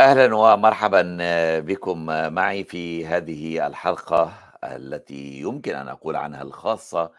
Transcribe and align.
أهلا 0.00 0.36
ومرحبا 0.36 1.16
بكم 1.60 2.06
معي 2.34 2.64
في 2.64 3.06
هذه 3.06 3.66
الحلقة 3.66 4.32
التي 4.64 5.40
يمكن 5.40 5.74
أن 5.74 5.88
أقول 5.88 6.16
عنها 6.16 6.42
الخاصة 6.42 7.12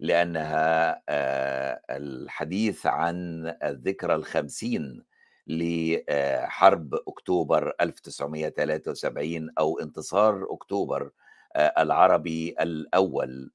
لأنها 0.00 1.02
آه، 1.08 1.80
الحديث 1.90 2.86
عن 2.86 3.46
الذكرى 3.62 4.14
الخمسين 4.14 5.04
لحرب 5.46 6.94
أكتوبر 7.08 7.72
1973 7.80 9.50
أو 9.58 9.78
انتصار 9.80 10.46
أكتوبر 10.50 11.10
آه، 11.56 11.82
العربي 11.82 12.54
الأول. 12.60 13.50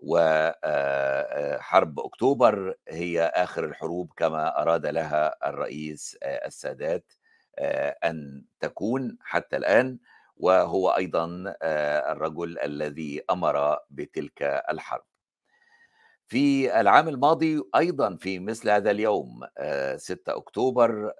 وحرب 0.00 2.00
أكتوبر 2.00 2.74
هي 2.88 3.22
آخر 3.34 3.64
الحروب 3.64 4.12
كما 4.16 4.62
أراد 4.62 4.86
لها 4.86 5.48
الرئيس 5.50 6.18
آه، 6.22 6.46
السادات. 6.46 7.12
أن 8.04 8.44
تكون 8.60 9.18
حتى 9.20 9.56
الآن 9.56 9.98
وهو 10.36 10.90
أيضا 10.90 11.54
الرجل 12.12 12.58
الذي 12.58 13.22
أمر 13.30 13.78
بتلك 13.90 14.42
الحرب. 14.70 15.04
في 16.26 16.80
العام 16.80 17.08
الماضي 17.08 17.62
أيضا 17.76 18.16
في 18.16 18.38
مثل 18.38 18.70
هذا 18.70 18.90
اليوم 18.90 19.40
6 19.96 20.36
أكتوبر 20.36 21.12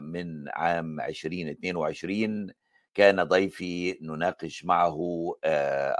من 0.00 0.48
عام 0.48 1.00
2022 1.00 2.52
كان 2.94 3.22
ضيفي 3.22 3.98
نناقش 4.02 4.64
معه 4.64 4.98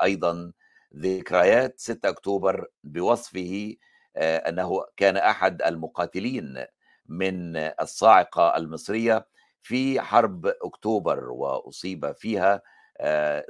أيضا 0.03 0.53
ذكريات. 0.97 1.81
6 1.81 2.09
أكتوبر 2.09 2.67
بوصفه 2.85 3.75
أنه 4.17 4.85
كان 4.97 5.17
أحد 5.17 5.63
المقاتلين 5.63 6.65
من 7.07 7.57
الصاعقة 7.57 8.57
المصرية 8.57 9.27
في 9.65 10.01
حرب 10.01 10.47
أكتوبر 10.47 11.31
وأصيب 11.31 12.13
فيها 12.13 12.63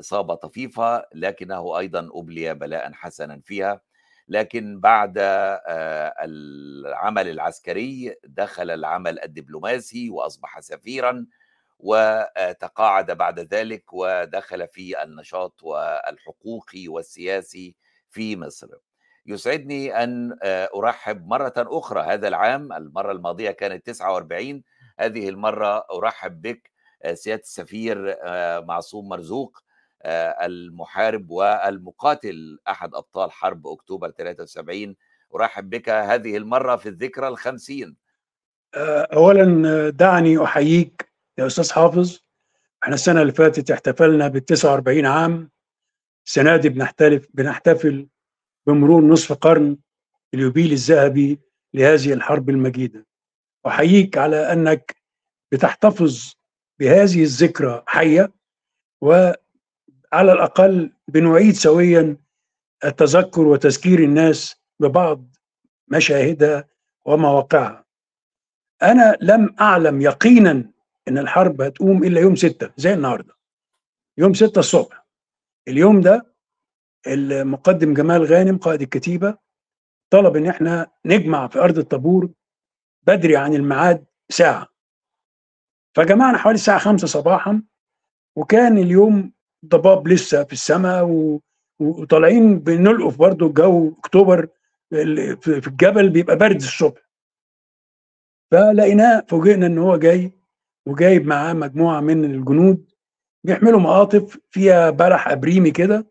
إصابة 0.00 0.34
طفيفة 0.34 1.06
لكنه 1.14 1.78
أيضا 1.78 2.10
أبلي 2.14 2.54
بلاء 2.54 2.92
حسنا 2.92 3.40
فيها. 3.44 3.80
لكن 4.28 4.80
بعد 4.80 5.14
العمل 6.20 7.28
العسكري 7.28 8.14
دخل 8.24 8.70
العمل 8.70 9.20
الدبلوماسي 9.20 10.10
وأصبح 10.10 10.60
سفيرا 10.60 11.26
وتقاعد 11.78 13.10
بعد 13.10 13.40
ذلك 13.40 13.84
ودخل 13.92 14.68
في 14.68 15.02
النشاط 15.02 15.64
الحقوقي 16.08 16.88
والسياسي 16.88 17.74
في 18.10 18.36
مصر. 18.36 18.68
يسعدني 19.26 20.04
أن 20.04 20.38
أرحب 20.76 21.26
مرة 21.26 21.54
أخرى 21.58 22.00
هذا 22.00 22.28
العام 22.28 22.72
المرة 22.72 23.12
الماضية 23.12 23.50
كانت 23.50 23.86
49 23.86 24.62
هذه 25.00 25.28
المرة 25.28 25.86
أرحب 25.92 26.42
بك 26.42 26.70
سيادة 27.14 27.42
السفير 27.42 28.16
معصوم 28.64 29.08
مرزوق 29.08 29.58
المحارب 30.06 31.30
والمقاتل 31.30 32.58
أحد 32.68 32.94
أبطال 32.94 33.32
حرب 33.32 33.66
أكتوبر 33.66 34.10
73 34.10 34.96
أرحب 35.34 35.70
بك 35.70 35.88
هذه 35.88 36.36
المرة 36.36 36.76
في 36.76 36.88
الذكرى 36.88 37.28
الخمسين. 37.28 37.96
أولا 38.76 39.90
دعني 39.90 40.44
أحييك 40.44 41.12
يا 41.38 41.46
أستاذ 41.46 41.72
حافظ. 41.72 42.18
إحنا 42.82 42.94
السنة 42.94 43.22
اللي 43.22 43.32
فاتت 43.32 43.70
احتفلنا 43.70 44.28
بال 44.28 44.44
49 44.44 45.06
عام. 45.06 45.50
السنة 46.26 46.56
دي 46.56 46.68
بنحتفل 46.68 47.26
بنحتفل 47.34 48.08
بمرور 48.66 49.02
نصف 49.02 49.32
قرن 49.32 49.78
اليوبيل 50.34 50.72
الذهبي 50.72 51.40
لهذه 51.74 52.12
الحرب 52.12 52.50
المجيدة. 52.50 53.06
أحييك 53.66 54.18
على 54.18 54.52
أنك 54.52 54.96
بتحتفظ 55.52 56.32
بهذه 56.80 57.22
الذكرى 57.22 57.82
حية 57.86 58.32
وعلى 59.00 59.36
الأقل 60.32 60.92
بنعيد 61.08 61.54
سويا 61.54 62.16
التذكر 62.84 63.40
وتذكير 63.40 63.98
الناس 63.98 64.56
ببعض 64.80 65.24
مشاهدها 65.88 66.64
ومواقعها. 67.04 67.84
أنا 68.82 69.16
لم 69.20 69.54
أعلم 69.60 70.00
يقينا 70.00 70.70
إن 71.08 71.18
الحرب 71.18 71.60
هتقوم 71.62 72.04
إلا 72.04 72.20
يوم 72.20 72.36
ستة 72.36 72.70
زي 72.76 72.94
النهارده 72.94 73.34
يوم 74.18 74.34
ستة 74.34 74.58
الصبح. 74.58 75.06
اليوم 75.68 76.00
ده 76.00 76.34
المقدم 77.06 77.94
جمال 77.94 78.24
غانم 78.24 78.58
قائد 78.58 78.82
الكتيبة 78.82 79.36
طلب 80.10 80.36
إن 80.36 80.46
إحنا 80.46 80.86
نجمع 81.04 81.48
في 81.48 81.58
أرض 81.58 81.78
الطابور 81.78 82.28
بدري 83.06 83.36
عن 83.36 83.54
الميعاد 83.54 84.04
ساعة. 84.28 84.68
فجمعنا 85.96 86.38
حوالي 86.38 86.54
الساعة 86.54 86.78
خمسة 86.78 87.06
صباحا 87.06 87.62
وكان 88.36 88.78
اليوم 88.78 89.32
ضباب 89.66 90.08
لسه 90.08 90.44
في 90.44 90.52
السماء 90.52 91.04
و... 91.04 91.40
وطالعين 91.80 92.58
بنلقف 92.58 93.18
برضه 93.18 93.46
الجو 93.46 93.94
أكتوبر 93.98 94.48
في 94.90 95.66
الجبل 95.68 96.10
بيبقى 96.10 96.36
برد 96.36 96.56
الصبح. 96.56 97.00
فلقيناه 98.50 99.24
فوجئنا 99.28 99.66
إن 99.66 99.78
هو 99.78 99.96
جاي 99.96 100.32
وجايب 100.86 101.26
معاه 101.26 101.52
مجموعة 101.52 102.00
من 102.00 102.24
الجنود 102.24 102.90
بيحملوا 103.44 103.80
مقاطف 103.80 104.38
فيها 104.50 104.90
بلح 104.90 105.28
أبريمي 105.28 105.70
كده. 105.70 106.06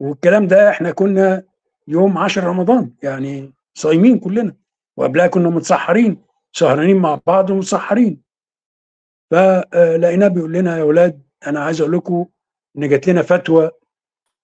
والكلام 0.00 0.46
ده 0.46 0.70
إحنا 0.70 0.90
كنا 0.90 1.42
يوم 1.88 2.18
10 2.18 2.46
رمضان 2.48 2.94
يعني 3.02 3.52
صايمين 3.74 4.18
كلنا. 4.18 4.56
وقبلها 4.96 5.26
كنا 5.26 5.48
متسحرين 5.48 6.22
سهرانين 6.52 6.96
مع 6.96 7.20
بعض 7.26 7.50
ومتسحرين. 7.50 8.22
فلقيناه 9.30 10.28
بيقول 10.28 10.52
لنا 10.52 10.76
يا 10.76 10.82
أولاد 10.82 11.22
أنا 11.46 11.60
عايز 11.60 11.80
أقول 11.80 11.92
لكم 11.92 12.26
إن 12.78 12.88
جات 12.88 13.08
لنا 13.08 13.22
فتوى 13.22 13.70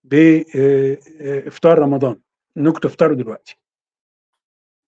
بافطار 0.04 1.78
رمضان. 1.78 2.20
انكم 2.56 2.78
تفطروا 2.78 3.16
دلوقتي. 3.16 3.58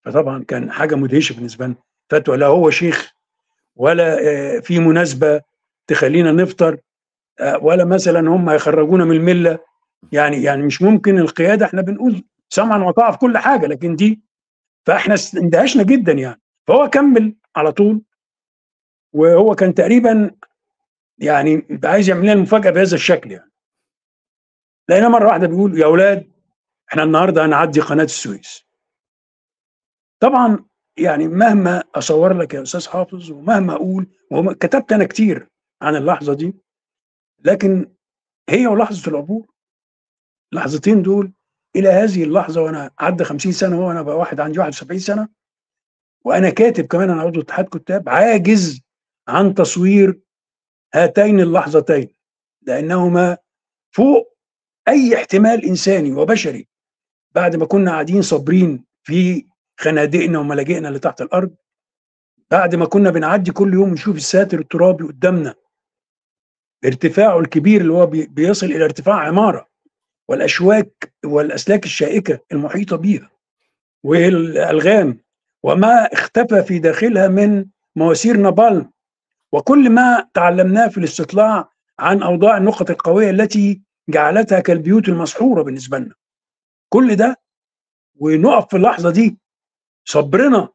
فطبعا 0.05 0.45
كان 0.45 0.73
حاجة 0.73 0.95
مدهشة 0.95 1.35
بالنسبة 1.35 1.67
لنا. 1.67 1.77
فتوى 2.11 2.37
لا 2.37 2.47
هو 2.47 2.71
شيخ 2.71 3.13
ولا 3.77 4.17
في 4.61 4.79
مناسبة 4.79 5.41
تخلينا 5.87 6.33
نفطر 6.33 6.79
ولا 7.61 7.85
مثلا 7.85 8.21
هم 8.21 8.49
هيخرجونا 8.49 9.05
من 9.05 9.17
الملة. 9.17 9.59
يعني 10.13 10.43
يعني 10.43 10.63
مش 10.63 10.83
ممكن 10.83 11.19
القيادة 11.19 11.67
إحنا 11.67 11.83
بنقول 11.83 12.25
سمعا 12.49 12.85
وطاعة 12.85 13.13
في 13.13 13.19
كل 13.19 13.39
حاجة 13.39 13.67
لكن 13.67 13.97
دي 13.97 14.21
فاحنا 14.87 15.15
اندهشنا 15.37 15.83
جدا 15.83 16.13
يعني. 16.13 16.41
فهو 16.67 16.89
كمل 16.91 17.37
على 17.57 17.73
طول 17.73 18.03
وهو 19.13 19.55
كان 19.55 19.75
تقريبا 19.75 20.31
يعني 21.19 21.81
عايز 21.85 22.09
يعمل 22.09 22.23
لنا 22.23 22.33
المفاجأة 22.33 22.71
بهذا 22.71 22.95
الشكل 22.95 23.31
يعني. 23.33 23.51
لقينا 24.89 25.09
مرة 25.09 25.27
واحدة 25.29 25.47
بيقول 25.47 25.79
يا 25.79 25.85
أولاد 25.85 26.31
إحنا 26.91 27.03
النهارده 27.03 27.45
هنعدي 27.45 27.81
قناة 27.81 28.05
السويس. 28.05 28.65
طبعا 30.21 30.65
يعني 30.97 31.29
مهما 31.29 31.83
أصور 31.95 32.39
لك 32.39 32.55
يا 32.55 32.63
أستاذ 32.63 32.89
حافظ 32.89 33.31
ومهما 33.31 33.73
أقول 33.73 34.07
كتبت 34.61 34.93
أنا 34.93 35.05
كتير 35.05 35.49
عن 35.83 35.97
اللحظة 35.97 36.35
دي 36.35 36.55
لكن 37.45 37.95
هي 38.49 38.67
ولحظة 38.67 39.11
العبور 39.11 39.47
اللحظتين 40.53 41.03
دول 41.03 41.33
إلى 41.77 41.89
هذه 41.89 42.25
اللحظة 42.25 42.63
وأنا 42.63 42.91
عدى 42.99 43.25
50 43.25 43.53
سنة 43.53 43.81
وأنا 43.87 44.03
بقى 44.03 44.17
واحد 44.17 44.41
عندي 44.41 44.59
71 44.59 44.99
سنة. 44.99 45.29
وأنا 46.25 46.51
كاتب 46.51 46.87
كمان 46.87 47.11
أنا 47.11 47.23
عضو 47.23 47.41
اتحاد 47.41 47.65
كتاب 47.65 48.09
عاجز 48.09 48.81
عن 49.29 49.55
تصوير 49.55 50.21
هاتين 50.95 51.41
اللحظتين 51.41 52.09
لأنهما 52.63 53.39
فوق 53.95 54.37
أي 54.89 55.15
احتمال 55.17 55.65
إنساني 55.65 56.13
وبشري. 56.13 56.69
بعد 57.35 57.57
ما 57.57 57.67
كنا 57.67 57.91
قاعدين 57.91 58.23
صابرين 58.23 58.85
في 59.03 59.47
خنادقنا 59.81 60.39
وملاجئنا 60.39 60.89
اللي 60.89 60.99
تحت 60.99 61.23
الأرض 61.23 61.55
بعد 62.51 62.75
ما 62.75 62.87
كنا 62.87 63.11
بنعدي 63.11 63.53
كل 63.53 63.75
يوم 63.75 63.91
نشوف 63.93 64.17
الساتر 64.17 64.59
الترابي 64.59 65.05
قدامنا 65.05 65.55
ارتفاعه 66.85 67.39
الكبير 67.39 67.81
اللي 67.81 67.93
هو 67.93 68.07
بيصل 68.07 68.67
إلى 68.67 68.85
ارتفاع 68.85 69.15
عمارة. 69.15 69.70
والأشواك 70.35 71.13
والأسلاك 71.25 71.85
الشائكة 71.85 72.39
المحيطة 72.53 72.97
بها 72.97 73.31
والألغام 74.03 75.19
وما 75.63 76.13
اختفى 76.13 76.63
في 76.63 76.79
داخلها 76.79 77.29
من 77.29 77.67
مواسير 77.97 78.37
نابالم 78.37 78.91
وكل 79.53 79.91
ما 79.91 80.29
تعلمناه 80.35 80.89
في 80.89 80.99
الاستطلاع 80.99 81.71
عن 81.99 82.23
أوضاع 82.23 82.57
النقط 82.57 82.91
القوية 82.91 83.31
التي 83.31 83.83
جعلتها 84.09 84.61
كالبيوت 84.61 85.09
المسحورة 85.09 85.63
بالنسبة 85.63 85.99
لنا. 85.99 86.15
كل 86.89 87.17
ده 87.17 87.37
ونقف 88.15 88.69
في 88.71 88.77
اللحظة 88.77 89.11
دي 89.11 89.39
صبرنا 90.05 90.69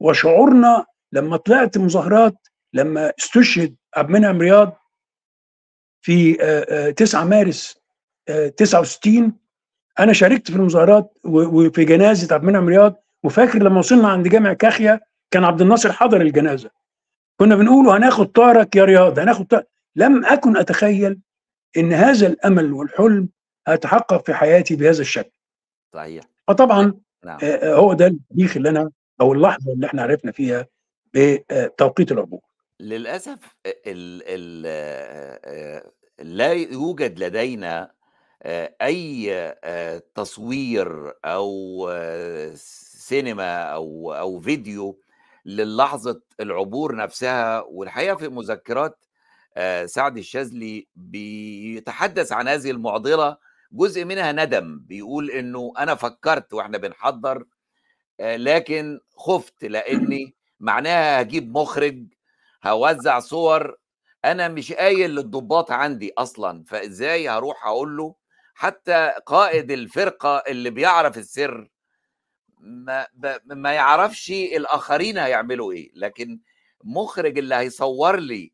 وشعورنا 0.00 0.86
لما 1.12 1.36
طلعت 1.36 1.78
مظاهرات 1.78 2.36
لما 2.72 3.12
استشهد 3.18 3.76
عبد 3.96 4.08
المنعم 4.08 4.38
رياض 4.40 4.76
في 6.00 6.34
9 6.96 7.24
مارس 7.24 7.78
69 8.56 9.32
أنا 9.98 10.12
شاركت 10.12 10.50
في 10.50 10.56
المظاهرات 10.56 11.18
وفي 11.24 11.84
جنازة 11.84 12.34
عبد 12.34 12.44
المنعم 12.44 12.68
رياض 12.68 13.02
وفاكر 13.24 13.62
لما 13.62 13.78
وصلنا 13.78 14.08
عند 14.08 14.28
جامع 14.28 14.52
كاخيا 14.52 15.00
كان 15.30 15.44
عبد 15.44 15.60
الناصر 15.60 15.92
حضر 15.92 16.20
الجنازة. 16.20 16.70
كنا 17.40 17.56
بنقول 17.56 17.88
هناخد 17.88 18.26
طارك 18.32 18.76
يا 18.76 18.84
رياض 18.84 19.18
هناخد 19.18 19.46
طارك. 19.46 19.66
لم 19.96 20.24
أكن 20.24 20.56
أتخيل 20.56 21.18
إن 21.76 21.92
هذا 21.92 22.26
الأمل 22.26 22.72
والحلم 22.72 23.28
هيتحقق 23.68 24.26
في 24.26 24.34
حياتي 24.34 24.76
بهذا 24.76 25.00
الشكل. 25.00 25.30
صحيح. 25.94 26.24
فطبعا 26.48 26.94
نعم. 27.24 27.38
آه، 27.42 27.74
هو 27.74 27.92
ده 27.92 28.06
التاريخ 28.06 28.56
اللي 28.56 28.68
أنا 28.68 28.90
أو 29.20 29.32
اللحظة 29.32 29.72
اللي 29.72 29.86
إحنا 29.86 30.02
عرفنا 30.02 30.32
فيها 30.32 30.66
بتوقيت 31.14 32.12
العبور. 32.12 32.40
للأسف 32.80 33.38
ال 33.66 34.22
ال 34.26 34.62
آه، 34.66 35.90
لا 36.22 36.52
يوجد 36.52 37.18
لدينا 37.18 37.90
آه، 38.46 38.76
أي 38.82 39.32
آه، 39.64 40.02
تصوير 40.14 41.12
أو 41.24 41.88
آه، 41.92 42.52
سينما 42.54 43.62
أو 43.62 44.12
أو 44.12 44.40
فيديو 44.40 45.00
للحظة 45.44 46.22
العبور 46.40 46.96
نفسها 46.96 47.60
والحقيقة 47.60 48.16
في 48.16 48.28
مذكرات 48.28 49.04
سعد 49.86 50.18
الشاذلي 50.18 50.88
بيتحدث 50.96 52.32
عن 52.32 52.48
هذه 52.48 52.70
المعضلة 52.70 53.36
جزء 53.72 54.04
منها 54.04 54.32
ندم 54.32 54.78
بيقول 54.78 55.30
إنه 55.30 55.72
أنا 55.78 55.94
فكرت 55.94 56.52
وإحنا 56.52 56.78
بنحضر 56.78 57.44
لكن 58.20 59.00
خفت 59.16 59.64
لأني 59.64 60.34
معناها 60.60 61.20
هجيب 61.22 61.58
مخرج 61.58 62.06
هوزع 62.64 63.18
صور 63.18 63.76
أنا 64.24 64.48
مش 64.48 64.72
قايل 64.72 65.10
للضباط 65.10 65.70
عندي 65.70 66.12
أصلا 66.18 66.64
فإزاي 66.66 67.28
هروح 67.28 67.66
أقول 67.66 67.96
له 67.96 68.14
حتى 68.58 69.12
قائد 69.26 69.70
الفرقة 69.70 70.36
اللي 70.48 70.70
بيعرف 70.70 71.18
السر 71.18 71.68
ما, 72.58 73.06
ما 73.44 73.72
يعرفش 73.72 74.30
الآخرين 74.30 75.18
هيعملوا 75.18 75.72
إيه. 75.72 75.90
لكن 75.94 76.40
مخرج 76.84 77.38
اللي 77.38 77.54
هيصور 77.54 78.16
لي 78.16 78.52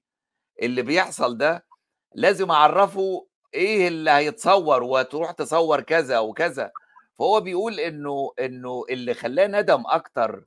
اللي 0.63 0.83
بيحصل 0.83 1.37
ده 1.37 1.67
لازم 2.15 2.51
أعرفه 2.51 3.27
إيه 3.55 3.89
اللي 3.89 4.11
هيتصور 4.11 4.83
وتروح 4.83 5.31
تصور 5.31 5.81
كذا 5.81 6.19
وكذا. 6.19 6.71
فهو 7.19 7.41
بيقول 7.41 7.81
إنه 7.81 8.31
إنه 8.41 8.85
اللي 8.91 9.15
خلاه 9.15 9.47
ندم 9.47 9.83
أكتر 9.87 10.45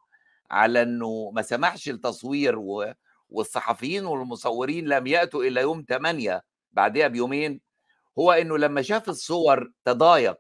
على 0.52 0.82
إنه 0.82 1.32
ما 1.34 1.42
سمحش 1.42 1.90
التصوير 1.90 2.56
والصحفيين 3.30 4.06
والمصورين 4.06 4.86
لم 4.88 5.08
يأتوا 5.08 5.44
الا 5.44 5.62
يوم 5.62 5.86
8 5.90 6.44
بعدها 6.72 7.08
بيومين 7.08 7.65
هو 8.20 8.32
إنه 8.32 8.58
لما 8.58 8.82
شاف 8.82 9.10
الصور 9.10 9.72
تضايق 9.86 10.38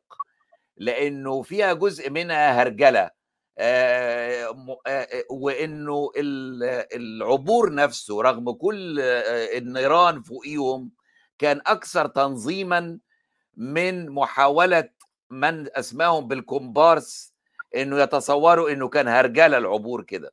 لأنه 0.77 1.41
فيها 1.41 1.73
جزء 1.73 2.09
منها 2.09 2.61
هرجلة 2.61 3.09
آه، 3.57 4.49
م- 4.51 4.75
آه، 4.87 5.07
وإنه 5.31 6.11
ال- 6.17 6.63
العبور 6.95 7.73
نفسه 7.73 8.21
رغم 8.21 8.51
كل 8.51 8.99
آه، 9.01 9.57
النيران 9.57 10.21
فوقيهم 10.21 10.91
كان 11.39 11.61
أكثر 11.67 12.07
تنظيما 12.07 12.99
من 13.57 14.09
محاولة 14.09 14.89
من 15.29 15.67
اسماهم 15.77 16.27
بالكومبارس 16.27 17.33
إنه 17.75 17.99
يتصوروا 18.01 18.69
إنه 18.71 18.89
كان 18.89 19.07
هرجلة 19.07 19.57
العبور 19.57 20.03
كده. 20.03 20.31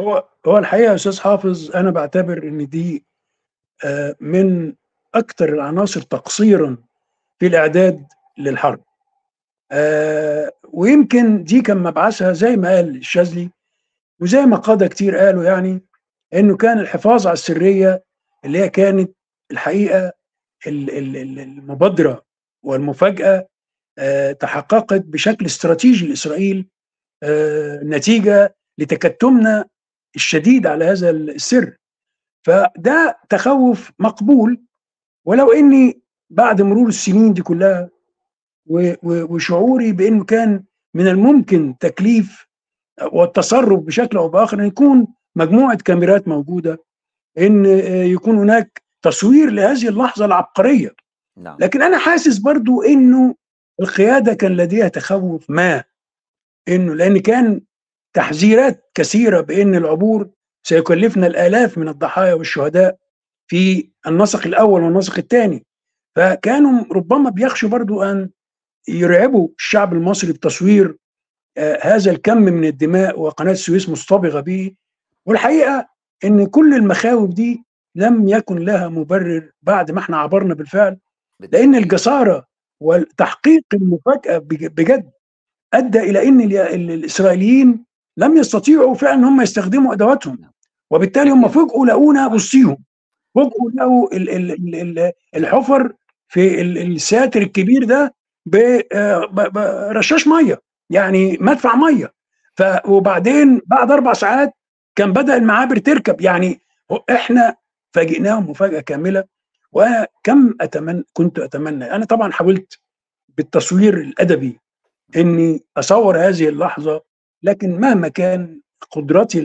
هو 0.00 0.28
هو 0.46 0.58
الحقيقة 0.58 0.90
يا 0.90 0.94
أستاذ 0.94 1.20
حافظ 1.20 1.76
أنا 1.76 1.90
بعتبر 1.90 2.42
إن 2.42 2.68
دي 2.68 2.96
آه، 2.96 3.09
من 4.20 4.74
أكثر 5.14 5.48
العناصر 5.48 6.00
تقصيرا 6.02 6.76
في 7.38 7.46
الإعداد 7.46 8.06
للحرب. 8.38 8.82
آه، 9.72 10.52
ويمكن 10.72 11.44
دي 11.44 11.60
كان 11.62 11.76
مبعثها 11.78 12.32
زي 12.32 12.56
ما 12.56 12.68
قال 12.76 12.96
الشاذلي 12.96 13.50
وزي 14.20 14.40
ما 14.46 14.56
قاده 14.56 14.86
كتير 14.88 15.16
قالوا 15.16 15.44
يعني 15.44 15.82
إنه 16.34 16.56
كان 16.56 16.78
الحفاظ 16.78 17.26
على 17.26 17.34
السرية 17.34 18.04
اللي 18.44 18.58
هي 18.58 18.68
كانت 18.68 19.12
الحقيقة 19.50 20.12
ال- 20.66 20.90
ال- 20.98 21.16
ال- 21.16 21.38
المبادرة 21.40 22.22
والمفاجأة 22.62 23.46
آه، 23.98 24.32
تحققت 24.32 25.00
بشكل 25.00 25.46
استراتيجي 25.46 26.06
لإسرائيل 26.08 26.66
آه، 27.22 27.80
نتيجة 27.82 28.56
لتكتمنا 28.78 29.64
الشديد 30.16 30.66
على 30.66 30.84
هذا 30.84 31.10
السر. 31.10 31.76
فده 32.42 33.18
تخوف 33.28 33.92
مقبول. 33.98 34.60
ولو 35.24 35.52
إني 35.52 36.00
بعد 36.30 36.62
مرور 36.62 36.88
السنين 36.88 37.32
دي 37.32 37.42
كلها 37.42 37.90
وشعوري 39.02 39.92
بإنه 39.92 40.24
كان 40.24 40.64
من 40.94 41.08
الممكن 41.08 41.78
تكليف 41.80 42.46
والتصرف 43.12 43.80
بشكل 43.80 44.16
أو 44.16 44.28
بآخر 44.28 44.60
إن 44.60 44.66
يكون 44.66 45.06
مجموعة 45.36 45.76
كاميرات 45.76 46.28
موجودة 46.28 46.84
إن 47.38 47.64
يكون 48.06 48.38
هناك 48.38 48.82
تصوير 49.02 49.50
لهذه 49.50 49.88
اللحظة 49.88 50.24
العبقرية. 50.24 50.94
نعم. 51.36 51.56
لكن 51.60 51.82
أنا 51.82 51.98
حاسس 51.98 52.38
برضو 52.38 52.82
إنه 52.82 53.34
القيادة 53.80 54.34
كان 54.34 54.56
لديها 54.56 54.88
تخوف 54.88 55.50
ما 55.50 55.84
إنه 56.68 56.94
لأن 56.94 57.18
كان 57.18 57.60
تحذيرات 58.12 58.90
كثيرة 58.94 59.40
بإن 59.40 59.74
العبور 59.74 60.30
سيكلفنا 60.62 61.26
الآلاف 61.26 61.78
من 61.78 61.88
الضحايا 61.88 62.34
والشهداء 62.34 62.96
في 63.46 63.90
النسق 64.06 64.46
الأول 64.46 64.82
والنسق 64.82 65.18
الثاني 65.18 65.64
فكانوا 66.16 66.84
ربما 66.92 67.30
بيخشوا 67.30 67.68
برضو 67.68 68.02
أن 68.02 68.30
يرعبوا 68.88 69.48
الشعب 69.58 69.92
المصري 69.92 70.32
بتصوير 70.32 70.96
آه، 71.56 71.78
هذا 71.82 72.10
الكم 72.10 72.36
من 72.38 72.64
الدماء 72.64 73.20
وقناة 73.20 73.52
السويس 73.52 73.88
مصطبغه 73.88 74.40
به 74.40 74.72
والحقيقة 75.26 75.88
إن 76.24 76.46
كل 76.46 76.74
المخاوف 76.74 77.30
دي 77.30 77.64
لم 77.94 78.28
يكن 78.28 78.58
لها 78.58 78.88
مبرر 78.88 79.50
بعد 79.62 79.90
ما 79.90 79.98
إحنا 80.00 80.16
عبرنا 80.16 80.54
بالفعل 80.54 80.98
لأن. 81.40 81.74
الجسارة 81.74 82.46
والتحقيق 82.80 83.62
المفاجأة 83.74 84.38
بج- 84.38 84.66
بجد 84.66 85.10
أدى 85.74 85.98
إلى 86.00 86.28
إن 86.28 86.40
ال- 86.40 86.56
ال- 86.56 86.90
الإسرائيليين 86.90 87.84
لم 88.16 88.36
يستطيعوا 88.36 88.94
فعلا 88.94 89.14
ان 89.14 89.24
هم 89.24 89.40
يستخدموا 89.40 89.92
أدواتهم. 89.94 90.38
وبالتالي 90.90 91.30
هم 91.30 91.48
فوجئوا 91.48 91.86
لقونا 91.86 92.28
بصيهم. 92.28 92.76
فوجئوا 93.34 93.70
لقوا 93.74 94.14
ال- 94.16 94.30
ال- 94.30 94.50
ال- 94.52 94.98
ال- 94.98 95.12
الحفر 95.36 95.92
في 96.28 96.60
ال- 96.60 96.78
الساتر 96.78 97.42
الكبير 97.42 97.84
ده 97.84 98.14
برشاش 99.54 100.28
مية 100.28 100.60
يعني 100.90 101.38
مدفع 101.40 101.74
مية. 101.76 102.12
ف 102.56 102.62
وبعدين 102.88 103.60
بعد 103.66 103.90
أربع 103.90 104.12
ساعات 104.12 104.52
كان 104.96 105.12
بدأ 105.12 105.36
المعابر 105.36 105.76
تركب. 105.78 106.20
يعني 106.20 106.60
إحنا 107.10 107.54
فاجئناهم 107.94 108.50
مفاجأة 108.50 108.80
كاملة. 108.80 109.24
وكم 109.72 110.54
اتمنى 110.60 111.04
كنت 111.12 111.38
أتمنى 111.38 111.84
أنا 111.94 112.04
طبعا 112.04 112.32
حاولت 112.32 112.78
بالتصوير 113.36 114.00
الأدبي 114.00 114.60
إني 115.16 115.64
أصور 115.76 116.18
هذه 116.18 116.48
اللحظة 116.48 117.02
لكن 117.42 117.80
مهما 117.80 118.08
كان 118.08 118.60
قدرتي 118.90 119.40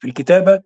في 0.00 0.06
الكتابة 0.08 0.62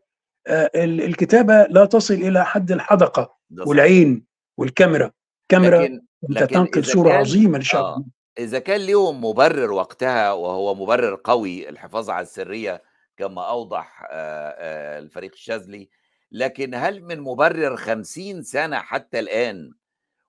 آه، 0.47 0.71
ال- 0.75 1.01
الكتابة 1.03 1.63
لا 1.71 1.85
تصل 1.85 2.15
إلى 2.15 2.45
حد 2.45 2.73
الحدقة. 2.73 3.37
والعين 3.67 4.25
والكاميرا 4.57 5.13
كاميرا 5.49 5.83
لكن 5.83 6.01
أنت 6.31 6.39
لكن 6.43 6.55
تنقل 6.55 6.85
صورة 6.85 7.13
عظيمة 7.13 7.59
للشعب 7.59 7.85
آه. 7.85 8.05
إذا 8.39 8.59
كان 8.59 8.81
ليهم 8.81 9.25
مبرر 9.25 9.73
وقتها 9.73 10.33
وهو 10.33 10.75
مبرر 10.75 11.21
قوي 11.25 11.69
الحفاظ 11.69 12.11
على 12.11 12.23
السرية 12.23 12.83
كما 13.17 13.43
أوضح 13.51 14.03
آه، 14.11 14.55
آه، 14.59 14.99
الفريق 14.99 15.33
الشاذلي 15.33 15.89
لكن 16.33 16.75
هل 16.75 17.03
من 17.05 17.21
مبرر 17.21 17.77
خمسين 17.77 18.43
سنة 18.43 18.77
حتى 18.79 19.19
الآن 19.21 19.73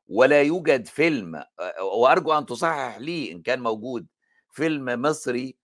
ولا 0.08 0.42
يوجد 0.42 0.86
فيلم 0.88 1.44
وأرجو 1.82 2.32
أن 2.34 2.46
تصحح 2.46 2.98
لي 3.00 3.32
إن 3.32 3.42
كان 3.42 3.60
موجود 3.60 4.08
فيلم 4.52 5.02
مصري 5.02 5.56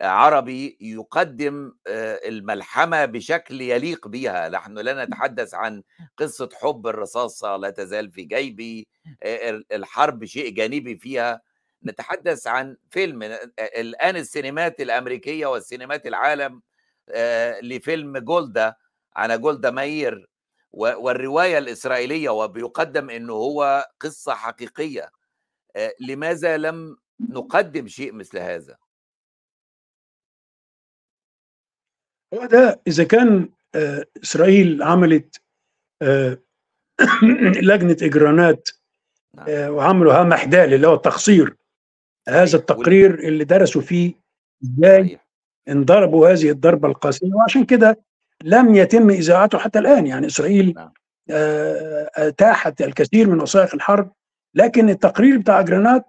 عربي 0.00 0.78
يقدم 0.80 1.72
آه، 1.86 2.28
الملحمة 2.28 3.04
بشكل 3.04 3.60
يليق 3.60 4.08
بها 4.08 4.48
نحن 4.48 4.78
لا 4.78 5.04
نتحدث 5.04 5.54
عن 5.54 5.82
قصة 6.16 6.48
حب 6.54 6.86
الرصاصة 6.86 7.56
لا 7.56 7.70
تزال 7.70 8.10
في 8.12 8.22
جيبي 8.22 8.88
آه، 9.22 9.62
الحرب 9.72 10.24
شيء 10.24 10.50
جانبي 10.50 10.96
فيها. 10.96 11.40
نتحدث 11.84 12.46
عن 12.46 12.76
فيلم 12.90 13.22
آه، 13.22 13.50
الآن 13.58 14.16
السينمات 14.16 14.80
الأمريكية 14.80 15.46
والسينمات 15.46 16.06
العالم 16.06 16.62
لفيلم 17.62 18.18
جولدا 18.18 18.74
عن 19.16 19.40
جولدا 19.40 19.70
ماير 19.70 20.28
والرواية 20.72 21.58
الإسرائيلية 21.58 22.30
وبيقدم 22.30 23.10
أنه 23.10 23.32
هو 23.32 23.88
قصة 24.00 24.34
حقيقية. 24.34 25.10
لماذا 26.00 26.56
لم 26.56 26.96
نقدم 27.20 27.86
شيء 27.86 28.12
مثل 28.12 28.38
هذا؟ 28.38 28.76
هو 32.34 32.46
ده 32.46 32.80
إذا 32.86 33.04
كان 33.04 33.48
آه، 33.74 34.04
إسرائيل 34.22 34.82
عملت 34.82 35.40
آه، 36.02 36.38
لجنة 37.68 37.96
إجرانات 38.02 38.68
نعم. 39.34 39.46
آه، 39.48 39.70
وعملوا 39.70 40.12
ها 40.12 40.22
محدال 40.22 40.74
اللي 40.74 40.88
هو 40.88 40.94
التقصير 40.94 41.56
هذا. 42.28 42.58
التقرير 42.58 43.14
اللي 43.14 43.44
درسوا 43.44 43.82
فيه 43.82 44.14
إزاي 44.64 45.18
انضربوا 45.68 46.28
هذه 46.28 46.50
الضربة 46.50 46.88
القاسية 46.88 47.34
وعشان 47.34 47.64
كده 47.64 47.98
لم 48.44 48.74
يتم 48.74 49.10
اذاعته 49.10 49.58
حتى 49.58 49.78
الآن 49.78 50.06
يعني 50.06 50.26
إسرائيل 50.26 50.74
نعم. 50.76 50.92
أتاحت 52.16 52.82
الكثير 52.82 53.28
من 53.30 53.40
وثائق 53.40 53.74
الحرب 53.74 54.12
لكن 54.54 54.90
التقرير 54.90 55.38
بتاع 55.38 55.60
إجرانات 55.60 56.04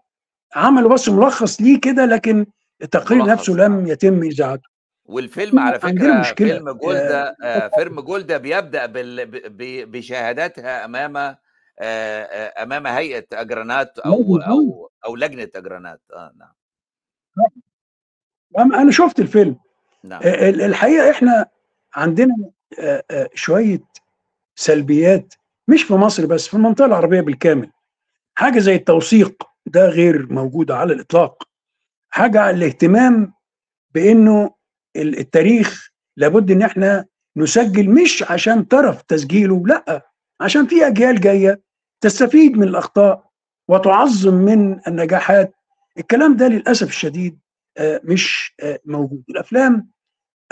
عملوا 0.55 0.93
بس 0.93 1.09
ملخص 1.09 1.61
ليه 1.61 1.81
كده 1.81 2.05
لكن 2.05 2.45
التقرير 2.81 3.23
ملخص. 3.23 3.31
نفسه 3.31 3.53
لم 3.53 3.87
يتم 3.87 4.23
اذاعته 4.23 4.68
والفيلم 5.09 5.59
على 5.59 5.79
فكرة 5.79 6.19
مشكلة. 6.19 6.47
فيلم 6.53 6.71
جولدا 6.71 7.35
آه 7.43 7.67
فيلم 7.67 8.01
جولدا 8.01 8.37
بيبدأ 8.37 8.85
بشهاداتها 9.85 10.85
أمام 10.85 11.17
آه 11.17 11.37
آه 11.79 12.63
أمام 12.63 12.87
هيئة 12.87 13.25
أجرانات 13.33 13.99
أو. 13.99 14.37
أو 14.37 14.89
أو 15.05 15.15
لجنة 15.15 15.49
أجرانات. 15.55 16.01
آه 16.13 16.31
نعم. 16.39 16.51
أما 18.59 18.81
أنا 18.81 18.91
شفت 18.91 19.19
الفيلم. 19.19 19.57
نعم. 20.03 20.21
آه، 20.23 20.49
ال- 20.49 20.61
الحقيقة 20.61 21.11
إحنا 21.11 21.45
عندنا 21.95 22.35
آه، 22.79 23.03
آه، 23.11 23.29
شوية 23.33 23.79
سلبيات 24.55 25.33
مش 25.67 25.83
في 25.83 25.93
مصر 25.93 26.25
بس 26.25 26.47
في 26.47 26.53
المنطقة 26.53 26.85
العربية 26.85 27.21
بالكامل. 27.21 27.71
حاجة 28.35 28.59
زي 28.59 28.75
التوثيق 28.75 29.43
ده 29.65 29.85
غير 29.89 30.33
موجود 30.33 30.71
على 30.71 30.93
الإطلاق. 30.93 31.43
حاجة 32.09 32.39
على 32.41 32.57
الاهتمام 32.57 33.33
بإنه 33.93 34.58
التاريخ 34.99 35.89
لابد 36.17 36.51
إن 36.51 36.61
إحنا 36.61 37.05
نسجل 37.37 37.89
مش 37.89 38.23
عشان 38.31 38.63
طرف 38.63 39.01
تسجيله 39.01 39.63
لا 39.67 40.09
عشان 40.41 40.67
في 40.67 40.87
أجيال 40.87 41.21
جاية 41.21 41.61
تستفيد 42.01 42.57
من 42.57 42.67
الأخطاء 42.67 43.29
وتعظم 43.67 44.33
من 44.33 44.79
النجاحات. 44.87 45.53
الكلام 45.97 46.35
ده 46.35 46.47
للأسف 46.47 46.87
الشديد 46.87 47.39
آه، 47.77 48.01
مش 48.03 48.53
آه، 48.59 48.79
موجود. 48.85 49.23
الأفلام 49.29 49.89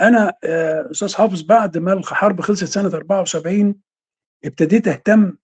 أنا 0.00 0.34
آه، 0.44 0.90
أستاذ 0.90 1.14
حافظ 1.14 1.42
بعد 1.42 1.78
ما 1.78 1.92
الحرب 1.92 2.40
خلصت 2.40 2.64
سنة 2.64 2.88
74 2.88 3.74
ابتديت 4.44 4.88
أهتم 4.88 5.36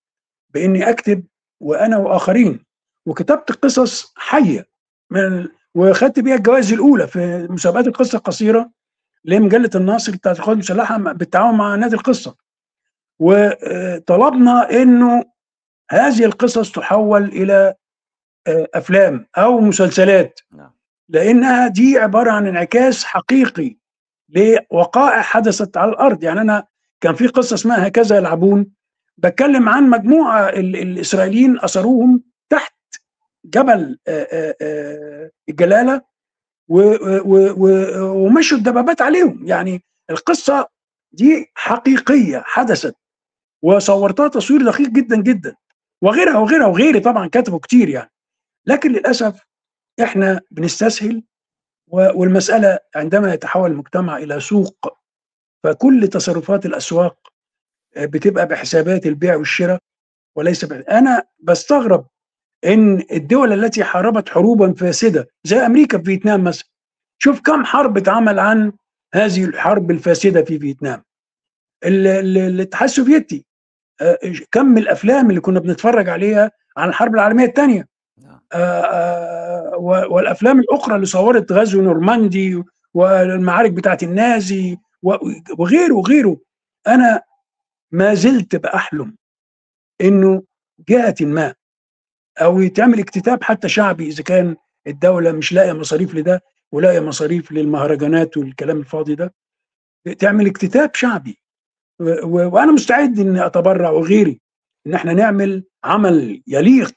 بإني 0.54 0.90
أكتب 0.90 1.24
وأنا 1.60 1.96
وآخرين 1.96 2.64
وكتبت 3.06 3.52
قصص 3.52 4.12
حية 4.16 4.68
من 5.10 5.48
وخدت 5.74 6.20
بيها 6.20 6.34
الجوائز 6.34 6.72
الأولى 6.72 7.06
في 7.06 7.46
مسابقات 7.50 7.86
القصة 7.86 8.18
القصيرة. 8.18 8.70
لمجله 9.24 9.70
الناصر 9.74 10.12
بتاعت 10.12 10.38
القوات 10.38 10.54
المسلحه 10.56 10.98
بالتعاون 10.98 11.54
مع 11.58 11.74
نادي 11.74 11.94
القصة؟ 11.94 12.36
وطلبنا 13.18 14.70
إنه 14.70 15.24
هذه 15.90 16.24
القصص 16.24 16.72
تحول 16.72 17.24
إلى 17.24 17.74
آه، 18.46 18.68
أفلام 18.74 19.26
أو 19.38 19.60
مسلسلات. 19.60 20.40
نعم. 20.52 20.70
لأنها 21.08 21.68
دي 21.68 21.98
عبارة 21.98 22.30
عن 22.30 22.46
انعكاس 22.46 23.04
حقيقي 23.04 23.76
لوقائع 24.28 25.22
حدثت 25.22 25.76
على 25.76 25.90
الأرض. 25.90 26.22
يعني 26.24 26.40
أنا 26.40 26.66
كان 27.00 27.14
في 27.14 27.26
قصة 27.26 27.54
اسمها 27.54 27.86
هكذا 27.86 28.16
يلعبون. 28.16 28.66
بتكلم 29.16 29.68
عن 29.68 29.90
مجموعة 29.90 30.48
ال- 30.48 30.76
الإسرائيليين 30.76 31.58
أثروهم 31.60 32.22
تحت 32.48 32.74
جبل 33.44 33.98
آه، 34.08 34.56
آه، 34.62 35.30
الجلالة. 35.48 36.02
ومشوا 36.68 38.58
الدبابات 38.58 39.02
عليهم. 39.02 39.46
يعني 39.46 39.82
القصة 40.10 40.68
دي 41.12 41.50
حقيقية 41.54 42.42
حدثت 42.46 42.96
وصورتها 43.62 44.28
تصوير 44.28 44.62
دقيق 44.64 44.88
جدا 44.88 45.16
جدا 45.22 45.56
وغيرها 46.02 46.38
وغيرها 46.38 46.66
وغيري 46.66 47.00
طبعا 47.00 47.28
كتبوا 47.28 47.58
كتير 47.58 47.88
يعني. 47.88 48.10
لكن 48.66 48.92
للأسف 48.92 49.40
إحنا 50.02 50.40
بنستسهل 50.50 51.22
والمسألة 51.88 52.78
عندما 52.96 53.34
يتحول 53.34 53.70
المجتمع 53.70 54.16
إلى 54.16 54.40
سوق 54.40 54.98
فكل 55.64 56.08
تصرفات 56.08 56.66
الأسواق 56.66 57.18
بتبقى 57.96 58.46
بحسابات 58.48 59.06
البيع 59.06 59.36
والشراء 59.36 59.78
وليس 60.36 60.64
ب... 60.64 60.72
أنا 60.72 61.22
بستغرب 61.38 62.06
إن 62.66 63.02
الدول 63.12 63.52
التي 63.64 63.84
حاربت 63.84 64.28
حروبا 64.28 64.72
فاسدة 64.72 65.28
زي 65.44 65.56
أمريكا 65.66 65.98
في 65.98 66.04
فيتنام 66.04 66.44
مثلا. 66.44 66.68
شوف 67.18 67.40
كم 67.40 67.64
حرب 67.64 67.96
اتعمل 67.96 68.38
عن 68.38 68.72
هذه 69.14 69.44
الحرب 69.44 69.90
الفاسدة 69.90 70.42
في 70.42 70.58
فيتنام. 70.58 71.02
ال- 71.84 72.06
ال- 72.06 72.38
الاتحاد 72.38 72.88
السوفيتي 72.88 73.46
آه، 74.00 74.18
كم 74.52 74.78
الأفلام 74.78 75.30
اللي 75.30 75.40
كنا 75.40 75.60
بنتفرج 75.60 76.08
عليها 76.08 76.50
عن 76.76 76.88
الحرب 76.88 77.14
العالمية 77.14 77.44
الثانية. 77.44 77.86
نعم. 78.22 78.40
والأفلام 80.10 80.60
الأخرى 80.60 80.94
اللي 80.94 81.06
صورت 81.06 81.52
غزو 81.52 81.82
نورماندي 81.82 82.62
والمعارك 82.94 83.70
بتاعت 83.72 84.02
النازي 84.02 84.76
وغيره 85.58 85.94
وغيره. 85.94 86.36
أنا 86.86 87.22
ما 87.92 88.14
زلت 88.14 88.56
بأحلم 88.56 89.16
إنه 90.00 90.42
جهة 90.88 91.14
ما 91.20 91.54
أو 92.40 92.60
يتعمل 92.60 92.98
اكتتاب 92.98 93.42
حتى 93.44 93.68
شعبي 93.68 94.08
إذا 94.08 94.22
كان 94.22 94.56
الدولة 94.86 95.32
مش 95.32 95.52
لاقية 95.52 95.72
مصاريف 95.72 96.14
لده 96.14 96.42
ولاقية 96.72 97.00
مصاريف 97.00 97.52
للمهرجانات 97.52 98.36
والكلام 98.36 98.78
الفاضي 98.80 99.14
ده. 99.14 99.34
تعمل 100.18 100.46
اكتتاب 100.46 100.94
شعبي. 100.94 101.38
وأنا 102.24 102.72
مستعد 102.72 103.18
إني 103.18 103.46
أتبرع 103.46 103.90
وغيري. 103.90 104.40
إن 104.86 104.94
إحنا 104.94 105.12
نعمل 105.12 105.64
عمل 105.84 106.42
يليق 106.46 106.92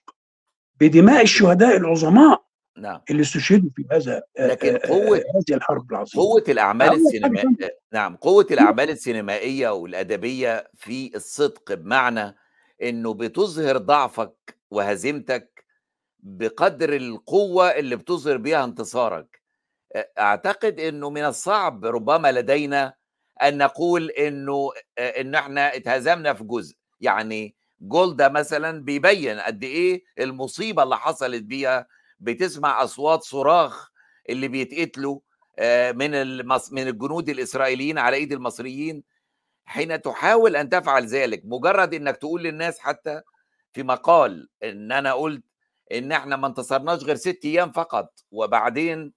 بدماء 0.80 1.22
الشهداء 1.24 1.78
العظماء 1.78 2.44
نعم. 2.78 3.02
اللي 3.10 3.22
استشهدوا 3.22 3.70
في 3.76 3.86
هذا 3.92 4.22
لكن 4.40 4.68
آه، 4.68 4.78
آه، 4.78 4.88
قوة- 4.88 5.14
هذه 5.36 5.56
الحرب 5.58 5.92
العظيمة. 5.92 6.24
قوة 6.26 6.44
الأعمال 6.50 6.88
أول 6.88 6.98
حاجة 6.98 7.08
السينمائية 7.08 7.78
نعم 7.94 8.16
قوة 8.16 8.48
الأعمال 8.52 8.90
السينمائية 8.90 9.70
والأدبية 9.70 10.68
في 10.78 11.12
الصدق 11.16 11.74
بمعنى 11.74 12.36
إنه 12.84 13.14
بتظهر 13.14 13.78
ضعفك 13.78 14.58
وهزيمتك 14.72 15.66
بقدر 16.20 16.96
القوة 16.96 17.68
اللي 17.70 17.96
بتظهر 17.96 18.38
بيها 18.38 18.64
انتصارك 18.64 19.42
أعتقد 20.20 20.80
إنه 20.80 21.10
من 21.10 21.24
الصعب 21.26 21.86
ربما 21.86 22.32
لدينا 22.32 22.94
أن 23.44 23.58
نقول 23.58 24.10
إنه 24.10 24.70
إن 25.00 25.36
إحنا 25.36 25.76
اتهزمنا 25.76 26.34
في 26.34 26.44
جزء 26.44 26.76
يعني 27.02 27.56
جولدا 27.82 28.28
مثلا 28.30 28.84
بيبين 28.84 29.40
قد 29.40 29.64
إيه 29.64 30.04
المصيبة 30.20 30.84
اللي 30.84 30.98
حصلت 30.98 31.44
بيها 31.44 31.88
بتسمع 32.20 32.84
أصوات 32.84 33.24
صراخ 33.24 33.90
اللي 34.30 34.48
بيتقتلوا 34.48 35.20
من. 35.94 36.12
من 36.72 36.88
الجنود 36.88 37.30
الإسرائيليين 37.30 37.98
على 37.98 38.18
إيد 38.18 38.32
المصريين 38.32 39.04
حين 39.68 40.02
تحاول 40.02 40.56
أن 40.56 40.70
تفعل 40.70 41.06
ذلك 41.06 41.42
مجرد 41.46 41.94
إنك 41.94 42.18
تقول 42.18 42.44
للناس 42.44 42.80
حتى 42.80 43.22
في 43.74 43.84
مقال 43.84 44.50
إن 44.64 44.92
أنا 44.92 45.14
قلت 45.14 45.44
إن 45.92 46.12
إحنا 46.12 46.36
ما 46.36 46.48
انتصرناش 46.48 47.04
غير 47.04 47.16
ست 47.16 47.40
أيام 47.46 47.72
فقط 47.72 48.14
وبعدين 48.32 49.14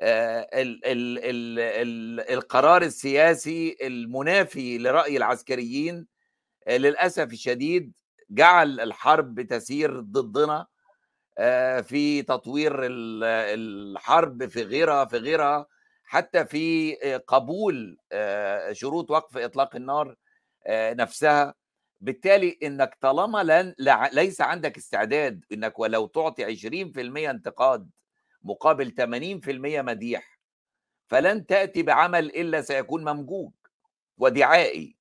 آه، 0.00 0.40
ال 0.62 0.86
ال 0.86 1.18
ال 1.18 1.58
ال 1.58 2.20
القرار 2.34 2.82
السياسي 2.82 3.76
المنافي 3.82 4.78
لرأي 4.78 5.16
العسكريين 5.16 6.06
آه، 6.68 6.76
للأسف 6.76 7.32
الشديد 7.32 7.92
جعل 8.30 8.80
الحرب 8.80 9.40
تسير 9.42 10.00
ضدنا 10.00 10.66
آه، 11.38 11.80
في 11.80 12.22
تطوير 12.22 12.84
ال- 12.86 13.24
الحرب 13.24 14.46
في 14.46 14.62
غيرها 14.62 15.04
في 15.04 15.16
غيرها. 15.16 15.66
حتى 16.12 16.44
في 16.44 16.96
آه، 17.02 17.16
قبول 17.16 17.96
آه، 18.12 18.72
شروط 18.72 19.10
وقف 19.10 19.36
إطلاق 19.36 19.76
النار 19.76 20.16
آه، 20.66 20.94
نفسها. 20.94 21.54
بالتالي 22.00 22.58
إنك 22.62 22.96
طالما 23.00 23.42
لن 23.42 23.74
ليس 24.12 24.40
عندك 24.40 24.76
استعداد 24.76 25.44
إنك 25.52 25.78
ولو 25.78 26.06
تعطي 26.06 26.44
20% 26.44 27.30
انتقاد 27.30 27.90
مقابل 28.42 28.90
80% 28.90 29.82
مديح 29.82 30.38
فلن 31.06 31.46
تأتي 31.46 31.82
بعمل 31.82 32.26
إلا 32.26 32.60
سيكون 32.60 33.04
ممجوج 33.04 33.52
ودعائي. 34.18 34.96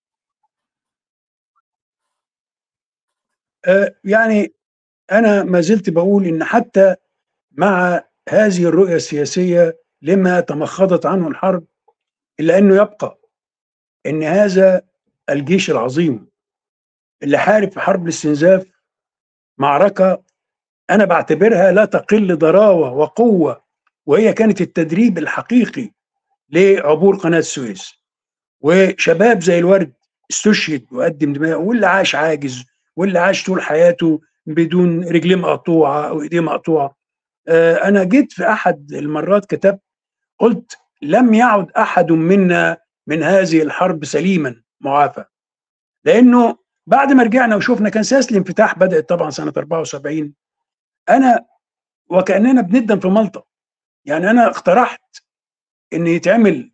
يعني 4.04 4.54
أنا 5.12 5.44
ما 5.44 5.62
زلت 5.62 5.90
بقول 5.90 6.26
إن 6.26 6.44
حتى 6.44 6.96
مع 7.52 8.04
هذه 8.30 8.66
الرؤية 8.66 8.96
السياسية 8.96 9.82
لما 10.02 10.40
تمخضت 10.40 11.06
عنه 11.06 11.28
الحرب 11.28 11.66
إلا 12.40 12.58
أنه 12.58 12.76
يبقى 12.76 13.20
إن 14.06 14.24
هذا 14.24 14.82
الجيش 15.30 15.72
العظيم 15.72 16.28
اللي 17.24 17.38
حارب 17.38 17.72
في 17.72 17.80
حرب 17.80 18.04
الاستنزاف 18.04 18.72
معركة 19.58 20.24
أنا 20.90 21.06
بعتبرها 21.06 21.72
لا 21.72 21.86
تقل 21.86 22.38
ضراوة 22.38 22.92
وقوة 22.92 23.64
وهي 24.06 24.34
كانت 24.34 24.62
التدريب 24.62 25.18
الحقيقي 25.18 25.92
لعبور 26.50 27.16
قناة 27.16 27.38
السويس. 27.40 27.94
وشباب 28.62 29.42
زي 29.42 29.60
الورد 29.60 29.94
استشهد 30.32 30.86
وقدم 30.92 31.34
دماءه 31.34 31.58
واللي 31.58 31.88
عاش 31.88 32.16
عاجز 32.16 32.66
واللي 32.96 33.20
عاش 33.20 33.44
طول 33.46 33.62
حياته 33.62 34.22
بدون 34.46 35.04
رجليه 35.04 35.36
مقطوعة 35.36 36.10
أو 36.10 36.22
إيديه 36.22 36.40
مقطوعة. 36.40 36.96
آه، 37.48 37.76
أنا 37.76 38.04
جيت 38.04 38.34
في 38.34 38.50
أحد 38.50 38.92
المرات 38.94 39.46
كتبت 39.46 39.82
قلت 40.42 40.78
لم 41.02 41.34
يعد 41.34 41.72
أحد 41.72 42.12
منا 42.12 42.78
من 43.08 43.24
هذه 43.24 43.62
الحرب 43.62 44.06
سليما 44.06 44.62
معافى. 44.82 45.26
لأنه 46.06 46.58
بعد 46.88 47.12
ما 47.14 47.24
رجعنا 47.24 47.56
وشفنا 47.56 47.90
كان 47.90 48.04
سياسة 48.04 48.32
الانفتاح 48.32 48.80
بدأت 48.80 49.10
طبعا 49.10 49.30
سنة 49.30 49.54
74 49.58 50.34
أنا 51.10 51.46
وكأننا 52.10 52.62
بندم 52.62 53.00
في 53.00 53.08
مالطا 53.08 53.44
يعني 54.06 54.30
أنا 54.32 54.48
اقترحت 54.48 55.02
إن 55.94 56.08
يتعمل 56.08 56.72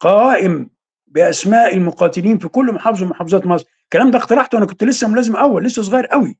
قوائم 0.00 0.70
بأسماء 1.06 1.76
المقاتلين 1.76 2.38
في 2.38 2.48
كل 2.48 2.72
محافظة 2.72 3.04
من 3.04 3.10
محافظات 3.10 3.46
مصر. 3.46 3.66
الكلام 3.84 4.10
ده 4.10 4.18
اقترحته 4.18 4.56
وأنا 4.56 4.66
كنت 4.66 4.84
لسه 4.84 5.08
ملازم 5.08 5.36
أول 5.36 5.64
لسه 5.64 5.82
صغير 5.82 6.06
قوي 6.06 6.38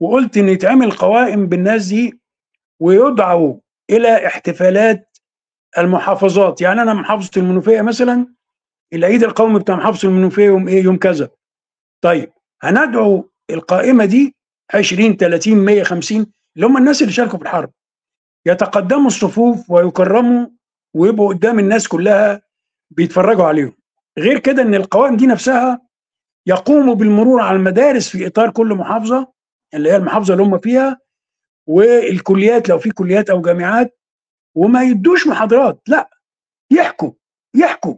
وقلت 0.00 0.36
إن 0.36 0.48
يتعمل 0.48 0.90
قوائم 0.90 1.46
بالناس 1.46 1.86
دي 1.86 2.20
ويدعوا 2.80 3.60
إلى 3.90 4.26
احتفالات 4.26 5.18
المحافظات. 5.78 6.60
يعني 6.60 6.82
أنا 6.82 6.94
محافظة 6.94 7.30
المنوفية 7.36 7.80
مثلا 7.82 8.26
العيد 8.92 9.22
القومي 9.22 9.58
بتاع 9.58 9.76
محافظة 9.76 10.08
المنوفية 10.08 10.44
يوم 10.44 10.68
إيه؟ 10.68 10.82
يوم 10.84 10.96
كذا. 10.96 11.30
طيب 12.04 12.32
هندعو 12.62 13.30
القائمة 13.50 14.04
دي 14.04 14.36
20 14.74 15.16
30 15.16 15.54
150 15.56 16.26
اللي 16.56 16.66
هم 16.66 16.76
الناس 16.76 17.02
اللي 17.02 17.12
شاركوا 17.12 17.38
في 17.38 17.44
الحرب. 17.44 17.70
يتقدموا 18.46 19.06
الصفوف 19.06 19.70
ويكرموا 19.70 20.46
ويبقوا 20.94 21.28
قدام 21.28 21.58
الناس 21.58 21.88
كلها 21.88 22.42
بيتفرجوا 22.90 23.44
عليهم. 23.44 23.72
غير 24.18 24.38
كده 24.38 24.62
إن 24.62 24.74
القوائم 24.74 25.16
دي 25.16 25.26
نفسها 25.26 25.80
يقوموا 26.46 26.94
بالمرور 26.94 27.40
على 27.42 27.56
المدارس 27.56 28.08
في 28.08 28.26
إطار 28.26 28.50
كل 28.50 28.74
محافظة 28.74 29.32
اللي 29.74 29.92
هي 29.92 29.96
المحافظة 29.96 30.32
اللي 30.34 30.44
هم 30.44 30.58
فيها 30.58 30.98
والكليات 31.66 32.68
لو 32.68 32.78
في 32.78 32.90
كليات 32.90 33.30
أو 33.30 33.40
جامعات 33.42 33.98
وما 34.54 34.82
يدوش 34.82 35.26
محاضرات 35.26 35.80
لا 35.88 36.10
يحكوا 36.70 37.12
يحكوا 37.54 37.94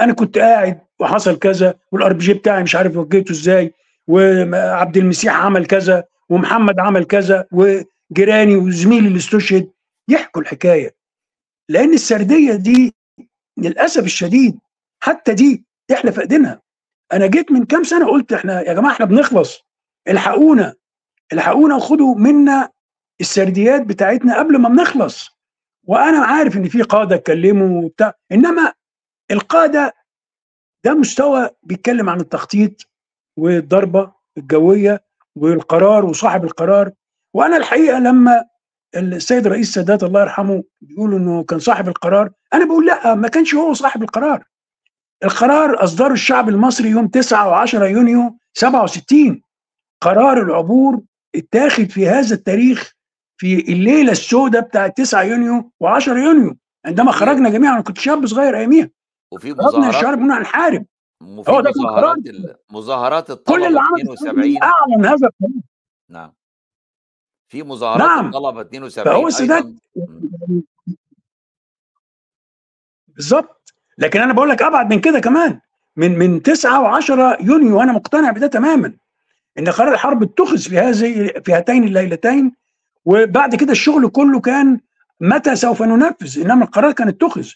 أنا 0.00 0.12
كنت 0.12 0.38
قاعد 0.38 0.80
وحصل 1.00 1.38
كذا 1.38 1.74
وال 1.92 2.12
RPG 2.12 2.34
بتاعي 2.34 2.62
مش 2.62 2.76
عارف 2.76 2.96
وجهته 2.96 3.32
إزاي 3.32 3.74
وعبد 4.06 4.96
المسيح 4.96 5.36
عمل 5.36 5.66
كذا 5.66 6.04
ومحمد 6.28 6.80
عمل 6.80 7.04
كذا 7.04 7.46
وجيراني 7.52 8.56
وزميلي 8.56 9.08
اللي 9.08 9.18
استشهد 9.18 9.70
يحكوا 10.08 10.42
الحكاية. 10.42 10.94
لأن 11.68 11.92
السردية 11.94 12.54
دي 12.54 12.94
للأسف 13.58 14.04
الشديد 14.04 14.58
حتى 15.00 15.34
دي 15.34 15.64
إحنا 15.92 16.10
فاقدينها 16.10 16.62
أنا 17.12 17.26
جيت 17.26 17.52
من 17.52 17.64
كام 17.66 17.84
سنة 17.84 18.10
قلت 18.10 18.32
إحنا 18.32 18.60
يا 18.62 18.72
جماعة 18.72 18.92
إحنا 18.92 19.06
بنخلص 19.06 19.60
الحقونا 20.08 20.74
الحقونا 21.32 21.76
وخدوا 21.76 22.14
منا 22.14 22.70
السرديات 23.20 23.82
بتاعتنا 23.82 24.38
قبل 24.38 24.58
ما 24.58 24.68
بنخلص. 24.68 25.28
وأنا 25.84 26.18
عارف 26.18 26.56
إن 26.56 26.68
في 26.68 26.82
قادة 26.82 27.16
اتكلموا 27.16 27.82
وبتاع 27.84 28.12
إنما 28.32 28.72
القادة 29.30 29.94
ده 30.84 30.94
مستوى 30.94 31.50
بيتكلم 31.62 32.10
عن 32.10 32.20
التخطيط 32.20 32.86
والضربة 33.36 34.12
الجوية 34.38 35.04
والقرار 35.36 36.04
وصاحب 36.04 36.44
القرار. 36.44 36.92
وأنا 37.34 37.56
الحقيقة 37.56 37.98
لما 37.98 38.44
السيد 38.96 39.46
رئيس 39.46 39.68
السادات 39.68 40.02
الله 40.02 40.20
يرحمه 40.20 40.64
بيقول 40.80 41.14
إنه 41.14 41.44
كان 41.44 41.58
صاحب 41.58 41.88
القرار 41.88 42.30
أنا 42.54 42.64
بقول 42.64 42.86
لأ 42.86 43.14
ما 43.14 43.28
كانش 43.28 43.54
هو 43.54 43.72
صاحب 43.74 44.02
القرار. 44.02 44.44
القرار 45.24 45.84
اصدره 45.84 46.12
الشعب 46.12 46.48
المصري 46.48 46.88
يوم 46.90 47.06
9 47.08 47.66
و10 47.66 47.74
يونيو 47.74 48.38
67 48.54 49.42
قرار 50.02 50.42
العبور 50.42 51.00
اتاخد 51.34 51.84
في 51.90 52.08
هذا 52.08 52.34
التاريخ 52.34 52.92
في 53.38 53.72
الليلة 53.72 54.12
السوداء 54.12 54.62
بتاعت 54.62 54.96
9 54.96 55.22
يونيو 55.22 55.72
و10 55.84 56.08
يونيو. 56.08 56.56
عندما 56.86 57.12
خرجنا 57.12 57.50
جميعا 57.50 57.72
أنا 57.74 57.80
كنت 57.82 57.98
شاب 57.98 58.26
صغير 58.26 58.58
أياميها. 58.58 58.90
وفي 59.32 59.52
مظاهرات 59.52 60.18
كنا 60.18 60.38
هنحارب 60.38 60.86
وفي 61.22 61.50
هو 61.50 61.60
ده 61.60 61.70
مظاهرات 61.70 62.18
مظاهرات 62.70 63.26
كل 63.26 63.32
الطلبة 63.32 63.66
اللي 63.66 63.80
عمل 63.80 64.12
72 64.12 64.56
أعلن 64.62 65.06
هذا 65.06 65.14
القرار. 65.26 65.62
نعم. 66.08 66.32
في 67.48 67.62
مظاهرات 67.62 68.08
نعم. 68.08 68.26
الطلبة 68.26 68.60
72 68.60 69.04
فهو 69.04 69.28
السادات. 69.28 69.64
بالظبط. 73.08 73.74
لكن 73.98 74.20
أنا 74.20 74.32
بقول 74.32 74.48
لك 74.48 74.62
أبعد 74.62 74.94
من 74.94 75.00
كده 75.00 75.20
كمان. 75.20 75.60
من 75.96 76.18
من 76.18 76.42
9 76.42 77.00
و10 77.00 77.10
يونيو 77.40 77.78
وأنا 77.78 77.92
مقتنع 77.92 78.30
بده 78.30 78.46
تماما 78.46 78.94
إن 79.58 79.68
قرار 79.68 79.94
الحرب 79.94 80.22
اتخذ 80.22 80.58
في 80.58 80.78
هذه 80.78 81.32
في 81.44 81.52
هاتين 81.52 81.84
الليلتين 81.84 82.52
وبعد 83.08 83.54
كده 83.54 83.72
الشغل 83.72 84.08
كله 84.08 84.40
كان 84.40 84.80
متى 85.20 85.56
سوف 85.56 85.82
ننفذ؟ 85.82 86.40
إنما 86.40 86.64
القرار 86.64 86.92
كان 86.92 87.08
اتخذ. 87.08 87.48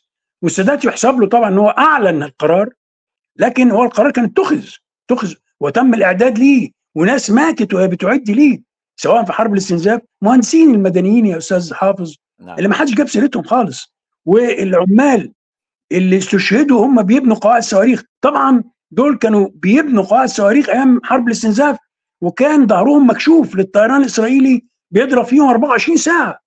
والسادات 0.42 0.84
يحسب 0.84 1.20
له 1.20 1.26
طبعا 1.26 1.48
إن 1.48 1.58
هو 1.58 1.68
أعلن 1.68 2.22
القرار 2.22 2.70
لكن 3.36 3.70
هو 3.70 3.84
القرار 3.84 4.10
كان 4.10 4.24
اتخذ 4.24 4.64
اتخذ 5.10 5.34
وتم 5.60 5.94
الإعداد 5.94 6.38
ليه 6.38 6.70
وناس 6.94 7.30
ماتت 7.30 7.74
وهي 7.74 7.88
بتعد 7.88 8.30
ليه 8.30 8.62
سواء 8.96 9.24
في 9.24 9.32
حرب 9.32 9.52
الاستنزاف 9.52 10.00
مهندسين 10.22 10.74
المدنيين 10.74 11.26
يا 11.26 11.36
أستاذ 11.36 11.74
حافظ 11.74 12.14
نعم. 12.40 12.56
اللي 12.56 12.68
ما 12.68 12.74
حدش 12.74 12.94
جاب 12.94 13.08
سيرتهم 13.08 13.42
خالص 13.42 13.94
والعمال 14.24 15.32
اللي 15.92 16.18
استشهدوا 16.18 16.86
هم 16.86 17.02
بيبنوا 17.02 17.36
قواعد 17.36 17.62
صواريخ 17.62 18.02
طبعا 18.20 18.64
دول 18.90 19.18
كانوا 19.18 19.48
بيبنوا 19.54 20.04
قواعد 20.04 20.28
صواريخ 20.28 20.68
أيام 20.68 21.00
حرب 21.04 21.26
الاستنزاف 21.26 21.76
وكان 22.20 22.66
ظهرهم 22.66 23.10
مكشوف 23.10 23.56
للطيران 23.56 24.00
الإسرائيلي 24.00 24.64
بيضرب 24.92 25.24
فيهم 25.24 25.48
24 25.48 25.96
ساعة. 25.96 26.38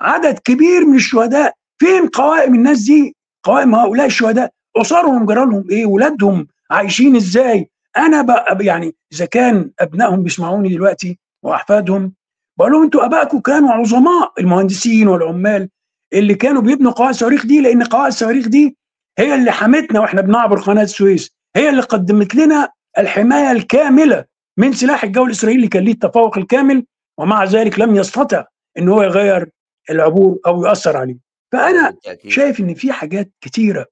عدد 0.00 0.38
كبير 0.38 0.84
من 0.86 0.94
الشهداء. 0.96 1.54
فين 1.78 2.06
قوائم 2.06 2.54
الناس 2.54 2.80
دي؟ 2.80 3.16
قوائم 3.44 3.74
هؤلاء 3.74 4.06
الشهداء. 4.06 4.50
أسرهم 4.76 5.26
جرى 5.26 5.44
لهم 5.44 5.64
إيه؟ 5.70 5.86
ولادهم. 5.86 6.46
عايشين 6.70 7.16
إزاي؟ 7.16 7.70
أنا 7.96 8.22
بقى 8.22 8.58
يعني 8.60 8.94
إذا 9.12 9.24
كان 9.24 9.70
أبنائهم 9.80 10.22
بيسمعوني 10.22 10.68
دلوقتي 10.68 11.18
وأحفادهم 11.42 12.12
بقول 12.58 12.72
لهم 12.72 12.82
أنتوا 12.82 13.04
أبائكم 13.04 13.40
كانوا 13.40 13.70
عظماء 13.72 14.32
المهندسين 14.40 15.08
والعمال 15.08 15.68
اللي 16.12 16.34
كانوا 16.34 16.62
بيبنوا 16.62 16.92
قواعد 16.92 17.10
الصواريخ 17.10 17.46
دي 17.46 17.60
لأن 17.60 17.82
قواعد 17.82 18.06
الصواريخ 18.06 18.48
دي 18.48 18.76
هي 19.18 19.34
اللي 19.34 19.52
حمتنا 19.52 20.00
وإحنا 20.00 20.20
بنعبر 20.20 20.60
قناة 20.60 20.82
السويس 20.82 21.30
هي 21.56 21.68
اللي 21.68 21.80
قدمت 21.82 22.34
لنا 22.34 22.68
الحماية 22.98 23.50
الكاملة 23.52 24.24
من 24.58 24.72
سلاح 24.72 25.04
الجو 25.04 25.24
الإسرائيلي 25.26 25.68
كان 25.68 25.84
ليه 25.84 25.92
التفوق 25.92 26.38
الكامل 26.38 26.84
ومع 27.18 27.44
ذلك 27.44 27.78
لم 27.78 27.96
يستطع 27.96 28.44
إن 28.78 28.88
هو 28.88 29.02
يغير 29.02 29.50
العبور 29.90 30.38
أو 30.46 30.64
يأثر 30.64 30.96
عليه. 30.96 31.16
فأنا 31.52 31.96
شايف 32.28 32.60
إن 32.60 32.74
في 32.74 32.92
حاجات 32.92 33.30
كتيرة 33.40 33.86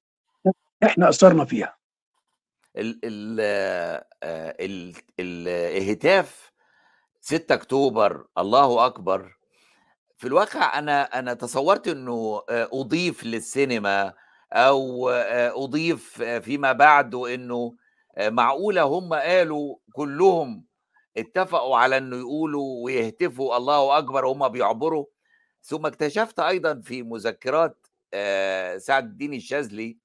إحنا 0.83 1.09
أثرنا 1.09 1.45
فيها. 1.45 1.77
ال 2.77 2.99
ال 3.03 3.37
آه، 4.23 4.55
ال 4.59 4.93
الهتاف 5.77 6.51
6 7.21 7.55
أكتوبر 7.55 8.25
الله 8.37 8.85
أكبر. 8.85 9.37
في 10.17 10.27
الواقع 10.27 10.79
أنا 10.79 11.19
أنا 11.19 11.33
تصورت 11.33 11.87
إنه 11.87 12.41
آه، 12.49 12.69
أضيف 12.73 13.23
للسينما 13.23 14.13
أو 14.53 15.09
آه، 15.09 15.63
أضيف 15.63 16.21
فيما 16.23 16.71
بعد 16.71 17.15
إنه 17.15 17.75
معقولة 18.19 18.81
هم 18.83 19.13
قالوا 19.13 19.75
كلهم 19.93 20.65
اتفقوا 21.17 21.77
على 21.77 21.97
إنه 21.97 22.17
يقولوا 22.17 22.85
ويهتفوا 22.85 23.57
الله 23.57 23.97
أكبر 23.97 24.25
وهم 24.25 24.47
بيعبروا. 24.47 25.05
ثم 25.61 25.85
اكتشفت 25.85 26.39
أيضا 26.39 26.81
في 26.81 27.03
مذكرات 27.03 27.87
سعد 28.77 29.03
الدين 29.05 29.33
الشاذلي 29.33 29.97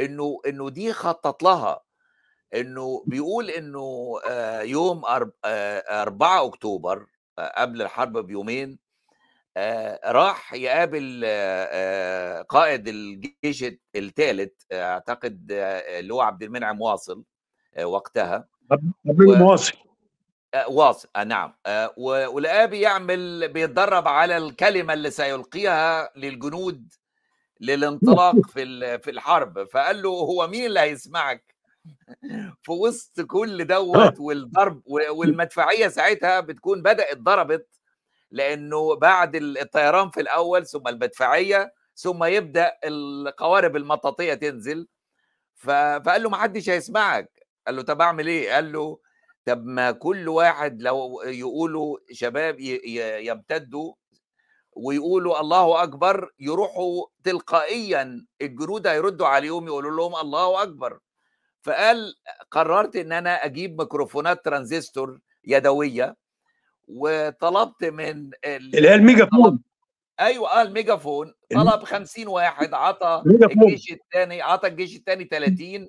إنه 0.00 0.40
إنه 0.46 0.70
دي 0.70 0.92
خطط 0.92 1.42
لها. 1.42 1.80
إنه 2.54 3.04
بيقول 3.06 3.50
إنه 3.50 4.14
يوم 4.62 5.02
أرب- 5.04 5.30
آه، 5.44 6.02
4 6.02 6.46
أكتوبر 6.46 7.06
قبل 7.38 7.82
الحرب 7.82 8.18
بيومين 8.18 8.78
راح 10.04 10.52
يقابل 10.54 11.24
قائد 12.48 12.88
الجيش 12.88 13.64
الثالث 13.96 14.52
أعتقد 14.72 15.46
اللي 15.52 16.14
هو 16.14 16.20
عبد 16.20 16.42
المنعم 16.42 16.80
واصل 16.80 17.24
وقتها. 17.82 18.48
قبل 19.06 19.28
و 19.28 19.34
مواصل 19.34 19.72
آه، 19.78 19.85
واصل. 20.68 21.08
آه، 21.16 21.24
نعم. 21.24 21.54
آه، 21.66 21.94
و- 21.96 22.26
ولقاه 22.28 22.64
بيعمل 22.66 23.48
بيتدرب 23.48 24.08
على 24.08 24.36
الكلمة 24.36 24.92
اللي 24.94 25.10
سيلقيها 25.10 26.10
للجنود 26.16 26.92
للانطلاق 27.60 28.34
في 28.54 28.98
في 28.98 29.10
الحرب. 29.10 29.64
فقال 29.64 30.02
له 30.02 30.08
هو 30.10 30.46
مين 30.48 30.66
اللي 30.66 30.80
هيسمعك؟ 30.80 31.54
في 32.62 32.72
وسط 32.72 33.20
كل 33.20 33.64
دوت 33.66 34.20
والضرب 34.20 34.82
والمدفعية 34.86 35.88
ساعتها 35.88 36.40
بتكون 36.40 36.82
بدأت 36.82 37.18
ضربت 37.18 37.68
لأنه 38.30 38.96
بعد 38.96 39.36
الطيران 39.36 40.10
في 40.10 40.20
الأول 40.20 40.66
ثم 40.66 40.88
المدفعية 40.88 41.72
ثم 41.96 42.24
يبدأ 42.24 42.72
القوارب 42.84 43.76
المطاطية 43.76 44.34
تنزل. 44.34 44.88
فقال 45.56 46.22
له 46.22 46.30
ما 46.30 46.36
حدش 46.36 46.70
هيسمعك. 46.70 47.30
قال 47.66 47.76
له 47.76 47.82
طب 47.82 48.00
أعمل 48.02 48.26
إيه؟ 48.28 48.52
قال 48.54 48.72
له 48.72 48.98
طب 49.46 49.64
ما 49.66 49.90
كل 49.90 50.28
واحد 50.28 50.82
لو 50.82 51.22
يقولوا 51.26 51.98
شباب 52.12 52.56
يمتدوا 52.60 53.94
ويقولوا 54.76 55.40
الله 55.40 55.82
أكبر 55.82 56.30
يروحوا 56.40 57.06
تلقائيا 57.24 58.26
الجنود 58.42 58.86
هيردوا 58.86 59.26
عليهم 59.26 59.66
يقولوا 59.66 59.96
لهم 59.96 60.16
الله 60.16 60.62
أكبر. 60.62 60.98
فقال 61.62 62.14
قررت 62.50 62.96
إن 62.96 63.12
أنا 63.12 63.44
أجيب 63.44 63.80
ميكروفونات 63.80 64.44
ترانزستور 64.44 65.18
يدوية 65.44 66.16
وطلبت 66.88 67.84
من 67.84 68.30
اللي 68.44 68.88
هي 68.88 68.94
الميجافون. 68.94 69.62
أيوه 70.20 70.48
آه 70.60 70.62
الميجافون. 70.62 71.34
طلب 71.54 71.84
50 71.84 72.28
واحد 72.28 72.74
عطى. 72.74 73.22
الجيش 73.66 73.92
الثاني 73.92 74.42
عطى 74.42 74.68
الجيش 74.68 74.96
الثاني 74.96 75.24
30 75.24 75.88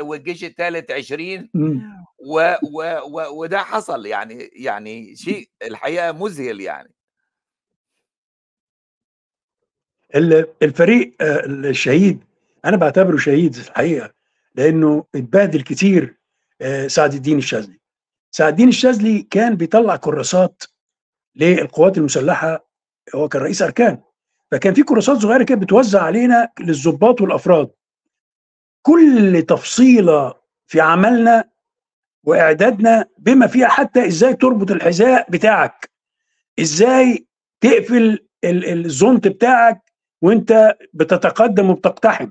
والجيش 0.00 0.44
الثالث 0.44 0.90
20 0.90 1.50
مم. 1.54 2.04
و 2.18 2.54
و 2.62 2.82
و 3.10 3.40
وده 3.42 3.58
حصل 3.58 4.06
يعني 4.06 4.50
يعني 4.52 5.16
شيء 5.16 5.48
الحقيقة 5.62 6.12
مذهل 6.12 6.60
يعني. 6.60 6.94
ال- 10.14 10.46
الفريق 10.62 11.14
آه، 11.20 11.44
الشهيد 11.46 12.24
أنا 12.64 12.76
بعتبره 12.76 13.16
شهيد 13.16 13.54
الحقيقة 13.56 14.12
لأنه 14.54 15.04
اتبهدل 15.14 15.60
كتير 15.62 16.16
آه، 16.60 16.86
سعد 16.86 17.14
الدين 17.14 17.38
الشاذلي. 17.38 17.80
سعد 18.30 18.48
الدين 18.52 18.68
الشاذلي 18.68 19.22
كان 19.22 19.54
بيطلع 19.56 19.96
كراسات 19.96 20.62
للقوات 21.36 21.98
المسلحة 21.98 22.68
هو 23.14 23.28
كان 23.28 23.42
رئيس 23.42 23.62
أركان 23.62 24.02
فكان 24.50 24.74
في 24.74 24.82
كراسات 24.82 25.16
صغيرة 25.18 25.42
كده 25.44 25.58
بتوزع 25.58 26.02
علينا 26.02 26.48
للضباط 26.60 27.20
والأفراد. 27.20 27.70
كل 28.86 29.42
تفصيلة 29.48 30.34
في 30.66 30.80
عملنا 30.80 31.44
وإعدادنا 32.24 33.04
بما 33.18 33.46
فيها 33.46 33.68
حتى 33.68 34.06
إزاي 34.06 34.34
تربط 34.34 34.70
الحذاء 34.70 35.30
بتاعك. 35.30 35.90
إزاي 36.60 37.26
تقفل 37.60 38.18
ال- 38.44 38.86
الزونت 38.86 39.28
بتاعك 39.28 39.92
وأنت 40.22 40.76
بتتقدم 40.94 41.70
وبتقتحم. 41.70 42.30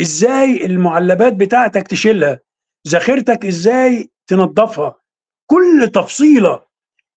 إزاي 0.00 0.66
المعلبات 0.66 1.32
بتاعتك 1.32 1.88
تشيلها. 1.88 2.40
ذاكرتك 2.88 3.46
إزاي 3.46 4.10
تنظفها. 4.26 4.94
كل 5.46 5.90
تفصيلة 5.94 6.62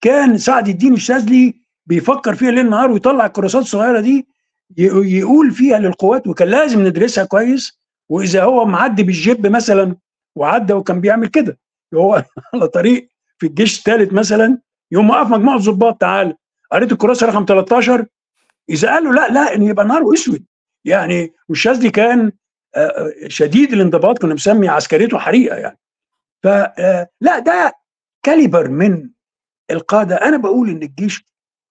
كان 0.01 0.39
سعد 0.39 0.69
الدين 0.69 0.95
الشاذلي 0.95 1.55
بيفكر 1.87 2.35
فيها 2.35 2.51
ليل 2.51 2.71
نهار 2.71 2.91
ويطلع 2.91 3.27
الكراسات 3.27 3.63
الصغيرة 3.63 4.01
دي 4.01 4.27
يقول 5.19 5.51
فيها 5.51 5.79
للقوات 5.79 6.27
وكان 6.27 6.49
لازم 6.49 6.87
ندرسها 6.87 7.25
كويس. 7.25 7.79
وإذا 8.09 8.45
هو 8.45 8.65
معدي 8.65 9.03
بالجيب 9.03 9.47
مثلا 9.47 9.97
وعدى 10.37 10.73
وكان 10.73 11.01
بيعمل 11.01 11.29
كده 11.29 11.59
هو 11.95 12.25
على 12.55 12.69
طريق 12.69 13.09
في 13.39 13.47
الجيش 13.47 13.79
الثالث 13.79 14.13
مثلا 14.13 14.59
يوم 14.93 15.11
وقف 15.11 15.27
مجموعة 15.27 15.59
ضباط 15.59 16.01
تعالى 16.01 16.35
قريت 16.73 16.93
الكراسه 16.93 17.27
رقم 17.27 17.45
13 17.49 18.07
إذا 18.71 18.89
قال 18.91 19.05
له 19.05 19.13
لا 19.13 19.29
لا 19.29 19.55
إن 19.55 19.63
يبقى 19.63 19.85
نهاره 19.85 20.15
أسود. 20.15 20.45
يعني 20.85 21.33
والشاذلي 21.49 21.91
كان 21.91 22.33
آه، 22.75 22.79
آه، 22.79 23.29
شديد 23.29 23.73
الانضباط 23.73 24.19
كنا 24.19 24.35
مسمي 24.35 24.69
عسكريته 24.69 25.19
حريقة 25.19 25.57
يعني. 25.57 25.79
فلا 26.43 27.39
ده 27.39 27.73
كاليبر 28.23 28.69
من 28.69 29.11
القادة. 29.71 30.17
أنا 30.17 30.37
بقول 30.37 30.71
إن 30.71 30.83
الجيش 30.83 31.25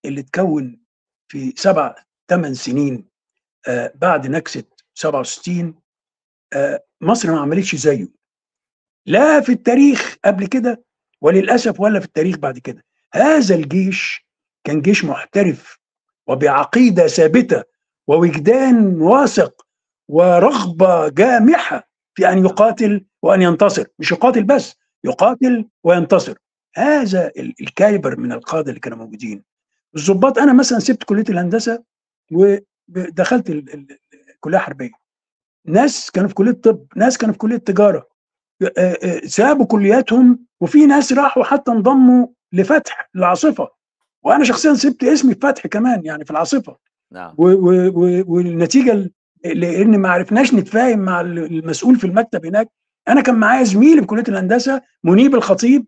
اللي 0.05 0.21
اتكون 0.21 0.79
في 1.27 1.53
سبع 1.57 1.95
ثمان 2.29 2.53
سنين 2.53 3.09
آه، 3.67 3.93
بعد 3.95 4.27
نكسة 4.27 4.63
67 4.93 5.67
آه، 5.67 5.73
مصر 7.01 7.31
ما 7.31 7.39
عملتش 7.39 7.75
زيه. 7.75 8.07
لا 9.05 9.41
في 9.41 9.51
التاريخ 9.51 10.15
قبل 10.25 10.47
كده 10.47 10.83
وللأسف 11.21 11.79
ولا 11.79 11.99
في 11.99 12.05
التاريخ 12.05 12.37
بعد 12.37 12.59
كده. 12.59 12.85
هذا 13.13 13.55
الجيش 13.55 14.27
كان 14.63 14.81
جيش 14.81 15.05
محترف 15.05 15.79
وبعقيدة 16.27 17.07
ثابتة 17.07 17.63
ووجدان 18.07 19.01
واثق 19.01 19.65
ورغبة 20.07 21.09
جامحة 21.09 21.89
في 22.15 22.29
أن 22.29 22.37
يقاتل 22.45 23.05
وأن 23.21 23.41
ينتصر. 23.41 23.85
مش 23.99 24.11
يقاتل 24.11 24.43
بس 24.43 24.75
يقاتل 25.03 25.69
وينتصر. 25.83 26.37
هذا 26.75 27.27
ال- 27.27 27.53
الكاليبر 27.61 28.19
من 28.19 28.31
القادة 28.31 28.69
اللي 28.69 28.79
كانوا 28.79 28.97
موجودين. 28.97 29.43
الضباط 29.95 30.37
أنا 30.37 30.53
مثلا 30.53 30.79
سبت 30.79 31.03
كلية 31.03 31.23
الهندسة 31.29 31.83
ودخلت 32.31 33.49
ال- 33.49 33.73
ال- 33.73 33.97
الكليه 34.29 34.57
الحربيه 34.57 34.91
ناس 35.67 36.11
كانوا 36.11 36.29
في 36.29 36.35
كلية 36.35 36.51
طب 36.51 36.85
ناس 36.95 37.17
كانوا 37.17 37.33
في 37.33 37.39
كلية 37.39 37.57
تجاره 37.57 38.07
آه، 38.61 38.71
آه، 38.77 39.19
سابوا 39.25 39.65
كلياتهم 39.65 40.39
وفي 40.61 40.85
ناس 40.85 41.13
راحوا 41.13 41.43
حتى 41.43 41.71
انضموا 41.71 42.27
لفتح 42.53 43.09
العاصفة. 43.15 43.67
وأنا 44.23 44.43
شخصيا 44.43 44.73
سبت 44.73 45.03
اسمي 45.03 45.33
في 45.33 45.39
فتح 45.39 45.67
كمان 45.67 46.05
يعني 46.05 46.25
في 46.25 46.31
العاصفة. 46.31 46.77
نعم. 47.11 47.33
والنتيجة 47.37 48.91
ال- 48.91 49.11
لأن 49.45 49.99
ما 49.99 50.09
عرفناش 50.09 50.53
نتفاهم 50.53 50.99
مع 50.99 51.21
ال- 51.21 51.39
المسؤول 51.59 51.95
في 51.95 52.07
المكتب 52.07 52.45
هناك. 52.45 52.69
أنا 53.07 53.21
كان 53.21 53.35
معايا 53.35 53.63
زميلي 53.63 54.01
في 54.01 54.07
كلية 54.07 54.23
الهندسة 54.29 54.81
منيب 55.03 55.35
الخطيب 55.35 55.85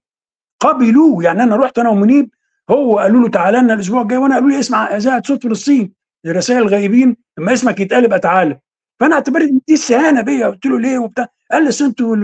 قبلوه 0.59 1.23
يعني 1.23 1.43
أنا 1.43 1.55
رحت 1.55 1.79
أنا 1.79 1.89
ومنيب 1.89 2.29
هو 2.69 2.99
قالوا 2.99 3.21
له 3.21 3.29
تعالى 3.29 3.57
لنا 3.57 3.73
الأسبوع 3.73 4.01
الجاي 4.01 4.17
وأنا 4.17 4.35
قالوا 4.35 4.49
لي 4.49 4.59
اسمع 4.59 4.95
إذاعة 4.97 5.21
صوت 5.25 5.43
فلسطين 5.43 5.93
لرسائل 6.23 6.61
الغائبين 6.61 7.17
لما 7.37 7.53
اسمك 7.53 7.79
يتقال 7.79 8.05
يبقى 8.05 8.19
تعالى. 8.19 8.59
فانا 8.99 9.15
اعتبرت 9.15 9.49
دي 9.67 9.73
استهانه 9.73 10.21
بيا. 10.21 10.47
قلت 10.47 10.65
له 10.65 10.79
ليه 10.79 10.97
وبتاع؟ 10.99 11.27
قال 11.51 11.63
لي 11.63 11.69
أنتوا 11.81 12.15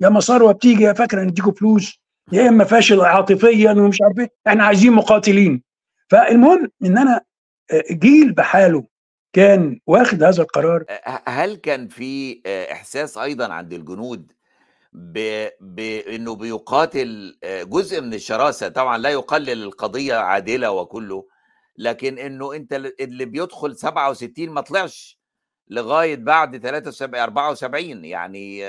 يا 0.00 0.08
مسار 0.08 0.52
بتيجي 0.52 0.82
يا 0.82 0.92
فاكره 0.92 1.22
نديكوا 1.22 1.52
فلوس 1.52 1.98
يا 2.32 2.48
إما 2.48 2.64
فاشل 2.64 3.00
عاطفيا 3.00 3.70
ومش 3.72 3.98
عارف 4.02 4.18
إيه. 4.18 4.28
إحنا 4.46 4.64
عايزين 4.64 4.92
مقاتلين. 4.92 5.62
فالمهم 6.10 6.68
إن 6.84 6.98
أنا 6.98 7.20
آه، 7.72 7.84
جيل 7.92 8.32
بحاله 8.32 8.84
كان 9.32 9.80
واخد 9.86 10.22
هذا 10.22 10.42
القرار. 10.42 10.84
ه- 10.90 11.22
هل 11.28 11.54
كان 11.56 11.88
في 11.88 12.42
آه، 12.46 12.72
إحساس 12.72 13.18
أيضا 13.18 13.52
عند 13.52 13.72
الجنود 13.72 14.32
ب... 14.92 15.46
بانه 15.60 16.34
بيقاتل 16.36 17.38
آه، 17.44 17.62
جزء 17.62 18.00
من 18.00 18.14
الشراسة؟ 18.14 18.68
طبعا 18.68 18.98
لا 18.98 19.08
يقلل 19.10 19.62
القضية 19.62 20.14
عادلة 20.14 20.70
وكله 20.70 21.26
لكن 21.78 22.18
إنه 22.18 22.54
أنت 22.54 22.72
ال- 22.72 23.02
اللي 23.02 23.24
بيدخل 23.24 23.76
67 23.76 24.48
ما 24.50 24.60
طلعش. 24.60 25.21
لغاية 25.72 26.16
بعد 26.16 26.56
73 26.58 27.14
74 27.14 28.04
يعني 28.04 28.62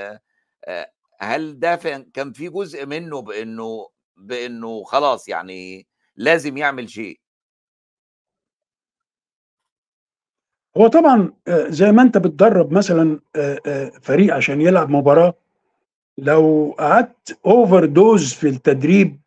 هل 1.19 1.59
ده 1.59 1.75
كان 2.13 2.33
في 2.33 2.49
جزء 2.49 2.85
منه 2.85 3.21
بإنه 3.21 3.89
بإنه 4.17 4.83
خلاص 4.83 5.29
يعني 5.29 5.87
لازم 6.15 6.57
يعمل 6.57 6.89
شيء؟ 6.89 7.19
هو 10.77 10.87
طبعا 10.87 11.33
زي 11.49 11.91
ما 11.91 12.01
أنت 12.01 12.17
بتدرب 12.17 12.71
مثلا 12.73 13.19
فريق 14.01 14.33
عشان 14.35 14.61
يلعب 14.61 14.89
مباراة 14.89 15.33
لو 16.17 16.75
قعدت 16.79 17.39
overdose 17.45 18.33
في 18.33 18.47
التدريب 18.47 19.19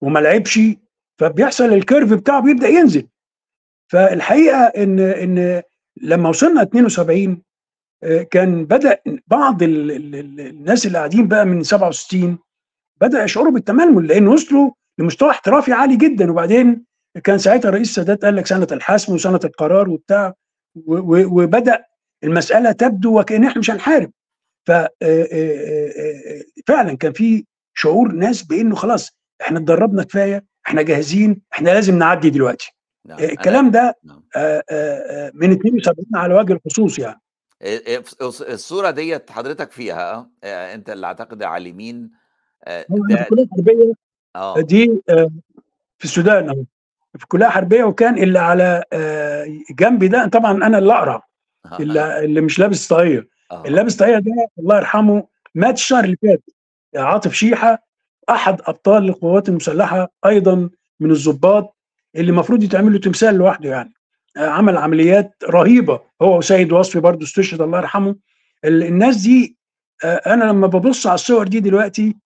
وما 0.00 0.18
لعبش 0.18 0.60
فبيحصل 1.18 1.64
ال 1.64 1.72
curve 1.72 2.12
بتاعه 2.12 2.42
بيبدأ 2.42 2.68
ينزل. 2.68 3.08
فالحقيقة 3.88 4.56
إن 4.66 5.00
إن 5.00 5.62
لما 6.02 6.28
وصلنا 6.28 6.62
72 6.62 7.42
آه، 8.02 8.22
كان 8.22 8.64
بدأ 8.64 8.98
بعض 9.26 9.62
ال 9.62 9.90
ال 9.90 10.14
ال 10.14 10.40
الناس 10.40 10.86
اللي 10.86 10.98
قاعدين 10.98 11.28
بقى 11.28 11.44
من 11.46 11.62
67 11.62 12.38
بدأ 13.00 13.24
يشعروا 13.24 13.52
بالتململ 13.52 14.06
لأن 14.06 14.28
وصلوا 14.28 14.70
لمستوى 14.98 15.30
احترافي 15.30 15.72
عالي 15.72 15.96
جدا. 15.96 16.30
وبعدين 16.30 16.84
كان 17.24 17.38
ساعتها 17.38 17.70
رئيس 17.70 17.88
السادات 17.88 18.24
قال 18.24 18.36
لك 18.36 18.46
سنه 18.46 18.66
الحسم 18.72 19.14
وسنه 19.14 19.40
القرار 19.44 19.88
وبتاع 19.90 20.34
وبدأ 20.86 21.84
المسألة 22.24 22.72
تبدو 22.72 23.20
وكأن 23.20 23.44
إحنا 23.44 23.58
مش 23.58 23.70
هنحارب. 23.70 24.10
ف 24.66 24.70
آه، 24.70 24.88
آه، 25.02 26.42
فعلا 26.66 26.96
كان 26.96 27.12
في 27.12 27.44
شعور 27.74 28.12
ناس 28.12 28.42
بأنه 28.42 28.74
خلاص 28.74 29.10
إحنا 29.40 29.58
اتدربنا 29.58 30.02
كفاية 30.02 30.44
إحنا 30.66 30.82
جاهزين 30.82 31.42
إحنا 31.52 31.70
لازم 31.70 31.98
نعدي 31.98 32.30
دلوقتي. 32.30 32.73
نعم 33.06 33.18
آه، 33.18 33.24
الكلام 33.24 33.70
ده 33.70 33.98
نعم. 34.04 34.22
آه، 34.36 34.64
آه، 34.70 35.30
من 35.34 35.52
72 35.52 36.06
على 36.14 36.34
وجه 36.34 36.52
الخصوص 36.52 36.98
يعني 36.98 37.20
الصورة 38.22 38.90
ديت 38.90 39.30
حضرتك 39.30 39.72
فيها 39.72 40.30
أنت 40.44 40.90
اللي 40.90 41.06
أعتقد 41.06 41.42
على 41.42 41.62
اليمين 41.62 42.10
ده 42.68 43.26
دي 44.58 45.02
في 45.98 46.04
السودان 46.04 46.48
أهو. 46.48 46.64
في 47.18 47.22
الكليه 47.24 47.46
الحربيه 47.46 47.84
وكان 47.84 48.18
اللي 48.18 48.38
على 48.38 48.84
جنبي 49.70 50.08
ده 50.08 50.26
طبعا 50.26 50.52
أنا 50.52 50.78
اللي 50.78 50.92
أقرع 50.92 51.22
اللي, 51.80 52.24
اللي 52.24 52.40
مش 52.40 52.58
لابس 52.58 52.88
طاقية. 52.88 53.28
اللي 53.52 53.76
لابس 53.76 53.96
طاقية 53.96 54.18
ده 54.18 54.48
الله 54.58 54.76
يرحمه 54.76 55.26
مات 55.54 55.74
الشهر 55.74 56.04
اللي 56.04 56.16
فات 56.22 56.42
عاطف 56.96 57.32
شيحة 57.32 57.84
أحد 58.30 58.60
أبطال 58.60 59.08
القوات 59.08 59.48
المسلحة 59.48 60.12
أيضا 60.26 60.70
من 61.00 61.10
الضباط 61.10 61.73
اللي 62.16 62.30
المفروض 62.30 62.62
يتعمل 62.62 62.92
له 62.92 62.98
تمثال 62.98 63.34
لوحده 63.34 63.70
يعني. 63.70 63.92
آه، 64.36 64.46
عمل 64.48 64.76
عمليات 64.76 65.34
رهيبة. 65.50 66.00
هو 66.22 66.38
وسيد 66.38 66.72
وصفي 66.72 67.00
برضه 67.00 67.24
استشهد 67.24 67.60
الله 67.60 67.78
يرحمه. 67.78 68.16
ال- 68.64 68.82
الناس 68.82 69.16
دي 69.16 69.56
آه، 70.04 70.14
أنا 70.26 70.44
لما 70.44 70.66
ببص 70.66 71.06
على 71.06 71.14
الصور 71.14 71.48
دي 71.48 71.60
دلوقتي 71.60 72.16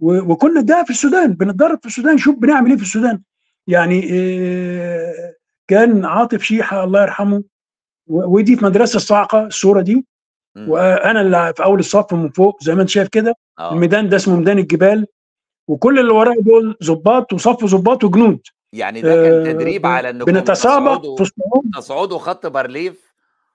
و- 0.00 0.32
وكل 0.32 0.62
ده 0.62 0.84
في 0.84 0.90
السودان 0.90 1.32
بنتدرب 1.32 1.78
في 1.80 1.86
السودان 1.86 2.18
شوف 2.18 2.36
بنعمل 2.36 2.70
إيه 2.70 2.76
في 2.76 2.82
السودان. 2.82 3.22
يعني 3.66 4.08
آه، 4.12 5.34
كان 5.68 6.04
عاطف 6.04 6.42
شيحة 6.42 6.84
الله 6.84 7.02
يرحمه 7.02 7.42
ودي 8.06 8.56
في 8.56 8.64
مدرسة 8.64 8.96
الصاعقه 8.96 9.46
الصورة 9.46 9.80
دي. 9.80 10.06
وأنا 10.68 11.20
اللي 11.20 11.52
في 11.56 11.64
أول 11.64 11.78
الصف 11.78 12.14
من 12.14 12.28
فوق 12.30 12.62
زي 12.64 12.74
ما 12.74 12.80
أنت 12.82 12.88
شايف 12.90 13.08
كده. 13.08 13.34
الميدان 13.72 14.08
ده 14.08 14.16
اسمه 14.16 14.36
ميدان 14.36 14.58
الجبال. 14.58 15.06
وكل 15.68 15.98
اللي 15.98 16.12
ورايا 16.12 16.40
دول 16.40 16.76
ظباط 16.84 17.32
وصف 17.32 17.64
ظباط 17.64 18.04
وجنود. 18.04 18.40
يعني 18.72 19.00
ده 19.00 19.14
كان 19.14 19.46
آه، 19.46 19.52
تدريب 19.52 19.86
على 19.86 20.10
إنكم 20.10 20.32
بنتسابق 20.32 21.00
في 21.16 21.22
الصعود. 21.22 21.64
تصعدوا 21.74 22.18
خط 22.18 22.46
بارليف 22.46 23.12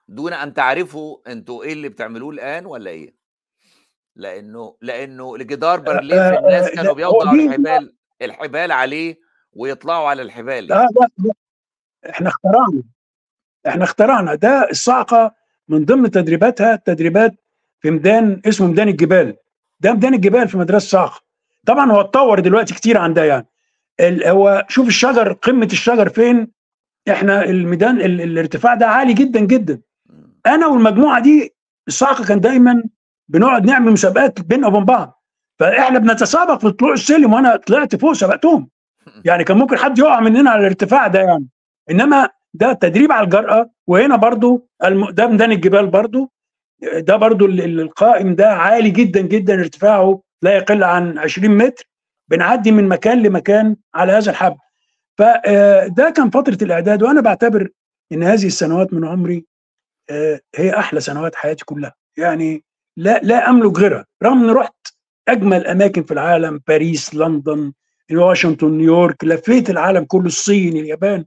دون 0.08 0.32
أن 0.32 0.54
تعرفوا 0.54 1.18
أنتوا 1.32 1.64
إيه 1.64 1.72
اللي 1.72 1.88
بتعملوه 1.88 2.30
الآن 2.30 2.66
ولا 2.66 2.90
إيه؟ 2.90 3.14
لأنه 4.16 4.76
لأنه 4.82 5.38
لجدار 5.38 5.80
بارليف 5.80 6.18
آه، 6.18 6.38
الناس 6.38 6.70
آه، 6.70 6.74
كانوا 6.74 6.92
بيوضعوا 6.92 7.34
الحبال 7.34 7.94
الحبال 8.22 8.72
عليه 8.72 9.18
ويطلعوا 9.52 10.08
على 10.08 10.22
الحبال. 10.22 10.66
لا. 10.66 10.74
لا 10.74 11.08
لا. 11.18 11.32
إحنا 12.10 12.28
اخترعنا. 12.28 12.82
إحنا 13.66 13.84
اخترعنا. 13.84 14.34
ده 14.34 14.68
الصاعقه 14.70 15.34
من 15.68 15.84
ضمن 15.84 16.10
تدريباتها 16.10 16.76
تدريبات 16.76 17.34
في 17.80 17.90
ميدان 17.90 18.42
اسمه 18.46 18.66
ميدان 18.66 18.88
الجبال. 18.88 19.36
ده 19.80 19.92
ميدان 19.92 20.14
الجبال 20.14 20.48
في 20.48 20.58
مدرسة 20.58 20.88
صاعقه 20.88 21.20
طبعا 21.66 21.92
هو 21.92 22.00
اتطور 22.00 22.40
دلوقتي 22.40 22.74
كتير 22.74 22.98
عن 22.98 23.14
ده 23.14 23.24
يعني. 23.24 23.46
هو 24.00 24.66
شوف 24.68 24.88
الشجر 24.88 25.32
قمة 25.32 25.66
الشجر 25.72 26.08
فين؟ 26.08 26.48
إحنا 27.10 27.44
الميدان 27.44 28.00
ال- 28.00 28.20
الارتفاع 28.20 28.74
ده 28.74 28.86
عالي 28.86 29.12
جدا 29.12 29.40
جدا. 29.40 29.80
أنا 30.46 30.66
والمجموعة 30.66 31.20
دي 31.20 31.54
الصاعقه 31.88 32.24
كان 32.24 32.40
دايما 32.40 32.82
بنقعد 33.28 33.66
نعمل 33.66 33.92
مسابقات 33.92 34.40
بيننا 34.40 34.66
وبين 34.68 34.84
بعض. 34.84 35.22
فإحنا 35.58 35.98
بنتسابق 35.98 36.60
في 36.60 36.70
طلوع 36.70 36.92
السلم 36.92 37.32
وأنا 37.32 37.56
طلعت 37.56 37.96
فوق 37.96 38.12
سبقتهم. 38.12 38.68
يعني 39.24 39.44
كان 39.44 39.56
ممكن 39.58 39.76
حد 39.78 39.98
يقع 39.98 40.20
مننا 40.20 40.50
على 40.50 40.60
الارتفاع 40.60 41.06
ده 41.06 41.20
يعني. 41.20 41.48
إنما 41.90 42.28
ده 42.54 42.72
تدريب 42.72 43.12
على 43.12 43.24
الجرأة 43.24 43.70
وهنا 43.86 44.16
برضو. 44.16 44.68
ده 45.10 45.26
ميدان 45.26 45.52
الجبال 45.52 45.86
برضو. 45.86 46.30
ده 46.82 47.16
برضو 47.16 47.46
ال- 47.46 47.60
ال- 47.60 47.80
القائم 47.80 48.34
ده 48.34 48.52
عالي 48.52 48.90
جدا 48.90 49.20
جدا 49.20 49.54
ارتفاعه 49.54 50.22
لا 50.42 50.56
يقل 50.56 50.84
عن 50.84 51.18
20 51.18 51.56
متر. 51.58 51.84
بنعدي 52.28 52.72
من 52.72 52.88
مكان 52.88 53.22
لمكان 53.22 53.76
على 53.94 54.12
هذا 54.12 54.30
الحبل. 54.30 54.56
فده 55.18 56.10
كان 56.16 56.30
فترة 56.30 56.58
الإعداد 56.62 57.02
وأنا 57.02 57.20
بعتبر 57.20 57.68
إن 58.12 58.22
هذه 58.22 58.46
السنوات 58.46 58.94
من 58.94 59.04
عمري 59.04 59.46
آه، 60.10 60.40
هي 60.56 60.78
أحلى 60.78 61.00
سنوات 61.00 61.34
حياتي 61.34 61.64
كلها. 61.64 61.94
يعني 62.16 62.64
لا 62.96 63.20
لا 63.22 63.50
أملك 63.50 63.78
غيرها. 63.78 64.06
رغم 64.22 64.42
إني 64.42 64.52
رحت 64.52 64.74
أجمل 65.28 65.66
أماكن 65.66 66.02
في 66.02 66.12
العالم 66.14 66.60
باريس 66.68 67.14
لندن 67.14 67.72
واشنطن 68.12 68.70
نيويورك 68.70 69.24
لفيت 69.24 69.70
العالم 69.70 70.04
كله 70.04 70.26
الصين 70.26 70.76
اليابان. 70.76 71.24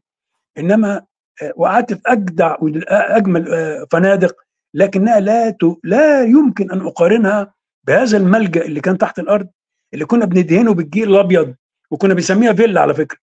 إنما 0.58 1.02
آه، 1.42 1.54
وقعدت 1.56 1.94
في 1.94 2.02
أجدع 2.06 2.58
واجمل 2.62 3.50
آه، 3.50 3.88
فنادق 3.92 4.36
لكنها 4.74 5.20
لا 5.20 5.58
لا 5.84 6.24
يمكن 6.24 6.72
أن 6.72 6.82
أقارنها 6.82 7.54
بهذا 7.84 8.18
الملجأ 8.18 8.66
اللي 8.66 8.82
كان 8.82 8.98
تحت 8.98 9.20
الأرض. 9.20 9.48
اللي 9.94 10.06
كنا 10.06 10.26
بندهنه 10.26 10.74
بالجير 10.74 11.08
الأبيض 11.08 11.56
وكنا 11.92 12.14
بنسميها 12.14 12.54
فيلا 12.54 12.82
على 12.82 12.94
فكرة. 12.94 13.18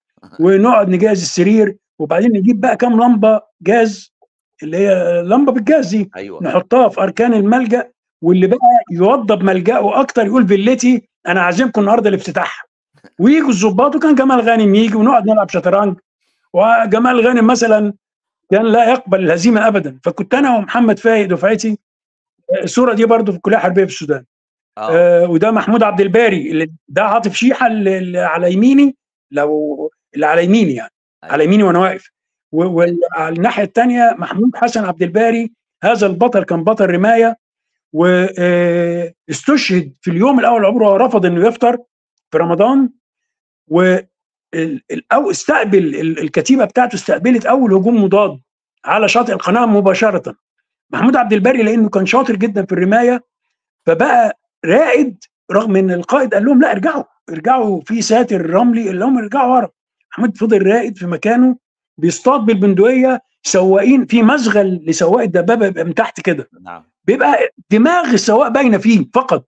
ونقعد 0.41 0.89
نجهز 0.89 1.23
السرير 1.23 1.77
وبعدين 1.99 2.31
نجيب 2.33 2.61
بقى 2.61 2.77
كام 2.77 3.03
لمبة 3.03 3.41
جاز 3.63 4.15
اللي 4.63 4.77
هي 4.77 5.23
لمبة 5.23 5.53
بالجاز 5.53 5.89
دي. 5.97 6.11
أيوه. 6.17 6.43
نحطها 6.43 6.89
في 6.89 7.01
أركان 7.01 7.35
الملجأ 7.35 7.91
واللي 8.23 8.47
بقى 8.47 8.85
يوضب 8.91 9.43
ملجأه 9.43 10.01
أكتر 10.01 10.27
يقول 10.27 10.49
فيلتي 10.49 11.09
أنا 11.27 11.41
عازمكم 11.43 11.81
النهارده 11.81 12.09
الافتتاح. 12.09 12.67
ويجوا 13.21 13.49
الظباط 13.49 13.97
وكان 13.97 14.15
جمال 14.15 14.41
غانم 14.41 14.75
يجي 14.75 14.97
ونقعد 14.97 15.27
نلعب 15.27 15.51
شطرنج. 15.51 15.97
وجمال 16.53 17.27
غانم 17.27 17.47
مثلا 17.47 17.93
كان 18.51 18.65
لا 18.67 18.91
يقبل 18.91 19.25
الهزيمة 19.25 19.67
ابدا. 19.67 19.99
فكنت 20.05 20.35
أنا 20.35 20.57
ومحمد 20.57 20.99
فايق 20.99 21.29
دفعتي 21.29 21.79
الصورة 22.63 22.95
دي 22.95 23.05
برضو 23.05 23.33
في 23.33 23.37
الكلية 23.37 23.57
الحربية 23.57 23.85
في 23.85 23.91
السودان. 23.91 24.25
آه. 24.79 25.31
وده 25.31 25.51
محمود 25.51 25.83
عبد 25.83 26.01
الباري 26.01 26.51
اللي 26.51 26.71
ده 26.89 27.03
عاطف 27.05 27.35
شيحة 27.35 27.67
اللي 27.67 28.19
على 28.21 28.53
يميني 28.53 28.97
لو 29.31 29.91
اللي 30.15 30.27
على 30.27 30.45
يميني 30.45 30.75
يعني 30.75 30.93
على 31.25 31.33
أيوة. 31.43 31.45
يميني 31.45 31.63
وأنا 31.63 31.79
واقف. 31.79 32.11
وعلى 32.53 32.97
الناحية 33.37 33.63
الثانية 33.65 34.15
محمود 34.19 34.57
حسن 34.57 34.85
عبد 34.85 35.03
الباري 35.03 35.53
هذا 35.83 36.07
البطل 36.07 36.45
كان 36.45 36.65
بطل 36.65 36.87
رماية 36.87 37.37
واستشهد 39.29 39.93
في 40.01 40.11
اليوم 40.11 40.41
الأول 40.41 40.65
عمره 40.65 40.93
ورفض 40.93 41.27
إنه 41.27 41.47
يفطر 41.49 41.79
في 42.31 42.39
رمضان 42.39 42.91
و 43.69 43.97
أو 45.13 45.31
استقبل 45.31 45.79
ال- 45.95 46.19
الكتيبة 46.19 46.65
بتاعته 46.65 46.95
استقبلت 46.95 47.47
أول 47.47 47.75
هجوم 47.75 48.05
مضاد 48.05 48.41
على 48.85 49.09
شاطئ 49.09 49.33
القناة 49.33 49.67
مباشرة. 49.67 50.35
محمود 50.91 51.17
عبد 51.17 51.33
الباري 51.33 51.63
لأنه 51.63 51.89
كان 51.89 52.07
شاطر 52.07 52.37
جدا 52.37 52.65
في 52.67 52.73
الرماية 52.73 53.25
فبقى 53.87 54.39
راقد 54.65 55.25
رغم 55.53 55.77
إن 55.77 55.91
القائد 55.91 56.35
قال 56.35 56.45
لهم 56.45 56.61
لا 56.61 56.73
ارجعوا 56.73 57.05
ارجعوا 57.31 57.81
في 57.87 58.03
ساتر 58.03 58.51
رملي 58.51 58.91
اللي 58.91 59.05
هم 59.05 59.19
ارجعوا 59.19 59.57
ورا. 59.57 59.69
محمود 60.13 60.37
فضل 60.37 60.67
راقد 60.67 60.99
في 60.99 61.07
مكانه 61.07 61.57
بيصطاد 61.99 62.41
بالبندقية 62.41 63.21
سواقين 63.43 64.07
في 64.07 64.23
مزغل 64.23 64.85
لسواق 64.87 65.21
الدبابة 65.23 65.67
يبقى 65.67 65.85
من 65.85 65.95
تحت 65.95 66.21
كده. 66.21 66.49
نعم. 66.63 66.85
بيبقى 67.05 67.49
دماغ 67.71 68.05
السواق 68.13 68.49
باينة 68.49 68.79
فيه 68.79 69.07
فقط. 69.15 69.47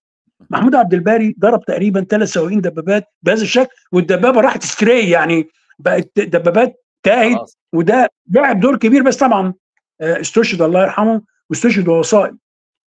محمود 0.50 0.74
عبد 0.74 0.94
الباري 0.94 1.36
ضرب 1.38 1.64
تقريبا 1.64 2.00
ثلاث 2.10 2.28
سواقين 2.28 2.60
دبابات 2.60 3.04
بهذا 3.22 3.42
الشكل 3.42 3.74
والدبابة 3.92 4.40
راحت 4.40 4.62
سكري 4.62 5.10
يعني 5.10 5.48
بقت 5.78 6.10
دبابات 6.20 6.84
تاهت 7.02 7.50
وده 7.72 8.08
لعب 8.30 8.60
دور 8.60 8.76
كبير. 8.76 9.02
بس 9.02 9.16
طبعا 9.16 9.54
آه، 10.00 10.20
استشهد 10.20 10.62
الله 10.62 10.82
يرحمه 10.82 11.22
واستشهد 11.50 11.88
وهو 11.88 12.02
صائم. 12.02 12.38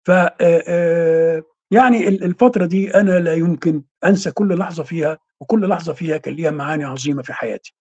ف 0.06 0.10
آه، 0.10 0.32
آه، 0.40 1.42
يعني 1.72 2.08
ال- 2.08 2.24
الفترة 2.24 2.66
دي 2.66 2.94
أنا 2.94 3.18
لا 3.18 3.34
يمكن 3.34 3.82
أنسى 4.04 4.30
كل 4.30 4.58
لحظة 4.58 4.82
فيها 4.82 5.18
وكل 5.40 5.68
لحظة 5.68 5.92
فيها 5.92 6.16
كان 6.16 6.34
ليها 6.34 6.50
معاني 6.50 6.84
عظيمة 6.84 7.22
في 7.22 7.32
حياتي. 7.32 7.74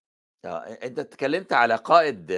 آه، 0.45 0.58
أنت 0.84 0.99
اتكلمت 0.99 1.54
على 1.54 1.75
قائد 1.75 2.32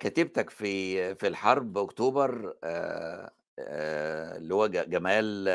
كتيبتك 0.00 0.50
في 0.50 1.14
في 1.14 1.26
الحرب 1.28 1.78
أكتوبر 1.78 2.54
آه، 2.64 3.30
آه، 3.58 4.36
اللي 4.36 4.54
هو 4.54 4.66
جمال 4.66 5.48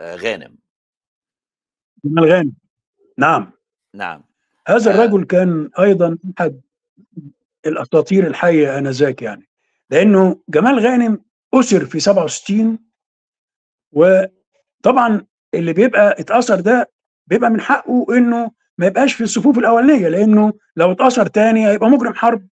غانم. 0.00 0.56
جمال 2.04 2.32
غانم. 2.32 2.52
نعم. 3.18 3.52
نعم. 3.94 4.22
هذا 4.68 4.90
آه. 4.90 4.94
الرجل 4.94 5.24
كان 5.24 5.70
أيضا 5.78 6.18
أحد 6.40 6.60
الأساطير 7.66 8.26
الحية 8.26 8.78
آنذاك 8.78 9.22
يعني 9.22 9.48
لأنه 9.90 10.40
جمال 10.48 10.78
غانم 10.78 11.20
أسر 11.54 11.86
في 11.86 12.00
67 12.00 12.78
وطبعا 14.84 15.26
اللي 15.54 15.72
بيبقى 15.72 16.20
اتأثر 16.20 16.60
ده 16.60 16.90
بيبقى 17.26 17.50
من 17.50 17.60
حقه 17.60 18.06
إنه 18.16 18.50
ما 18.78 18.86
يبقاش 18.86 19.12
في 19.14 19.24
الصفوف 19.24 19.58
الأولانية 19.58 20.08
لأنه 20.08 20.52
لو 20.76 20.92
اتأثر 20.92 21.26
تاني 21.26 21.68
هيبقى 21.68 21.88
مجرم 21.90 22.14
حرب 22.14 22.46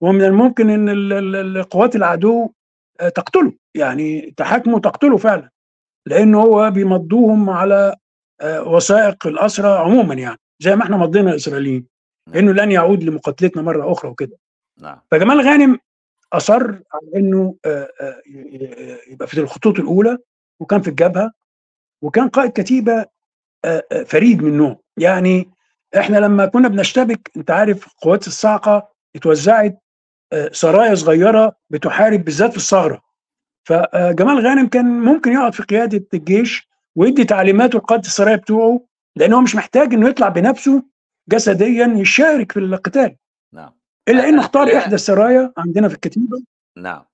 ومن 0.00 0.24
الممكن 0.24 0.70
إن 0.70 0.88
ال- 0.88 1.12
ال- 1.12 1.36
ال- 1.56 1.62
قوات 1.62 1.96
العدو 1.96 2.52
آه، 3.00 3.08
تقتله. 3.08 3.52
يعني 3.74 4.34
تحاكمه 4.36 4.78
تقتله 4.80 5.16
فعلا 5.16 5.50
لأنه 6.06 6.40
هو 6.42 6.70
بيمضوهم 6.70 7.50
على 7.50 7.96
آه، 8.40 8.62
وثائق 8.68 9.26
الأسرى 9.26 9.68
عموما 9.78 10.14
يعني 10.14 10.38
زي 10.60 10.76
ما 10.76 10.82
إحنا 10.84 10.96
مضينا 10.96 11.30
الإسرائيليين 11.30 11.86
إنه 12.36 12.52
لن 12.52 12.72
يعود 12.72 13.02
لمقاتلتنا 13.04 13.62
مرة 13.62 13.92
أخرى 13.92 14.10
وكده. 14.10 14.36
نعم. 14.80 14.98
فجمال 15.10 15.40
غانم 15.40 15.78
أصر 16.32 16.62
على 16.70 17.10
إنه 17.16 17.54
آه، 17.66 17.88
يبقى 19.10 19.26
في 19.28 19.40
الخطوط 19.40 19.78
الأولى 19.78 20.18
وكان 20.60 20.82
في 20.82 20.88
الجبهة 20.88 21.32
وكان 22.02 22.28
قائد 22.28 22.50
كتيبة 22.50 23.06
آه، 23.64 23.86
آه، 23.92 24.02
فريد 24.02 24.42
من 24.42 24.56
نوعه 24.56 24.78
يعني 24.96 25.50
إحنا 25.96 26.16
لما 26.16 26.46
كنا 26.46 26.68
بنشتبك 26.68 27.30
أنت 27.36 27.50
عارف 27.50 27.88
قوات 28.02 28.26
الصاعقة 28.26 28.88
اتوزعت 29.16 29.82
آه، 30.32 30.50
سرايا 30.52 30.94
صغيرة 30.94 31.56
بتحارب 31.70 32.24
بالذات 32.24 32.50
في 32.50 32.56
الثغره 32.56 33.02
فجمال 33.64 34.46
غانم 34.46 34.68
كان 34.68 34.84
ممكن 34.84 35.32
يقعد 35.32 35.54
في 35.54 35.62
قيادة 35.62 36.06
الجيش 36.14 36.68
ويدي 36.96 37.24
تعليمات 37.24 37.74
لقاده 37.74 38.02
السرايا 38.02 38.36
بتوعه 38.36 38.80
لأن 39.16 39.32
هو 39.32 39.40
مش 39.40 39.54
محتاج 39.54 39.94
إنه 39.94 40.08
يطلع 40.08 40.28
بنفسه 40.28 40.82
جسديا 41.28 41.94
يشارك 41.96 42.52
في 42.52 42.58
القتال. 42.58 43.16
نعم. 43.52 43.70
إلا 44.08 44.28
إنه 44.28 44.40
اختار 44.40 44.76
إحدى 44.76 44.94
السرايا 44.94 45.52
عندنا 45.58 45.88
في 45.88 45.94
الكتيبة. 45.94 46.42
نعم. 46.76 47.04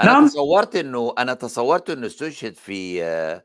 أنا 0.00 0.12
نعم. 0.12 0.26
تصورت 0.26 0.76
إنه 0.76 1.14
أنا 1.18 1.34
تصورت 1.34 1.90
إنه 1.90 2.06
استشهد 2.06 2.54
في 2.54 3.04
آه، 3.04 3.44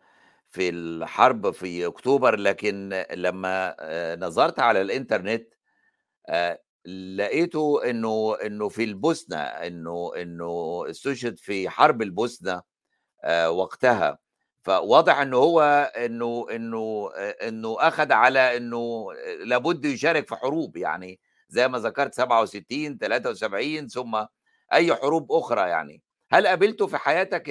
في 0.51 0.69
الحرب 0.69 1.51
في 1.51 1.85
أكتوبر 1.87 2.35
لكن 2.35 3.05
لما 3.13 3.75
آه، 3.79 4.15
نظرت 4.15 4.59
على 4.59 4.81
الإنترنت 4.81 5.53
آه، 6.29 6.61
لقيته 6.85 7.89
إنه 7.89 8.37
إنه 8.45 8.69
في 8.69 8.83
البوسنة 8.83 9.37
إنه 9.37 10.11
إنه 10.21 10.83
استشهد 10.89 11.39
في 11.39 11.69
حرب 11.69 12.01
البوسنة 12.01 12.61
آه، 13.23 13.51
وقتها. 13.51 14.17
فواضح 14.63 15.17
إنه 15.19 15.37
هو 15.37 15.61
إنه 15.97 16.47
إنه 16.51 17.09
إنه 17.17 17.77
أخذ 17.79 18.11
على 18.11 18.57
إنه 18.57 19.07
لابد 19.45 19.85
يشارك 19.85 20.27
في 20.27 20.35
حروب. 20.35 20.77
يعني 20.77 21.19
زي 21.49 21.67
ما 21.67 21.79
ذكرت 21.79 22.13
67 22.13 22.97
73 22.97 23.87
ثم 23.87 24.25
أي 24.73 24.95
حروب 24.95 25.31
أخرى 25.31 25.69
يعني. 25.69 26.03
هل 26.31 26.47
قابلته 26.47 26.87
في 26.87 26.97
حياتك 26.97 27.43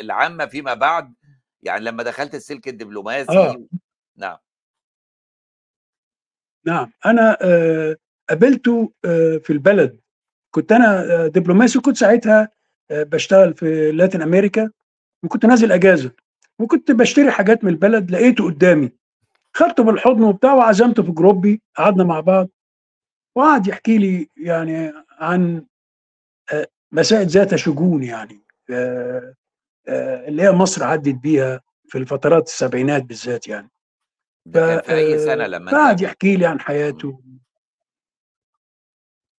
العامة 0.00 0.46
فيما 0.46 0.74
بعد؟ 0.74 1.14
يعني 1.62 1.84
لما 1.84 2.02
دخلت 2.02 2.34
السلك 2.34 2.68
الدبلوماسي 2.68 3.32
آه. 3.38 3.66
نعم. 4.16 4.36
نعم 6.66 6.92
أنا 7.06 7.38
آه 7.42 7.96
قابلته 8.28 8.92
آه 9.04 9.36
في 9.36 9.52
البلد. 9.52 10.00
كنت 10.50 10.72
أنا 10.72 11.14
آه 11.24 11.26
دبلوماسي 11.26 11.78
وكنت 11.78 11.96
ساعتها 11.96 12.48
بشتغل 12.90 13.54
في 13.54 13.92
لاتين 13.92 14.22
أمريكا 14.22 14.70
وكنت 15.22 15.46
نازل 15.46 15.72
أجازة. 15.72 16.12
وكنت 16.58 16.90
بشتري 16.90 17.30
حاجات 17.30 17.64
من 17.64 17.70
البلد 17.70 18.10
لقيته 18.10 18.44
قدامي. 18.44 18.92
خدته 19.54 19.82
بالحضن 19.82 20.22
وبتاع 20.22 20.54
وعزمته 20.54 21.02
في 21.02 21.12
جروبي 21.12 21.62
قعدنا 21.76 22.04
مع 22.04 22.20
بعض. 22.20 22.48
وقعد 23.34 23.66
يحكي 23.66 23.98
لي 23.98 24.30
يعني 24.36 24.92
عن 25.10 25.66
مسائل 26.92 27.26
ذات 27.26 27.54
شجون 27.54 28.02
يعني. 28.02 28.40
اللي 29.88 30.42
هي 30.42 30.52
مصر 30.52 30.84
عدت 30.84 31.14
بيها 31.14 31.60
في 31.88 31.98
الفترات 31.98 32.46
السبعينات 32.46 33.02
بالذات 33.02 33.48
يعني. 33.48 33.70
ده 34.46 34.76
كان 34.76 34.80
في 34.80 34.94
أي 34.94 35.18
سنة 35.18 35.46
لما 35.46 35.70
قعد 35.70 36.00
يحكي 36.00 36.36
لي 36.36 36.46
عن 36.46 36.60
حياته. 36.60 37.22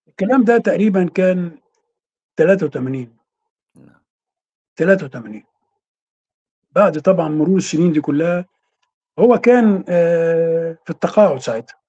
الكلام 0.08 0.44
ده 0.44 0.58
تقريبا 0.58 1.10
كان 1.16 1.60
83 2.38 3.18
83 4.78 5.44
بعد 6.72 7.02
طبعا 7.02 7.30
مرور 7.30 7.58
السنين 7.58 7.92
دي 7.92 8.02
كلها 8.02 8.46
هو 9.20 9.38
كان 9.38 9.84
في 10.84 10.90
التقاعد 10.90 11.40
ساعتها. 11.40 11.82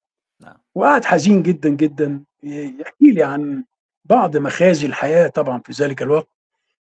وقعد 0.74 1.04
حزين 1.04 1.42
جدا 1.42 1.68
جدا 1.68 2.24
يحكي 2.42 3.10
لي 3.12 3.22
عن 3.22 3.64
بعض 4.04 4.36
مخازي 4.36 4.86
الحياة 4.86 5.28
طبعا 5.28 5.60
في 5.60 5.72
ذلك 5.72 6.02
الوقت. 6.02 6.28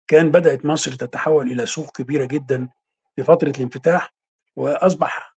كان 0.08 0.32
بدأت 0.32 0.65
مصر 0.65 0.91
تتحول 0.91 1.52
إلى 1.52 1.65
سوق 1.65 1.91
كبيرة 1.98 2.26
جدا 2.26 2.70
في 3.15 3.24
فترة 3.24 3.50
الانفتاح 3.58 4.13
وأصبح 4.56 5.36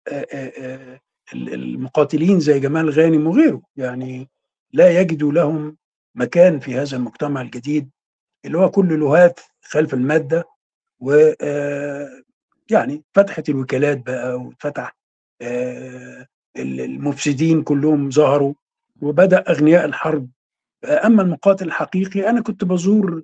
المقاتلين 1.33 2.39
زي 2.39 2.59
جمال 2.59 2.89
غانم 2.89 3.27
وغيره. 3.27 3.61
يعني 3.75 4.29
لا 4.73 4.99
يجدوا 4.99 5.31
لهم 5.31 5.77
مكان 6.15 6.59
في 6.59 6.75
هذا 6.75 6.97
المجتمع 6.97 7.41
الجديد 7.41 7.89
اللي 8.45 8.57
هو 8.57 8.69
كله 8.71 8.95
لهات 8.97 9.39
خلف 9.63 9.93
المادة 9.93 10.43
و 10.99 11.31
يعني 12.71 13.03
فتحت 13.13 13.49
الوكالات 13.49 14.05
بقى 14.05 14.35
وفتح 14.35 14.97
المفسدين 16.57 17.63
كلهم 17.63 18.09
ظهروا 18.11 18.53
وبدأ 19.01 19.37
أغنياء 19.49 19.85
الحرب. 19.85 20.29
أما 20.85 21.21
المقاتل 21.21 21.67
الحقيقي 21.67 22.29
أنا 22.29 22.41
كنت 22.41 22.63
بزور 22.63 23.23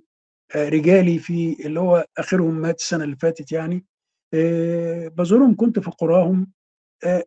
رجالي 0.55 1.19
في 1.19 1.65
اللي 1.65 1.79
هو 1.79 2.05
اخرهم 2.17 2.53
مات 2.53 2.79
السنة 2.79 3.03
اللي 3.03 3.15
فاتت 3.15 3.51
يعني 3.51 3.86
بزورهم 5.10 5.55
كنت 5.55 5.79
في 5.79 5.91
قراهم 5.91 6.51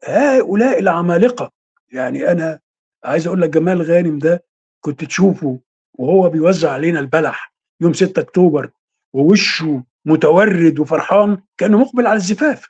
هؤلاء 0.05 0.79
العمالقة. 0.79 1.53
يعني 1.93 2.33
أنا 2.33 2.61
عايز 3.05 3.27
أقول 3.27 3.41
لك 3.43 3.51
جمال 3.51 3.83
غانم 3.83 4.19
ده 4.19 4.45
كنت 4.85 5.05
تشوفه 5.05 5.61
وهو 5.99 6.29
بيوزع 6.29 6.71
علينا 6.73 7.01
البلح 7.01 7.55
يوم 7.81 7.93
6 7.93 8.21
أكتوبر 8.21 8.71
ووشه 9.13 9.85
متورد 10.05 10.79
وفرحان 10.79 11.43
كأنه 11.59 11.79
مقبل 11.79 12.07
على 12.07 12.17
الزفاف. 12.17 12.69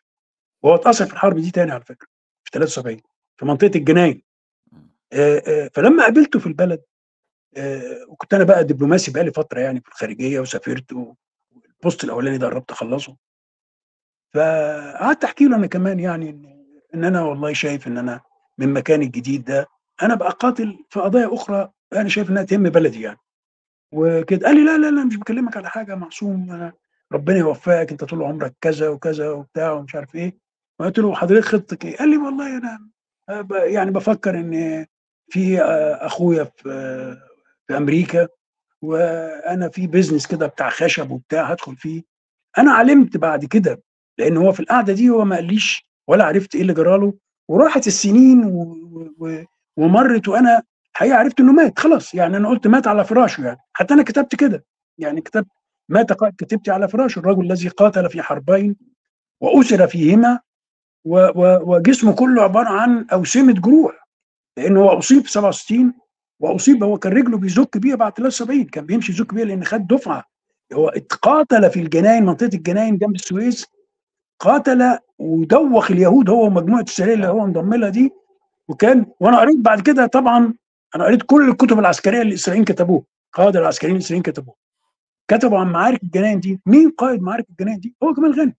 وهو 0.62 0.74
اتأثر 0.74 1.06
في 1.06 1.12
الحرب 1.12 1.38
دي 1.38 1.50
تاني 1.50 1.72
على 1.72 1.84
فكرة 1.84 2.08
في 2.44 2.50
73 2.52 3.00
في 3.36 3.44
منطقة 3.46 3.78
الجناين. 3.78 4.22
فلما 5.74 6.02
قابلته 6.04 6.38
في 6.38 6.46
البلد 6.46 6.82
وكنت 8.08 8.34
أنا 8.34 8.44
بقى 8.44 8.64
دبلوماسي 8.64 9.10
بقى 9.12 9.24
لي 9.24 9.32
فترة 9.32 9.60
يعني 9.60 9.80
في 9.80 9.88
الخارجية 9.88 10.40
وسافرت 10.40 10.92
والبوست 10.92 12.04
الأولاني 12.04 12.38
ده 12.38 12.46
قربت 12.46 12.70
أخلصه. 12.70 13.16
فقعدت 14.34 15.24
أحكي 15.24 15.44
له 15.44 15.56
أنا 15.56 15.66
كمان 15.66 16.00
يعني 16.00 16.30
ان 16.94 17.04
أنا 17.04 17.22
والله 17.22 17.52
شايف 17.52 17.86
إن 17.86 17.98
أنا 17.98 18.20
من 18.58 18.72
مكاني 18.72 19.04
الجديد 19.04 19.44
ده. 19.44 19.66
أنا 20.02 20.14
بقى 20.14 20.30
قاتل 20.30 20.84
في 20.90 21.00
قضايا 21.00 21.34
أخرى 21.34 21.70
أنا 21.92 22.08
شايف 22.08 22.30
إنها 22.30 22.42
تهم 22.42 22.62
بلدي 22.62 23.00
يعني. 23.02 23.18
وكده 23.92 24.46
قال 24.46 24.56
لي 24.56 24.64
لا 24.64 24.78
لا 24.78 24.90
لا 24.90 25.04
مش 25.04 25.16
بكلمك 25.16 25.56
على 25.56 25.70
حاجة 25.70 25.94
معصوم 25.94 26.52
أنا 26.52 26.72
ربنا 27.12 27.38
يوفقك 27.38 27.90
أنت 27.90 28.04
طول 28.04 28.22
عمرك 28.22 28.54
كذا 28.60 28.88
وكذا 28.88 29.30
وبتاع 29.30 29.72
ومش 29.72 29.94
عارف 29.94 30.14
إيه. 30.14 30.38
قلت 30.80 30.98
له 30.98 31.14
حضرتك 31.14 31.44
خطتك 31.44 31.84
إيه؟ 31.84 31.96
قال 31.96 32.10
لي 32.10 32.16
والله 32.16 32.56
أنا 32.58 32.88
يعني 33.64 33.90
بفكر 33.90 34.34
إن 34.38 34.86
في 35.30 35.62
أخويا 36.00 36.44
في 36.44 37.16
في 37.70 37.76
أمريكا 37.76 38.28
وأنا 38.82 39.68
في 39.68 39.86
بيزنس 39.86 40.26
كده 40.26 40.46
بتاع 40.46 40.70
خشب 40.70 41.10
وبتاع 41.10 41.42
هدخل 41.42 41.76
فيه. 41.76 42.02
أنا 42.58 42.72
علمت 42.72 43.16
بعد 43.16 43.44
كده 43.44 43.82
لأن 44.18 44.36
هو 44.36 44.52
في 44.52 44.60
القعدة 44.60 44.92
دي 44.92 45.10
هو 45.10 45.24
ما 45.24 45.36
قاليش 45.36 45.86
ولا 46.08 46.24
عرفت 46.24 46.54
إيه 46.54 46.62
اللي 46.62 46.74
جراله 46.74 47.14
وراحت 47.48 47.86
السنين 47.86 48.44
و... 48.44 48.62
و... 49.18 49.44
ومرت 49.76 50.28
وأنا 50.28 50.62
حقيقه 50.92 51.16
عرفت 51.16 51.40
إنه 51.40 51.52
مات 51.52 51.78
خلاص. 51.78 52.14
يعني 52.14 52.36
أنا 52.36 52.48
قلت 52.48 52.66
مات 52.66 52.86
على 52.86 53.04
فراشه 53.04 53.44
يعني. 53.44 53.58
حتى 53.72 53.94
أنا 53.94 54.02
كتبت 54.02 54.34
كده. 54.34 54.64
يعني 54.98 55.20
كتبت 55.20 55.48
مات 55.88 56.12
كتبت 56.12 56.68
على 56.68 56.88
فراشه. 56.88 57.18
الرجل 57.18 57.44
الذي 57.44 57.68
قاتل 57.68 58.10
في 58.10 58.22
حربين 58.22 58.76
وأسر 59.40 59.86
فيهما 59.86 60.40
و... 61.04 61.18
و... 61.18 61.74
وجسمه 61.74 62.12
كله 62.12 62.42
عبارة 62.42 62.68
عن 62.68 63.06
أوسمة 63.12 63.52
جروح. 63.52 64.08
لأنه 64.56 64.80
هو 64.80 64.98
أصيب 64.98 65.22
في 65.22 65.30
67 65.30 65.94
وأصيب 66.40 66.84
هو 66.84 66.98
كان 66.98 67.12
رجله 67.12 67.38
بيزك 67.38 67.78
بيها 67.78 67.96
بعد 67.96 68.12
73 68.12 68.64
كان 68.64 68.86
بيمشي 68.86 69.12
يزك 69.12 69.34
بيها 69.34 69.44
لأن 69.44 69.64
خد 69.64 69.86
دفعة. 69.86 70.24
هو 70.72 70.88
اتقاتل 70.88 71.70
في 71.70 71.80
الجناين 71.80 72.24
منطقة 72.26 72.50
الجناين 72.54 72.98
جنب 72.98 73.14
السويس 73.14 73.66
قاتل 74.40 74.98
ودوخ 75.18 75.90
اليهود 75.90 76.30
هو 76.30 76.46
ومجموعة 76.46 76.82
السريه 76.82 77.14
اللي 77.14 77.26
هو 77.26 77.44
انضم 77.44 77.74
لها 77.74 77.88
دي 77.88 78.10
وكان 78.68 79.06
وأنا 79.20 79.40
قريت 79.40 79.56
بعد 79.56 79.80
كده 79.80 80.06
طبعا 80.06 80.54
أنا 80.96 81.04
قريت 81.04 81.22
كل 81.22 81.48
الكتب 81.50 81.78
العسكرية 81.78 82.20
اللي 82.22 82.28
الاسرائيليين 82.30 82.64
كتبوها 82.64 83.02
قاده 83.32 83.60
العسكريين 83.60 83.96
الاسرائيليين 83.96 84.22
كتبوها 84.32 84.56
كتبوا 85.28 85.58
عن 85.58 85.72
معارك 85.72 86.02
الجناين 86.02 86.40
دي. 86.40 86.60
مين 86.66 86.90
قائد 86.90 87.22
معارك 87.22 87.46
الجناين 87.50 87.80
دي؟ 87.80 87.94
هو 88.02 88.12
جمال 88.12 88.38
غانم. 88.40 88.54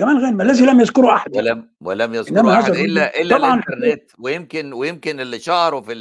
جمال 0.00 0.24
غانم 0.24 0.40
الذي 0.40 0.66
لم 0.66 0.80
يذكره 0.80 1.14
أحد. 1.14 1.36
ولم 1.36 1.70
ولم 1.80 2.14
يذكره 2.14 2.60
أحد 2.60 2.72
الا 2.72 3.20
إلا 3.20 3.36
الإنترنت 3.36 4.02
ويمكن 4.18 4.72
ويمكن 4.72 5.20
اللي 5.20 5.38
شهروا 5.38 5.80
في 5.80 5.92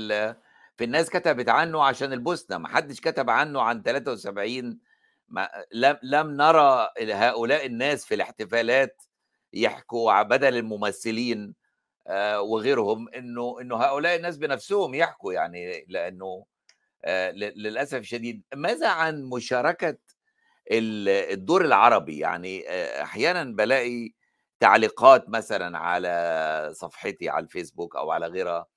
في 0.81 0.85
الناس 0.85 1.09
كتبت 1.09 1.49
عنه 1.49 1.83
عشان 1.83 2.13
البوسنة 2.13 2.57
ما 2.57 2.67
حدش 2.67 3.01
كتب 3.01 3.29
عنه 3.29 3.61
عن 3.61 3.81
73 3.81 4.79
ما 5.29 5.49
لم 5.73 5.97
لم 6.03 6.31
نرى 6.31 6.89
هؤلاء 7.01 7.65
الناس 7.65 8.05
في 8.05 8.15
الاحتفالات 8.15 9.01
يحكوا 9.53 10.21
بدل 10.23 10.57
الممثلين 10.57 11.55
آه 12.07 12.41
وغيرهم 12.41 13.09
إنه 13.09 13.57
إنه 13.61 13.75
هؤلاء 13.75 14.15
الناس 14.15 14.37
بنفسهم 14.37 14.93
يحكوا 14.93 15.33
يعني 15.33 15.85
لأنه 15.87 16.45
آه 17.05 17.31
للأسف 17.31 17.97
الشديد. 17.97 18.43
ماذا 18.55 18.89
عن 18.89 19.23
مشاركة 19.23 19.97
الدور 20.71 21.65
العربي؟ 21.65 22.19
يعني 22.19 22.69
آه 22.69 23.03
أحيانا 23.03 23.43
بلاقي 23.43 24.13
تعليقات 24.59 25.29
مثلا 25.29 25.77
على 25.77 26.71
صفحتي 26.73 27.29
على 27.29 27.43
الفيسبوك 27.43 27.95
أو 27.95 28.11
على 28.11 28.27
غيرها 28.27 28.67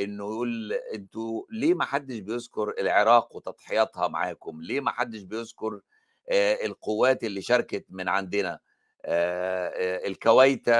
إنه 0.00 0.24
يقول 0.24 0.72
أنتوا 0.72 1.42
ليه 1.50 1.74
ما 1.74 1.84
حدش 1.84 2.18
بيذكر 2.18 2.74
العراق 2.78 3.36
وتضحياتها 3.36 4.08
معاكم؟ 4.08 4.62
ليه 4.62 4.80
ما 4.80 4.90
حدش 4.90 5.22
بيذكر 5.22 5.80
القوات 6.64 7.24
اللي 7.24 7.42
شاركت 7.42 7.84
من 7.90 8.08
عندنا؟ 8.08 8.58
الكويت 10.06 10.70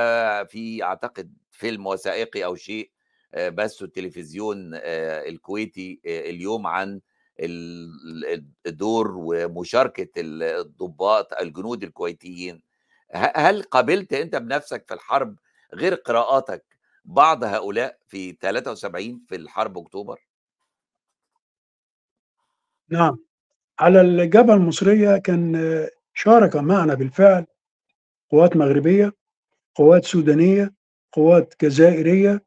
في 0.51 0.81
أعتقد 0.83 1.35
فيلم 1.51 1.87
وثائقي 1.87 2.45
أو 2.45 2.55
شيء 2.55 2.91
بثه 3.37 3.85
التلفزيون 3.85 4.71
الكويتي 4.75 6.01
اليوم 6.05 6.67
عن 6.67 7.01
الدور 8.67 9.15
ومشاركة 9.17 10.09
الضباط 10.17 11.33
الجنود 11.41 11.83
الكويتيين. 11.83 12.63
هل 13.15 13.63
قابلت 13.63 14.13
أنت 14.13 14.37
بنفسك 14.37 14.85
في 14.89 14.95
الحرب 14.95 15.39
غير 15.75 15.95
قراءاتك؟ 15.95 16.68
بعض 17.05 17.45
هؤلاء 17.45 17.99
في 18.07 18.33
73 18.33 19.21
في 19.29 19.37
الحرب 19.37 19.79
أكتوبر؟ 19.79 20.21
نعم 22.91 23.19
على 23.81 24.01
الجبهه 24.01 24.55
المصرية 24.55 25.17
كان 25.19 25.57
شارك 26.15 26.57
معنا 26.57 26.95
بالفعل 26.95 27.47
قوات 28.31 28.57
مغربية 28.57 29.13
قوات 29.75 30.05
سودانية 30.05 30.75
قوات 31.13 31.55
جزائرية 31.63 32.43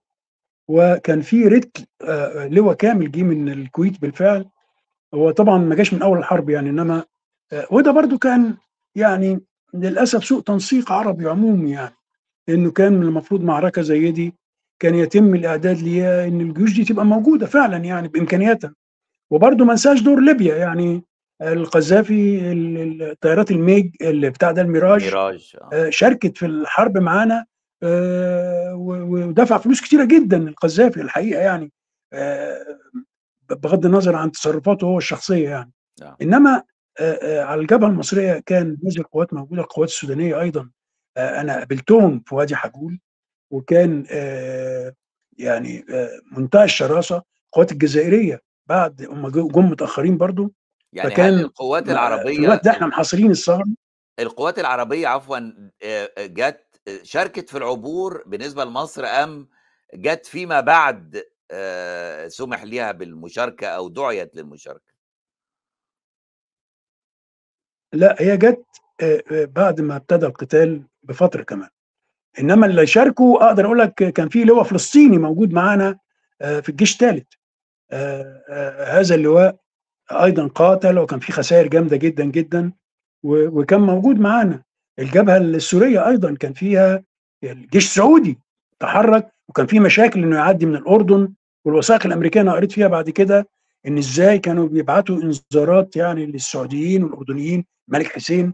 وكان 0.67 1.21
في 1.21 1.47
رتل 1.47 1.85
لواء 2.55 2.75
كامل 2.75 3.11
جه 3.11 3.23
من 3.23 3.49
الكويت 3.49 4.01
بالفعل 4.01 4.49
هو 5.13 5.31
طبعا 5.31 5.57
ما 5.57 5.75
جاش 5.75 5.93
من 5.93 6.01
أول 6.01 6.17
الحرب 6.17 6.49
يعني 6.49 6.69
إنما 6.69 7.05
وده 7.71 7.91
برضو 7.91 8.17
كان 8.17 8.57
يعني 8.95 9.39
للأسف 9.73 10.25
سوء 10.25 10.41
تنسيق 10.41 10.91
عربي 10.91 11.29
عمومي 11.29 11.71
يعني 11.71 11.95
إنه 12.49 12.71
كان 12.71 12.93
من 12.93 13.03
المفروض 13.03 13.41
معركة 13.41 13.81
زي 13.81 14.11
دي 14.11 14.35
كان 14.81 14.95
يتم 14.95 15.35
الإعداد 15.35 15.77
ليها 15.77 16.27
إن 16.27 16.41
الجيوش 16.41 16.73
دي 16.73 16.83
تبقى 16.83 17.05
موجودة 17.05 17.45
فعلا 17.45 17.77
يعني 17.77 18.07
بإمكانياتها 18.07 18.73
وبرضه 19.29 19.65
ما 19.65 19.71
ننساش 19.71 20.01
دور 20.01 20.19
ليبيا 20.19 20.55
يعني 20.55 21.03
القذافي 21.41 22.51
الطيارات 22.51 23.51
الميج 23.51 23.95
اللي 24.01 24.29
بتاع 24.29 24.51
ده 24.51 24.61
الميراج 24.61 25.03
ميراج 25.05 25.55
آه. 25.61 25.69
آه، 25.73 25.89
شاركت 25.89 26.37
في 26.37 26.45
الحرب 26.45 26.97
معانا 26.97 27.45
آه، 27.83 28.75
ودفع 28.75 29.57
فلوس 29.57 29.81
كتيرة 29.81 30.05
جدا 30.05 30.37
القذافي 30.37 31.01
الحقيقة 31.01 31.41
يعني 31.41 31.71
بغض 33.49 33.85
النظر 33.85 34.15
عن 34.15 34.31
تصرفاته 34.31 34.85
هو 34.85 34.97
الشخصية 34.97 35.49
يعني. 35.49 35.71
إنما 36.21 36.63
على 37.21 37.61
الجبهة 37.61 37.87
المصرية 37.87 38.43
كان 38.45 38.77
هذه 38.85 38.97
القوات 38.99 39.33
موجودة 39.33 39.61
القوات 39.61 39.89
السودانية 39.89 40.41
أيضا 40.41 40.69
أنا 41.17 41.57
قابلتهم 41.57 42.23
في 42.25 42.35
وادي 42.35 42.55
حجول 42.55 42.99
وكان 43.51 44.05
آه، 44.11 44.93
يعني 45.37 45.85
آه، 45.89 46.21
منتهى 46.31 46.63
الشراسة. 46.63 47.23
القوات 47.45 47.71
الجزائرية 47.71 48.41
بعد 48.67 49.07
هم 49.09 49.29
جم 49.29 49.65
متأخرين 49.69 50.17
برضو. 50.17 50.53
يعني 50.93 51.11
فكان 51.11 51.39
القوات 51.39 51.89
العربية 51.89 52.37
الوقت 52.39 52.65
ده 52.65 52.71
إحنا 52.71 52.87
محاصرين 52.87 53.31
الثغره 53.31 53.65
القوات 54.19 54.59
العربية 54.59 55.07
عفوا 55.07 55.37
آه، 55.83 56.09
جت 56.19 56.81
شاركت 57.03 57.49
في 57.49 57.57
العبور 57.57 58.23
بالنسبة 58.25 58.63
لمصر 58.65 59.05
أم 59.05 59.49
جت 59.93 60.25
فيما 60.25 60.59
بعد 60.59 61.23
سمح 62.27 62.63
لها 62.63 62.91
بالمشاركة 62.91 63.67
أو 63.67 63.89
دعيت 63.89 64.35
للمشاركة؟ 64.35 64.93
لا 67.93 68.15
هي 68.19 68.37
جت 68.37 68.65
بعد 69.31 69.81
ما 69.81 69.95
ابتدى 69.95 70.25
القتال 70.25 70.83
بفترة 71.03 71.43
كمان. 71.43 71.69
إنما 72.39 72.65
اللي 72.65 72.87
شاركوا 72.87 73.47
أقدر 73.47 73.65
أقول 73.65 73.79
لك 73.79 73.93
كان 73.93 74.29
في 74.29 74.43
لواء 74.43 74.63
فلسطيني 74.63 75.17
موجود 75.17 75.53
معانا 75.53 75.97
آه، 76.41 76.59
في 76.59 76.69
الجيش 76.69 76.93
الثالث 76.93 77.27
هذا 78.87 79.15
اللواء 79.15 79.55
أيضا 80.11 80.47
قاتل 80.47 80.99
وكان 80.99 81.19
في 81.19 81.31
خسائر 81.31 81.67
جامدة 81.67 81.97
جدا 81.97 82.25
جدا 82.25 82.71
وكان 83.23 83.81
موجود 83.81 84.19
معانا. 84.19 84.63
الجبهة 84.99 85.37
السورية 85.37 86.07
أيضا 86.07 86.35
كان 86.35 86.53
فيها 86.53 87.03
الجيش 87.43 87.85
السعودي 87.85 88.39
تحرك 88.79 89.33
وكان 89.49 89.65
في 89.65 89.79
مشاكل 89.79 90.23
إنه 90.23 90.35
يعدي 90.35 90.65
من 90.65 90.75
الأردن 90.75 91.33
والوثائق 91.65 92.05
الأمريكية 92.05 92.41
أنا 92.41 92.53
قريت 92.53 92.71
فيها 92.71 92.87
بعد 92.87 93.09
كده 93.09 93.47
إن 93.87 93.97
إزاي 93.97 94.39
كانوا 94.39 94.67
بيبعتوا 94.67 95.15
إنذارات 95.23 95.95
يعني 95.95 96.25
للسعوديين 96.25 97.03
والأردنيين 97.03 97.65
ملك 97.87 98.07
حسين 98.07 98.53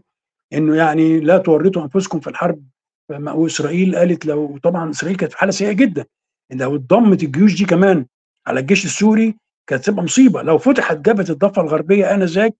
إنه 0.52 0.76
يعني 0.76 1.20
لا 1.20 1.38
تورطوا 1.38 1.82
أنفسكم 1.82 2.20
في 2.20 2.30
الحرب 2.30 2.62
وإسرائيل 3.10 3.96
قالت 3.96 4.26
لو 4.26 4.58
طبعا 4.62 4.90
إسرائيل 4.90 5.16
كانت 5.16 5.32
في 5.32 5.38
حالة 5.38 5.52
سيئة 5.52 5.72
جدا. 5.72 6.06
لو 6.52 6.76
اتضمت 6.76 7.22
الجيوش 7.22 7.56
دي 7.58 7.64
كمان 7.64 8.06
على 8.46 8.60
الجيش 8.60 8.84
السوري 8.84 9.34
كانت 9.66 9.84
تبقى 9.84 10.04
مصيبة. 10.04 10.42
لو 10.42 10.58
فتحت 10.58 10.96
جبهة 10.96 11.26
الضفة 11.30 11.62
الغربية 11.62 12.14
آنذاك 12.14 12.54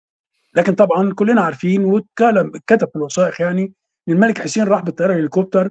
لكن 0.54 0.74
طبعا 0.74 1.12
كلنا 1.14 1.40
عارفين 1.40 1.84
واتكلم 1.84 2.52
اتكتب 2.54 2.88
في 2.88 2.96
الوثائق 2.96 3.42
يعني 3.42 3.72
إن 4.08 4.12
الملك 4.12 4.38
حسين 4.38 4.64
راح 4.64 4.80
بالطيارة 4.82 5.12
الهليكوبتر 5.12 5.70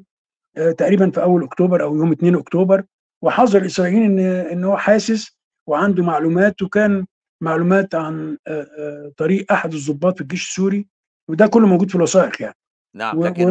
آه، 0.58 0.72
تقريبا 0.72 1.12
في 1.12 1.22
أول 1.22 1.44
أكتوبر 1.44 1.84
أو 1.84 1.96
يوم 1.96 2.12
2 2.12 2.36
أكتوبر 2.36 2.84
وحذر 3.22 3.62
الإسرائيليين 3.62 4.20
ان 4.20 4.26
إن 4.26 4.64
هو 4.64 4.78
حاسس 4.78 5.38
وعنده 5.68 6.04
معلومات 6.04 6.62
وكان 6.62 7.06
معلومات 7.42 7.96
عن 7.96 8.38
آه، 8.48 8.68
آه، 8.80 9.12
طريق 9.18 9.52
أحد 9.52 9.74
الضباط 9.74 10.16
في 10.16 10.22
الجيش 10.22 10.48
السوري 10.50 10.88
وده 11.30 11.48
كله 11.48 11.68
موجود 11.68 11.90
في 11.90 11.96
الوثائق 11.96 12.42
يعني. 12.42 12.56
نعم 12.98 13.18
لكن 13.28 13.42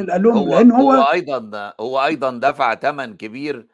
ال- 0.00 0.10
قال 0.10 0.22
لهم 0.22 0.38
هو 0.38 0.48
لأن 0.58 0.72
هو 0.72 0.92
هو 0.92 1.02
أيضا 1.12 1.72
هو 1.80 2.04
أيضا 2.04 2.30
دفع 2.30 2.74
ثمن 2.74 3.16
كبير 3.16 3.66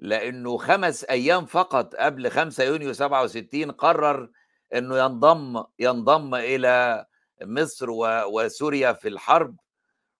لأنه 0.00 0.56
خمس 0.56 1.04
أيام 1.04 1.46
فقط 1.46 1.94
قبل 1.94 2.30
5 2.30 2.64
يونيو 2.64 2.92
67 2.92 3.70
قرر 3.70 4.28
إنه 4.74 4.98
ينضم 4.98 5.64
ينضم 5.78 6.34
إلى 6.34 7.04
مصر 7.42 7.90
و- 7.90 8.22
وسوريا 8.26 8.92
في 8.92 9.08
الحرب 9.08 9.56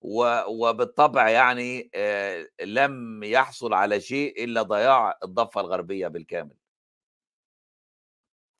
و- 0.02 0.40
وبالطبع 0.68 1.28
يعني 1.28 1.90
آه، 1.94 2.46
لم 2.64 3.24
يحصل 3.24 3.74
على 3.74 4.00
شيء 4.00 4.44
إلا 4.44 4.62
ضياع 4.62 5.18
الضفة 5.24 5.60
الغربية 5.60 6.08
بالكامل. 6.08 6.54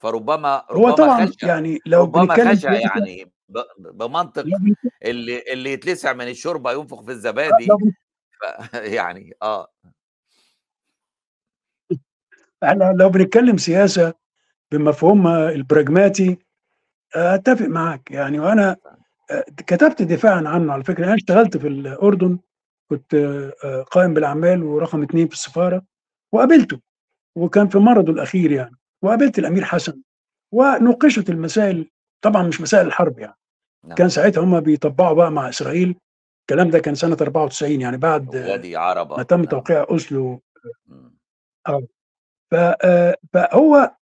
فربما 0.01 0.65
هو 0.71 0.89
ربما 0.89 0.95
طبعا 0.95 1.27
خشى 1.27 1.47
يعني 1.47 1.79
لو 1.87 2.03
ربما 2.03 2.35
خشى 2.35 2.57
سياسه 2.57 2.69
يعني 2.69 3.33
بمنطق 3.79 4.45
اللي 5.03 5.43
اللي 5.53 5.73
يتلسع 5.73 6.13
من 6.13 6.29
الشوربة 6.29 6.73
ينفخ 6.73 7.03
في 7.03 7.11
لو 7.11 7.17
الزبادي 7.17 7.69
يعني 8.99 9.35
آه. 9.43 9.69
إحنا 12.65 12.93
لو 12.99 13.09
بنتكلم 13.09 13.57
سياسة 13.57 14.15
بمفهومها 14.73 15.51
البراجماتي 15.51 16.39
آه، 17.17 17.35
اتفق 17.35 17.67
معاك 17.67 18.11
يعني. 18.11 18.41
وأنا 18.41 18.77
آه، 19.31 19.45
كتبت 19.57 20.03
دفاعا 20.03 20.49
عنه 20.49 20.73
على 20.73 20.85
فكرة. 20.85 21.07
أنا 21.07 21.15
اشتغلت 21.15 21.57
في 21.57 21.69
الأردن 21.69 22.39
كنت 22.91 23.15
آه، 23.15 23.53
آه، 23.65 23.83
قائم 23.83 24.15
بالأعمال 24.15 24.63
ورقم 24.63 25.03
اثنين 25.03 25.29
في 25.29 25.35
السفارة 25.35 25.83
وقابلته 26.33 26.81
وكان 27.37 27.69
في 27.69 27.79
مرضه 27.79 28.13
الأخير 28.13 28.53
يعني. 28.53 28.77
وقابلت 29.03 29.39
الأمير 29.39 29.65
حسن. 29.65 30.01
ونوقشت 30.53 31.31
المسائل 31.31 31.91
طبعا 32.25 32.43
مش 32.43 32.61
مسائل 32.61 32.87
الحرب 32.87 33.19
يعني. 33.19 33.35
نعم. 33.85 33.95
كان 33.95 34.09
ساعتها 34.09 34.45
هم 34.45 34.61
بيطبقوا 34.61 35.13
بقى 35.13 35.31
مع 35.33 35.49
إسرائيل. 35.49 35.97
الكلام 36.41 36.71
ده 36.71 36.79
كان 36.79 36.95
سنة 36.95 37.17
94 37.21 37.81
يعني 37.81 37.97
بعد 37.97 38.37
آه، 38.37 38.51
وادي 38.51 38.77
ما 38.77 39.23
تم 39.23 39.37
نعم. 39.37 39.45
توقيع 39.45 39.87
أوسلو. 39.91 40.43
آه. 41.69 41.83
ف- 42.51 42.55
آه، 42.85 43.17
فهو 43.33 43.95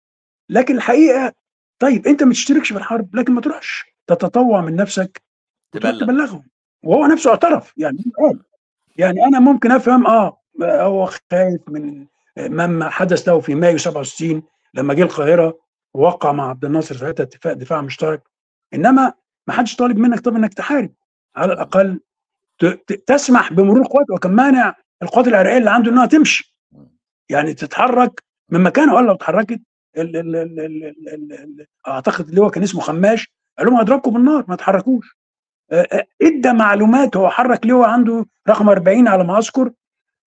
لكن 0.50 0.76
الحقيقة 0.76 1.34
طيب 1.80 2.08
أنت 2.08 2.24
ما 2.24 2.32
تشتركش 2.34 2.72
في 2.72 2.78
الحرب 2.78 3.16
لكن 3.16 3.34
ما 3.34 3.42
تروحش. 3.42 3.86
تتطوع 4.08 4.62
من 4.62 4.76
نفسك 4.76 5.22
تبلغ. 5.74 6.00
تبلغهم. 6.00 6.44
وهو 6.84 7.06
نفسه 7.06 7.30
اعترف 7.30 7.74
يعني 7.78 7.98
قال 8.20 8.40
يعني 8.98 9.24
أنا 9.26 9.40
ممكن 9.40 9.72
أفهم 9.72 10.08
آه 10.08 10.38
هو 10.62 11.06
خايف 11.32 11.62
من 11.70 12.06
مما 12.38 12.90
حدث 12.90 13.28
له 13.28 13.40
في 13.40 13.56
مايو 13.56 13.78
67 13.78 14.44
لما 14.74 14.94
جه 14.94 15.04
القاهرة 15.04 15.60
ووقع 15.94 16.32
مع 16.32 16.50
عبد 16.50 16.66
الناصر 16.66 16.98
ساعتها 16.98 17.24
اتفاق 17.24 17.54
دفاع 17.54 17.82
مشترك 17.82 18.24
إنما 18.74 19.14
ما 19.48 19.54
حدش 19.54 19.76
طالب 19.76 19.98
منك 19.98 20.20
طب 20.20 20.36
إنك 20.36 20.54
تحارب 20.54 20.94
على. 21.36 21.54
الأقل 21.54 22.00
تسمح 23.08 23.54
بمرور 23.54 23.82
القوات 23.82 24.10
وكان 24.10 24.32
مانع 24.32 24.76
القوات 25.04 25.28
العراقية 25.28 25.58
اللي 25.58 25.70
عنده 25.70 25.92
إنها 25.92 26.06
تمشي. 26.06 26.58
يعني 27.30 27.54
تتحرك 27.54 28.24
من 28.50 28.64
مكانها 28.64 28.96
ولا 28.96 29.06
لو 29.06 29.14
اتحركت 29.14 29.62
أعتقد 31.88 32.30
اللي 32.30 32.42
هو 32.42 32.50
كان 32.50 32.64
اسمه 32.64 32.82
خماش 32.82 33.34
قال 33.58 33.68
لهم 33.68 33.80
اضربكم 33.80 34.14
بالنار 34.14 34.46
ما 34.48 34.56
تحركوش 34.56 35.18
آه، 35.72 35.88
آه، 35.92 36.08
إدى 36.22 36.54
معلومات 36.54 37.18
هو 37.18 37.30
حرك 37.30 37.66
لواء 37.66 37.90
عنده 37.90 38.26
رقم 38.50 38.70
40 38.70 39.08
على 39.08 39.24
ما 39.24 39.38
أذكر 39.38 39.72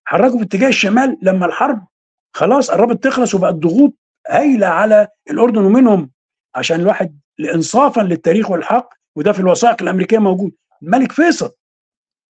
حركوا 0.05 0.39
في 0.39 0.45
اتجاه 0.45 0.69
الشمال 0.69 1.19
لما 1.23 1.47
الحرب 1.47 1.87
خلاص 2.33 2.71
قربت 2.71 3.05
تخلص 3.05 3.35
وبقت 3.35 3.55
ضغوط 3.55 3.95
هايله 4.31 4.67
على 4.67 5.09
الأردن 5.31 5.65
ومنهم 5.65 6.11
عشان 6.55 6.81
الواحد 6.81 7.19
انصافا 7.55 8.01
للتاريخ 8.01 8.51
والحق 8.51 8.95
وده 9.17 9.33
في 9.33 9.41
الوثائق 9.41 9.83
الأمريكية 9.83 10.19
موجود. 10.19 10.53
الملك 10.83 11.13
فيصل 11.13 11.51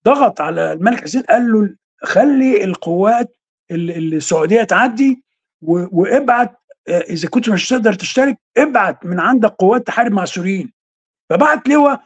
ضغط 0.05 0.40
على 0.40 0.72
الملك 0.72 1.01
حسين 1.03 1.22
قال 1.22 1.53
له 1.53 1.74
خلي 2.03 2.64
القوات 2.64 3.36
ال- 3.70 4.14
السعودية 4.14 4.62
تعدي 4.62 5.24
وابعت 5.62 6.61
آه، 6.88 7.01
إذا 7.01 7.28
كنت 7.28 7.48
مش 7.48 7.68
تقدر 7.68 7.92
تشترك 7.92 8.38
ابعت 8.57 9.07
من 9.07 9.20
عندك 9.20 9.51
قوات 9.51 9.86
تحارب 9.86 10.12
مع 10.12 10.22
السوريين. 10.22 10.72
فبعت 11.30 11.68
لواء 11.68 12.03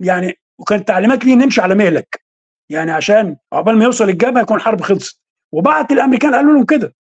يعني 0.00 0.38
وكانت 0.58 0.88
تعليمات 0.88 1.24
ليه 1.24 1.34
نمشي 1.34 1.60
على 1.60 1.74
مهلك. 1.74 2.20
يعني 2.70 2.90
عشان 2.92 3.36
عقبال 3.52 3.78
ما 3.78 3.84
يوصل 3.84 4.08
الجبهة 4.08 4.42
يكون 4.42 4.56
الحرب 4.56 4.80
خلصت. 4.80 5.20
وبعت 5.52 5.90
الامريكان 5.92 6.34
قالوا 6.34 6.52
لهم 6.54 6.64
كده. 6.64 6.94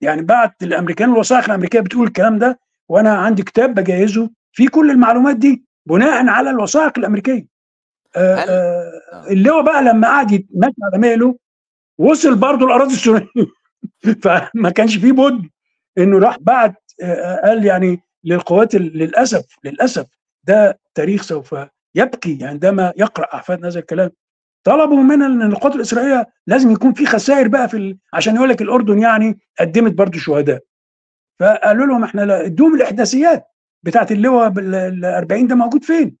يعني 0.00 0.22
بعت 0.22 0.62
الأمريكان 0.62 1.12
الوثائق 1.12 1.44
الأمريكية 1.44 1.80
بتقول 1.80 2.06
الكلام 2.06 2.38
ده 2.38 2.60
وأنا 2.88 3.10
عندي 3.10 3.42
كتاب 3.42 3.74
بجهزه 3.74 4.30
فيه 4.52 4.68
كل 4.68 4.90
المعلومات 4.90 5.36
دي 5.36 5.64
بناء 5.86 6.26
على 6.26 6.50
الوثائق 6.50 6.98
الأمريكية. 6.98 7.46
آه 8.16 8.34
هل؟ 8.34 8.48
آه 8.48 8.92
آه. 9.12 9.26
اللواء 9.30 9.62
بقى 9.62 9.82
لما 9.82 10.08
قعد 10.08 10.32
يتمشى 10.32 10.74
على 10.82 10.98
مهله 10.98 11.38
وصل 11.98 12.34
برضه 12.34 12.66
الاراضي 12.66 12.94
السوريه 12.94 13.26
فما 14.22 14.70
كانش 14.70 14.96
فيه 14.96 15.12
بد 15.12 15.48
إنه 15.98 16.18
راح 16.18 16.38
بعت 16.40 16.82
قال 17.44 17.64
يعني 17.64 18.00
للقوات 18.24 18.74
للأسف 18.74 19.44
للأسف 19.64 20.06
ده 20.44 20.80
تاريخ 20.94 21.22
سوف 21.22 21.54
يبكي 21.94 22.38
عندما 22.42 22.92
يقرأ 22.96 23.34
احفادنا 23.34 23.68
هذا 23.68 23.78
الكلام. 23.78 24.10
طلبوا 24.64 25.02
مننا 25.02 25.26
إن 25.26 25.42
القوات 25.42 25.74
الإسرائيلية 25.76 26.26
لازم 26.46 26.70
يكون 26.70 26.92
في 26.92 27.06
خسائر 27.06 27.48
بقى 27.48 27.68
في 27.68 27.76
ال... 27.76 27.98
عشان 28.14 28.36
يقول 28.36 28.48
لك 28.48 28.62
الأردن 28.62 28.98
يعني 28.98 29.38
قدمت 29.60 29.92
برضه 29.92 30.18
شهداء. 30.18 30.60
فقالوا 31.40 31.86
لهم 31.86 32.04
إحنا 32.04 32.40
ادوهم 32.44 32.74
الإحداثيات 32.74 33.44
بتاعت 33.82 34.12
اللواء 34.12 34.48
بال 34.48 35.04
40 35.04 35.46
ده 35.46 35.54
موجود 35.54 35.84
فين؟ 35.84 36.16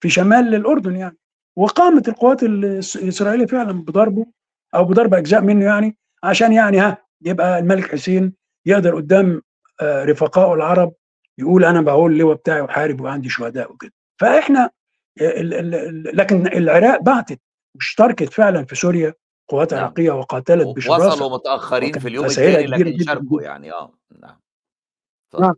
في 0.00 0.08
شمال 0.08 0.54
الأردن 0.54 0.96
يعني. 0.96 1.16
وقامت 1.56 2.08
القوات 2.08 2.42
الإسرائيلية 2.42 3.46
فعلا 3.46 3.72
بضربه 3.72 4.26
أو 4.74 4.84
بضرب 4.84 5.14
أجزاء 5.14 5.40
منه 5.40 5.64
يعني 5.64 5.96
عشان 6.24 6.52
يعني 6.52 6.78
ها 6.80 6.98
يبقى 7.22 7.58
الملك 7.58 7.92
حسين 7.92 8.32
يقدر 8.66 8.94
قدام 8.96 9.42
آه، 9.80 10.04
رفقائه 10.04 10.54
العرب 10.54 10.92
يقول 11.38 11.64
أنا 11.64 11.80
بقول 11.80 12.12
اللواء 12.12 12.36
بتاعي 12.36 12.60
وحارب 12.60 13.00
وعندي 13.00 13.28
شهداء 13.28 13.72
وكده. 13.72 13.92
فإحنا 14.20 14.70
ال 15.20 15.54
ال 15.74 16.16
لكن 16.16 16.46
العراق 16.46 17.00
بعتت 17.02 17.40
واشتركت 17.74 18.32
فعلا 18.32 18.64
في 18.64 18.74
سوريا 18.74 19.14
قوات 19.48 19.74
نعم. 19.74 19.84
عراقية 19.84 20.10
وقاتلت 20.10 20.76
بشراسه 20.76 21.06
وصلوا 21.06 21.34
متأخرين 21.36 21.98
في 21.98 22.08
اليوم 22.08 22.24
الثاني 22.24 22.66
لكن 22.66 23.04
شاركوا. 23.04 23.42
يعني. 23.42 23.72
آه 23.72 23.94
نعم. 24.22 24.40
نعم 25.40 25.54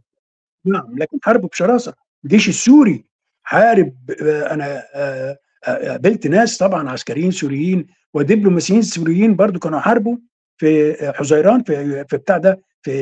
نعم 0.65 0.99
لكن 0.99 1.19
حاربوا 1.23 1.49
بشراسة. 1.49 1.95
الجيش 2.25 2.49
السوري 2.49 3.05
حارب 3.43 3.95
آه، 4.23 4.55
أنا 4.55 4.85
آه، 4.95 5.39
آه، 5.67 5.91
قابلت 5.91 6.27
ناس 6.27 6.59
طبعا 6.59 6.91
عسكريين 6.91 7.31
سوريين 7.31 7.87
ودبلوماسيين 8.15 8.83
سوريين 8.83 9.37
برضو 9.37 9.59
كانوا 9.59 9.81
حاربوا 9.81 10.17
في 10.57 10.97
حزيران 11.15 11.63
في 11.63 12.05
في 12.05 12.17
بتاع 12.17 12.39
ده 12.39 12.61
في 12.83 12.95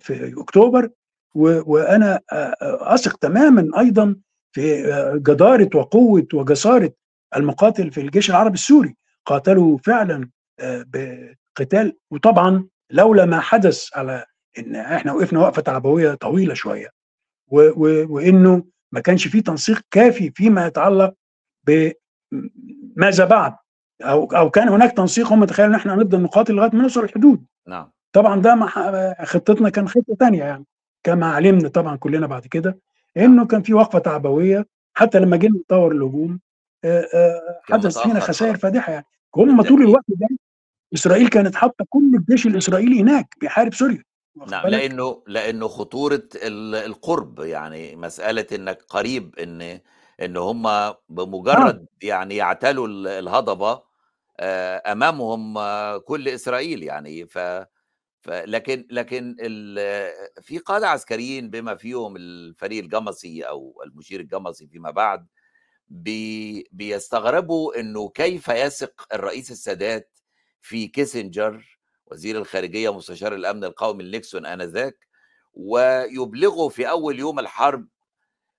في 0.00 0.40
أكتوبر. 0.40 0.90
وأنا 1.34 2.20
أثق 2.62 3.16
تماما 3.16 3.80
أيضا 3.80 4.16
في 4.52 4.82
جدارة 5.16 5.70
وقوة 5.74 6.26
وجسارة 6.34 6.92
المقاتل 7.36 7.90
في 7.92 8.00
الجيش 8.00 8.30
العربي 8.30 8.54
السوري 8.54 8.96
قاتلوا 9.26 9.78
فعلا 9.78 10.28
آه، 10.60 10.84
بقتال. 10.88 11.96
وطبعا 12.10 12.64
لولا 12.90 13.24
ما 13.24 13.40
حدث 13.40 13.88
على 13.96 14.24
إن 14.58 14.76
إحنا 14.76 15.12
وقفنا 15.12 15.40
وقفة 15.40 15.62
تعبويه 15.62 16.14
طويلة 16.14 16.54
شوية 16.54 16.88
وإنه 17.50 18.64
ما 18.92 19.00
كانش 19.00 19.28
فيه 19.28 19.40
تنسيق 19.42 19.80
كافي 19.90 20.30
فيما 20.30 20.66
يتعلق 20.66 21.14
بماذا 21.66 23.24
بعد. 23.24 23.56
أو 24.02 24.24
أو 24.24 24.50
كان 24.50 24.68
هناك 24.68 24.92
تنسيق 24.92 25.32
هم 25.32 25.44
تخيلوا 25.44 25.70
إن 25.70 25.74
إحنا 25.74 25.94
هنفضل 25.94 26.22
نقاتل 26.22 26.54
لغاية 26.54 26.70
ما 26.72 26.82
نوصل 26.82 27.04
الحدود 27.04 27.44
نعم. 27.68 27.90
طبعا 28.12 28.40
ده 28.40 28.68
خطتنا 29.24 29.70
كان 29.70 29.88
خطة 29.88 30.14
ثانية 30.20 30.44
يعني 30.44 30.64
كما 31.04 31.26
علمنا 31.26 31.68
طبعا 31.68 31.96
كلنا 31.96 32.26
بعد 32.26 32.46
كده 32.46 32.78
إنه 33.16 33.46
كان 33.46 33.62
في 33.62 33.74
وقفة 33.74 33.98
تعبويه 33.98 34.66
حتى 34.94 35.18
لما 35.18 35.36
جينا 35.36 35.56
نطور 35.58 35.92
الهجوم. 35.92 36.40
حدث 37.62 37.98
فينا 37.98 38.20
خسائر. 38.20 38.56
فادحة 38.56 38.92
يعني 38.92 39.06
هم 39.36 39.62
طول. 39.62 39.82
الوقت 39.82 40.04
ده 40.08 40.28
إسرائيل 40.94 41.28
كانت 41.28 41.54
حاطة 41.54 41.84
كل 41.88 42.14
الجيش 42.14 42.46
الإسرائيلي 42.46 43.00
هناك 43.00 43.34
بيحارب 43.40 43.74
سوريا 43.74 44.02
نعم؟ 44.50 44.66
لأنه 44.66 45.22
لأنه 45.26 45.68
خطورة 45.68 46.28
ال- 46.34 46.74
القرب 46.74 47.40
يعني 47.40 47.96
مسألة 47.96 48.46
إنك 48.52 48.82
قريب 48.88 49.34
إن 49.38 49.80
إن 50.22 50.36
هم 50.36 50.92
بمجرد 51.08 51.86
يعني 52.02 52.36
يعتلوا 52.36 52.88
ال- 52.88 53.06
الهضبة 53.08 53.82
آه، 54.40 54.92
أمامهم 54.92 55.58
آه، 55.58 55.98
كل 55.98 56.28
إسرائيل 56.28 56.82
يعني 56.82 57.26
ف 57.26 57.38
لكن 58.28 58.86
لكن 58.90 59.36
في 60.40 60.58
قاده 60.58 60.88
عسكريين 60.88 61.50
بما 61.50 61.74
فيهم 61.74 62.16
الفريق 62.16 62.82
الجمصي 62.82 63.42
أو 63.42 63.82
المشير 63.86 64.20
الجمصي 64.20 64.66
فيما 64.66 64.90
بعد 64.90 65.26
بي 65.90 66.68
بيستغربوا 66.72 67.80
إنه 67.80 68.08
كيف 68.08 68.48
يثق 68.48 69.06
الرئيس 69.12 69.50
السادات 69.50 70.18
في 70.60 70.86
كيسنجر 70.86 71.78
وزير 72.06 72.38
الخارجية 72.38 72.94
مستشار 72.94 73.34
الأمن 73.34 73.64
القومي 73.64 74.04
لنيكسون 74.04 74.46
آنذاك 74.46 75.08
ويبلغه 75.54 76.68
في 76.68 76.90
أول 76.90 77.18
يوم 77.18 77.38
الحرب 77.38 77.88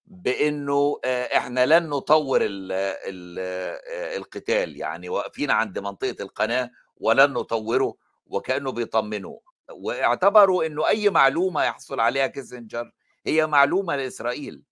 بإنه 0.08 1.00
آه، 1.06 1.38
إحنا 1.38 1.66
لن 1.66 1.90
نطور 1.90 2.42
ال 2.42 2.72
ال 2.72 3.40
آه، 3.40 4.18
القتال. 4.18 4.78
يعني 4.78 5.10
واقفين 5.10 5.52
عند 5.52 5.80
منطقة 5.80 6.16
القناة 6.24 6.72
ولن 6.98 7.34
نطوره 7.34 7.96
وكأنه 8.26 8.72
بيطمنه 8.72 9.40
واعتبروا 9.70 10.66
إنه 10.66 10.88
أي 10.88 11.10
معلومة 11.10 11.64
يحصل 11.64 12.00
عليها 12.00 12.28
كيسنجر 12.28 12.92
هي 13.26 13.48
معلومة 13.48 13.96
لإسرائيل. 13.96 14.64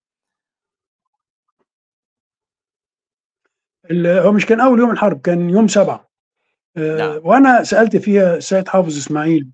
هو 3.91 4.31
مش 4.31 4.45
كان 4.45 4.59
أول 4.59 4.79
يوم 4.79 4.91
الحرب 4.91 5.21
كان 5.21 5.49
يوم 5.49 5.67
سبعة 5.67 6.09
آه، 6.77 6.97
نعم. 6.97 7.21
وأنا 7.23 7.63
سألت 7.63 7.95
فيها 7.95 8.35
السيد 8.35 8.67
حافظ 8.67 8.97
إسماعيل 8.97 9.49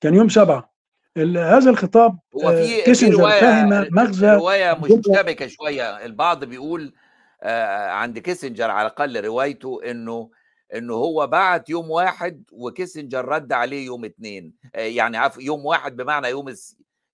كان 0.00 0.14
يوم 0.14 0.28
سبعة 0.28 0.76
هذا 1.36 1.70
الخطاب 1.70 2.18
هو 2.34 2.50
آه، 2.50 2.62
في 2.62 2.82
كيسنجر 2.82 3.18
رواية 3.18 3.40
فهم 3.40 3.88
مغزى 3.90 4.34
رواية. 4.34 4.74
مشتبكة 4.74 5.46
شوية 5.46 6.04
البعض 6.04 6.44
بيقول 6.44 6.94
آه، 7.42 7.90
عند 7.90 8.18
كيسنجر 8.18 8.70
على 8.70 8.86
الأقل 8.86 9.24
روايته 9.24 9.80
إنه 9.90 10.30
إنه 10.74 10.94
هو 10.94 11.26
بعت 11.26 11.70
يوم 11.70 11.90
واحد 11.90 12.44
وكيسنجر 12.52 13.24
رد 13.24 13.52
عليه 13.52 13.86
يوم 13.86 14.04
اثنين 14.04 14.54
يعني 14.74 15.30
يوم 15.40 15.66
واحد 15.66 15.96
بمعنى 15.96 16.28
يوم. 16.28 16.54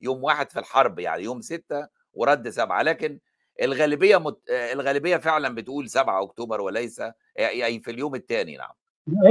يوم 0.00 0.24
واحد 0.24 0.50
في 0.50 0.58
الحرب 0.58 0.98
يعني 0.98 1.22
يوم 1.22 1.40
ستة 1.40 1.88
ورد 2.14 2.48
سبعة 2.48 2.82
لكن 2.82 3.18
الغالبية 3.62 4.16
مت... 4.16 4.38
الغالبية 4.72 5.16
فعلا 5.16 5.54
بتقول 5.54 5.88
7 5.88 6.22
أكتوبر 6.22 6.60
وليس 6.60 7.02
اي 7.38 7.80
في 7.80 7.90
اليوم 7.90 8.14
الثاني 8.14 8.56
نعم. 8.56 8.70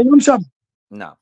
يوم 0.05 0.19
سبعة. 0.19 0.39
نعم. 0.91 1.13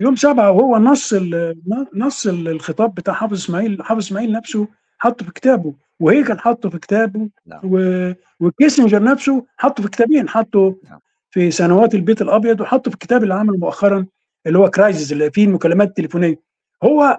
يوم 0.00 0.16
سبعة 0.16 0.50
وهو 0.52 0.76
نص 0.78 1.12
ال- 1.12 1.60
نص 1.94 2.26
ال- 2.26 2.48
الخطاب 2.48 2.94
بتاع 2.94 3.14
حافظ 3.14 3.32
إسماعيل 3.32 3.82
حافظ 3.82 3.98
إسماعيل 4.02 4.32
نفسه 4.32 4.68
حطه 4.98 5.24
في 5.24 5.32
كتابه 5.32 5.74
وهيكل 6.00 6.38
حطه 6.38 6.68
في 6.70 6.78
كتابه 6.78 7.28
نعم. 7.46 7.60
و... 7.64 7.78
وكيسنجر 8.40 9.02
نفسه 9.02 9.46
حطه 9.56 9.82
في 9.82 9.88
كتابين 9.88 10.28
حطه 10.28 10.76
نعم. 10.90 10.98
في 11.30 11.50
سنوات 11.50 11.94
البيت 11.94 12.22
الأبيض 12.22 12.60
وحطه 12.60 12.90
في 12.90 12.94
الكتاب 12.94 13.22
اللي 13.22 13.34
عمله 13.34 13.56
مؤخرا 13.56 14.06
اللي 14.46 14.58
هو 14.58 14.70
Crisis 14.70 15.12
اللي 15.12 15.30
فيه 15.30 15.44
المكالمات 15.44 15.88
التليفونية. 15.88 16.40
هو 16.84 17.18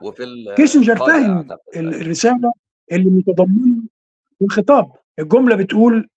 كيسنجر 0.56 0.96
فاهم. 0.96 1.48
ال- 1.76 1.96
الرسالة 1.96 2.52
اللي 2.92 3.10
متضمنة 3.10 3.82
الخطاب. 4.42 4.92
الجملة 5.20 5.56
بتقول 5.56 6.10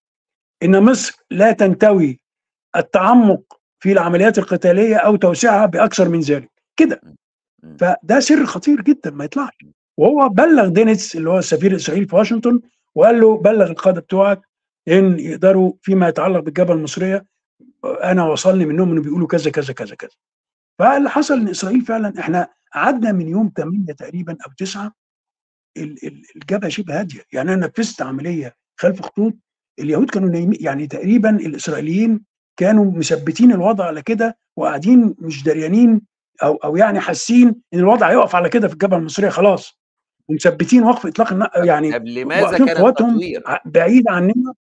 إن 0.62 0.82
مصر 0.82 1.16
لا 1.30 1.52
تنتوي 1.52 2.20
التعمق 2.76 3.60
في 3.80 3.92
العمليات 3.92 4.38
القتالية 4.38 4.96
أو 4.96 5.16
توسيعها 5.16 5.66
بأكثر 5.66 6.08
من 6.08 6.20
ذلك. 6.20 6.50
كده. 6.76 7.00
فده 7.80 8.20
سر 8.20 8.46
خطير 8.46 8.80
جدا 8.80 9.10
ما 9.10 9.24
يطلعش. 9.24 9.56
وهو 9.96 10.28
بلغ 10.28 10.68
دينيتس 10.68 11.16
اللي 11.16 11.30
هو 11.30 11.38
السفير 11.38 11.70
الإسرائيلي 11.70 12.06
في 12.06 12.16
واشنطن 12.16 12.60
وقال 12.94 13.20
له 13.20 13.36
بلغ 13.38 13.70
القاده 13.70 14.00
بتوعك 14.00 14.40
إن 14.88 15.18
يقدروا 15.18 15.72
فيما 15.82 16.08
يتعلق 16.08 16.40
بالجبهة 16.40 16.74
المصرية 16.74 17.24
أنا 17.84 18.24
وصلني 18.24 18.66
منهم 18.66 18.90
إنه 18.92 19.02
بيقولوا 19.02 19.26
كذا 19.28 19.50
كذا 19.50 19.72
كذا 19.72 19.94
كذا. 19.94 20.10
فاللي 20.78 21.10
حصل 21.10 21.34
إن 21.34 21.48
إسرائيل 21.48 21.80
فعلا 21.80 22.14
إحنا 22.18 22.48
قعدنا 22.74 23.12
من 23.12 23.28
يوم 23.28 23.52
8 23.56 23.92
تقريبا 23.92 24.36
أو 24.46 24.52
9 24.58 24.92
ال- 25.76 26.06
ال- 26.06 26.22
الجبهة 26.36 26.68
شبه 26.68 27.00
هادية. 27.00 27.22
يعني 27.32 27.54
أنا 27.54 27.66
نفذت 27.66 28.02
عملية 28.02 28.56
خلف 28.78 29.02
خطوط. 29.02 29.32
اليهود 29.78 30.10
كانوا 30.10 30.28
نايمين 30.28 30.58
يعني 30.60 30.86
تقريبا 30.86 31.30
الإسرائيليين 31.30 32.24
كانوا 32.56 32.92
مثبتين 32.92 33.52
الوضع 33.52 33.84
على 33.86 34.02
كده 34.02 34.38
وقاعدين 34.56 35.14
مش 35.18 35.42
دريانين 35.42 36.02
أو 36.42 36.54
أو 36.56 36.76
يعني 36.76 37.00
حاسين 37.00 37.48
إن 37.74 37.78
الوضع 37.78 38.10
هيقف 38.10 38.34
على 38.34 38.48
كده 38.48 38.68
في 38.68 38.74
الجبهة 38.74 38.98
المصرية 38.98 39.28
خلاص. 39.28 39.78
ومثبتين 40.28 40.82
وقف 40.84 41.06
إطلاق 41.06 41.32
النار 41.32 41.50
يعني 41.64 41.92
طب 41.92 42.06
لماذا 42.06 42.58
كان 42.58 42.68
التطوير؟ 42.86 43.42
بعيد 43.64 44.08
عننا. 44.08 44.54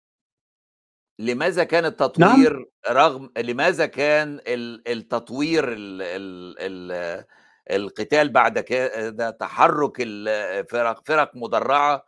لماذا 1.20 1.64
كان 1.64 1.86
التطوير 1.86 2.66
رغم 2.90 3.30
لماذا 3.38 3.86
كان 3.86 4.40
ال- 4.48 4.88
التطوير 4.88 5.74
ال 5.74 6.02
ال 6.02 6.56
ال 6.60 7.24
القتال 7.72 8.30
بعد 8.30 8.60
كده 8.60 9.30
تحرك 9.30 9.94
الفرق 10.00 11.08
فرق 11.08 11.32
مدرعة 11.36 12.04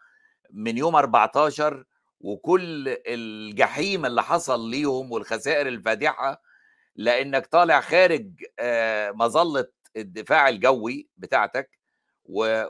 من 0.53 0.77
يوم 0.77 0.95
14 0.95 1.83
وكل 2.21 2.97
الجحيم 3.07 4.05
اللي 4.05 4.23
حصل 4.23 4.69
ليهم 4.69 5.11
والخسائر 5.11 5.67
الفادحة 5.67 6.41
لأنك 6.95 7.45
طالع 7.47 7.81
خارج 7.81 8.29
آه، 8.59 9.11
مظلة 9.11 9.67
الدفاع 9.97 10.49
الجوي 10.49 11.07
بتاعتك 11.17 11.79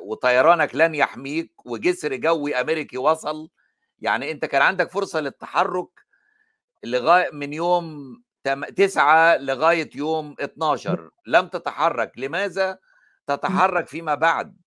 وطيرانك 0.02 0.76
لن 0.76 0.96
يحميك 0.96 1.66
وجسر 1.66 2.16
جوي 2.16 2.56
أمريكي 2.56 2.98
وصل. 2.98 3.50
يعني 4.00 4.32
أنت 4.32 4.46
كان 4.46 4.62
عندك 4.62 4.92
فرصة 4.92 5.20
للتحرك 5.20 5.88
لغاية 6.84 7.30
من 7.34 7.54
يوم 7.54 8.16
تم- 8.44 8.66
تسعة 8.66 9.38
لغاية 9.38 9.90
يوم 9.96 10.36
12 10.40 11.10
لم 11.26 11.48
تتحرك. 11.48 12.12
لماذا 12.18 12.80
تتحرك 13.28 13.88
فيما 13.88 14.16
بعد؟ 14.16 14.58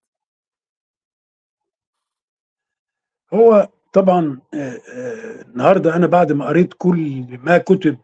هو 3.34 3.68
طبعا 3.92 4.40
آه، 4.54 4.56
آه، 4.94 5.42
النهارده 5.42 5.96
أنا 5.96 6.06
بعد 6.06 6.32
ما 6.32 6.46
قريت 6.46 6.74
كل 6.78 7.26
ما 7.42 7.58
كتب 7.58 7.98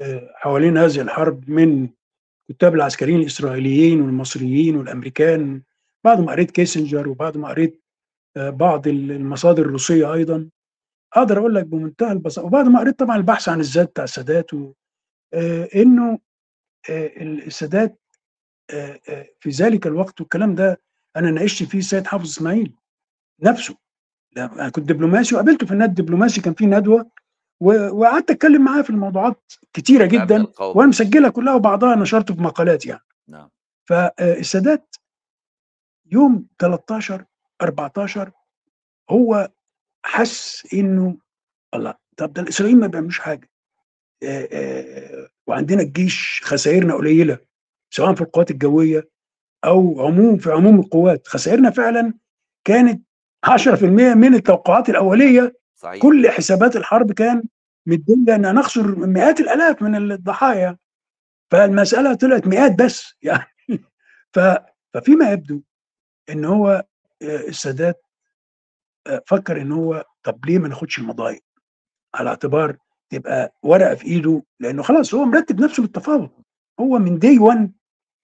آه، 0.00 0.30
حوالين 0.34 0.78
هذه 0.78 1.00
الحرب 1.00 1.50
من 1.50 1.88
كتاب 2.48 2.74
العسكريين 2.74 3.20
الإسرائيليين 3.20 4.00
والمصريين 4.00 4.76
والأمريكان 4.76 5.62
بعد 6.04 6.20
ما 6.20 6.32
قريت 6.32 6.50
كيسنجر 6.50 7.08
وبعد 7.08 7.36
ما 7.36 7.48
قريت 7.48 7.82
بعض 8.36 8.88
المصادر 8.88 9.62
الروسية 9.62 10.12
أيضا 10.14 10.48
أقدر 11.14 11.38
أقول 11.38 11.54
لك 11.54 11.64
بمنتهى 11.64 12.12
البساطة 12.12 12.46
وبعد 12.46 12.64
ما 12.68 12.80
قريت 12.80 12.98
طبعا 12.98 13.16
البحث 13.16 13.48
عن 13.48 13.60
الذات 13.60 13.88
بتاع 13.90 14.04
السادات 14.04 14.54
و- 14.54 14.72
إنه 15.76 16.18
السادات 16.90 17.98
في 19.40 19.50
ذلك 19.50 19.86
الوقت 19.86 20.20
والكلام 20.20 20.54
ده 20.54 20.80
أنا 21.16 21.30
ناقشت 21.30 21.62
فيه 21.62 21.78
السيد 21.78 22.06
حافظ 22.06 22.24
إسماعيل 22.24 22.72
نفسه. 23.42 23.76
أنا 24.36 24.68
كنت 24.68 24.88
دبلوماسي 24.88 25.34
وقابلته 25.34 25.66
في 25.66 25.72
النادي 25.72 25.90
الدبلوماسي 25.90 26.40
كان 26.40 26.54
في 26.54 26.66
ندوة 26.66 27.10
وقعدت 27.60 28.30
أتكلم 28.30 28.64
معاه 28.64 28.82
في 28.82 28.90
الموضوعات 28.90 29.52
كتيرة 29.72 30.06
جدا 30.06 30.46
وأنا 30.60 30.88
مسجلها 30.88 31.30
كلها 31.30 31.54
وبعضها 31.54 31.94
نشرته 31.96 32.34
في 32.34 32.42
مقالات 32.42 32.86
يعني. 32.86 33.00
نعم. 33.28 33.50
فالسادات 33.84 34.96
يوم 36.12 36.46
13 36.58 37.24
14 37.62 38.30
هو 39.10 39.50
حس 40.04 40.68
إنه 40.74 41.16
الله 41.74 41.94
طب 42.16 42.32
ده 42.32 42.42
الاسرائيليين 42.42 42.80
ما 42.80 42.86
بيعملوش 42.86 43.18
حاجة. 43.18 43.50
آآ 44.22 44.48
آآ 44.52 45.28
وعندنا 45.46 45.82
الجيش 45.82 46.40
خسائرنا 46.44 46.94
قليلة 46.94 47.38
سواء 47.90 48.14
في 48.14 48.20
القوات 48.20 48.50
الجوية 48.50 49.08
أو 49.64 50.06
عموم 50.06 50.38
في 50.38 50.50
عموم 50.52 50.80
القوات. 50.80 51.28
خسائرنا 51.28 51.70
فعلا 51.70 52.14
كانت 52.64 53.05
10% 53.46 54.14
من 54.14 54.34
التوقعات 54.34 54.88
الأولية. 54.88 55.56
صحيح. 55.74 56.02
كل 56.02 56.30
حسابات 56.30 56.76
الحرب 56.76 57.12
كان 57.12 57.42
مدية 57.86 58.34
إن 58.34 58.54
نخسر 58.54 58.96
مئات 59.06 59.40
الآلاف 59.40 59.82
من 59.82 60.12
الضحايا. 60.12 60.76
فالمسألة 61.50 62.14
طلعت 62.14 62.46
مئات 62.46 62.82
بس 62.82 63.14
يعني. 63.22 63.46
ف 64.32 64.40
ففيما 64.94 65.30
يبدو 65.32 65.60
إن 66.30 66.44
هو 66.44 66.84
السادات 67.22 68.06
فكر 69.26 69.60
إن 69.60 69.72
هو 69.72 70.04
طب 70.22 70.46
ليه 70.46 70.58
ما 70.58 70.68
ناخدش 70.68 70.98
المضايق؟ 70.98 71.44
على 72.14 72.30
اعتبار 72.30 72.76
تبقى 73.10 73.54
ورقة 73.62 73.94
في 73.94 74.04
إيده 74.06 74.42
لأنه 74.60 74.82
خلاص 74.82 75.14
هو 75.14 75.24
مرتب 75.24 75.60
نفسه 75.60 75.82
للتفاوض 75.82 76.30
هو 76.80 76.98
من 76.98 77.18
دي 77.18 77.38
1 77.38 77.72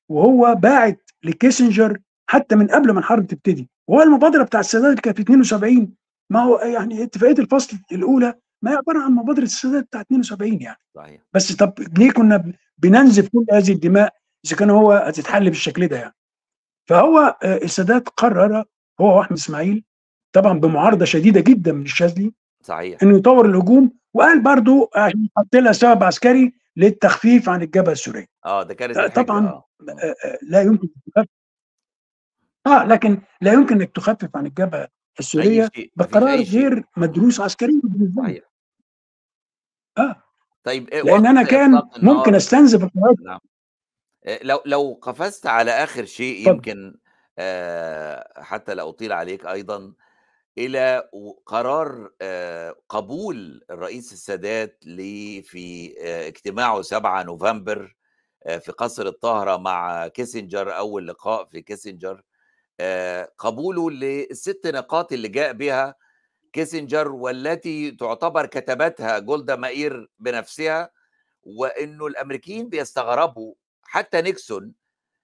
وهو 0.08 0.54
باعت 0.54 1.10
لكيسنجر 1.22 1.98
حتى 2.32 2.56
من 2.56 2.66
قبل 2.66 2.90
ما 2.90 2.98
الحرب 2.98 3.26
تبتدي. 3.26 3.68
وهو 3.88 4.02
المبادرة 4.02 4.42
بتاع 4.42 4.60
السادات 4.60 4.90
اللي 4.90 5.00
كانت 5.00 5.16
في 5.16 5.22
72 5.22 5.94
ما 6.30 6.40
هو 6.42 6.58
يعني 6.58 7.02
اتفاقية 7.02 7.38
الفصل 7.38 7.76
الأولى 7.92 8.34
ما 8.62 8.70
هي 8.70 8.76
عبارة 8.76 8.98
عن 9.04 9.12
مبادرة 9.12 9.42
السادات 9.42 9.84
بتاع 9.84 10.00
72 10.00 10.60
يعني. 10.60 10.78
صحيح. 10.96 11.20
بس 11.32 11.52
طب 11.56 11.72
ليه 11.98 12.10
كنا 12.12 12.52
بننزف 12.78 13.28
كل 13.28 13.46
هذه 13.52 13.72
الدماء 13.72 14.14
إذا 14.46 14.56
كان 14.56 14.70
هو 14.70 14.92
هتتحل 14.92 15.44
بالشكل 15.44 15.88
ده 15.88 15.96
يعني؟ 15.96 16.14
فهو 16.88 17.36
السادات 17.44 18.08
قرر 18.08 18.64
هو 19.00 19.18
وأحمد 19.18 19.38
إسماعيل 19.38 19.84
طبعا 20.32 20.60
بمعارضة 20.60 21.04
شديدة 21.04 21.40
جدا 21.40 21.72
من 21.72 21.82
الشاذلي 21.82 22.32
صحيح. 22.64 23.02
إنه 23.02 23.16
يطور 23.16 23.46
الهجوم 23.46 23.92
وقال 24.14 24.40
برضو 24.42 24.90
عشان 24.96 25.28
يحط 25.36 25.56
لها 25.56 25.72
سبب 25.72 26.02
عسكري 26.02 26.52
للتخفيف 26.76 27.48
عن 27.48 27.62
الجبهة 27.62 27.92
السورية. 27.92 28.26
آه 28.46 28.62
ده 28.62 28.74
كانت 28.74 28.98
طبعا 28.98 29.46
آه. 29.46 29.64
لا 30.42 30.62
يمكن 30.62 30.88
آه 32.66 32.84
لكن 32.84 33.22
لا 33.40 33.52
يمكن 33.52 33.74
إنك 33.80 33.90
تخفف 33.90 34.36
عن 34.36 34.46
الجبهة 34.46 34.88
السورية 35.20 35.70
بقرار 35.96 36.42
غير 36.42 36.84
مدروس 36.96 37.40
عسكريا 37.40 37.80
بالنسبة 37.84 38.22
لي. 38.22 38.42
آه. 39.98 40.22
طيب 40.64 40.88
لأن 40.94 41.26
أنا 41.26 41.42
كان 41.42 41.82
ممكن 42.02 42.34
أستنزف 42.34 42.88
نعم. 43.24 43.38
لو 44.42 44.62
لو 44.66 44.98
قفزت 45.02 45.46
على 45.46 45.70
آخر 45.70 46.04
شيء 46.04 46.48
يمكن 46.48 46.94
آه 47.38 48.42
حتى 48.42 48.74
لا 48.74 48.88
أطيل 48.88 49.12
عليك 49.12 49.46
أيضا 49.46 49.92
إلى 50.58 51.08
قرار 51.46 52.10
آه 52.22 52.76
قبول 52.88 53.64
الرئيس 53.70 54.12
السادات 54.12 54.78
لي 54.86 55.42
في 55.42 55.94
آه 56.00 56.28
اجتماعه 56.28 56.82
7 56.82 57.22
نوفمبر 57.22 57.96
في 58.60 58.72
قصر 58.72 59.06
الطاهرة 59.06 59.56
مع 59.56 60.08
كيسنجر 60.08 60.76
أول 60.76 61.08
لقاء 61.08 61.44
في 61.44 61.62
كيسنجر. 61.62 62.22
قبوله 63.38 63.90
للست 63.90 64.66
نقاط 64.66 65.12
اللي 65.12 65.28
جاء 65.28 65.52
بها 65.52 65.94
كيسنجر 66.52 67.08
والتي 67.08 67.90
تعتبر 67.90 68.46
كتبتها 68.46 69.18
جولدا 69.18 69.56
مائير 69.56 70.10
بنفسها 70.18 70.90
وإنه 71.42 72.06
الأمريكيين 72.06 72.68
بيستغربوا 72.68 73.54
حتى 73.82 74.22
نيكسون 74.22 74.72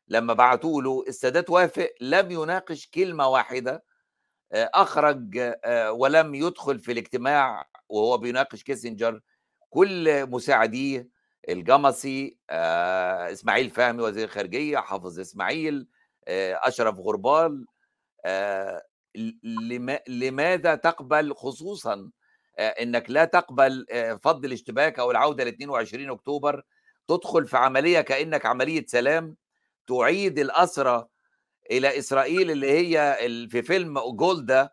لما 0.09 0.35
بعتوا 0.35 0.83
له 0.83 1.05
السادات 1.09 1.51
وافق 1.51 1.91
لم 2.01 2.31
يناقش 2.31 2.87
كلمة 2.87 3.29
واحدة 3.29 3.85
أخرج 4.53 5.53
ولم 5.91 6.35
يدخل 6.35 6.79
في 6.79 6.93
الاجتماع 6.93 7.69
وهو 7.89 8.19
بيناقش 8.19 8.63
كيسنجر 8.63 9.21
كل 9.71 10.27
مساعديه 10.27 11.09
الجمصي 11.49 12.37
إسماعيل 12.51 13.71
فهمي 13.71 14.03
وزير 14.03 14.25
الخارجية 14.25 14.79
حافظ 14.79 15.21
إسماعيل 15.21 15.87
أشرف 16.29 16.99
غربال 16.99 17.67
لماذا 20.09 20.75
تقبل 20.75 21.35
خصوصا 21.35 22.11
إنك 22.59 23.11
لا 23.11 23.25
تقبل 23.25 23.87
فض 24.23 24.45
الاشتباك 24.45 24.99
أو 24.99 25.11
العودة 25.11 25.45
ل 25.45 25.49
22 25.49 26.11
أكتوبر 26.11 26.63
تدخل 27.09 27.47
في 27.47 27.57
عملية 27.57 28.01
كأنك 28.01 28.47
عملية 28.47 28.85
سلام 28.87 29.37
تعيد 29.87 30.39
الاسرى 30.39 31.07
إلى 31.71 31.99
إسرائيل 31.99 32.51
اللي 32.51 32.71
هي 32.71 33.17
في 33.51 33.63
فيلم 33.63 34.01
جولدا 34.01 34.69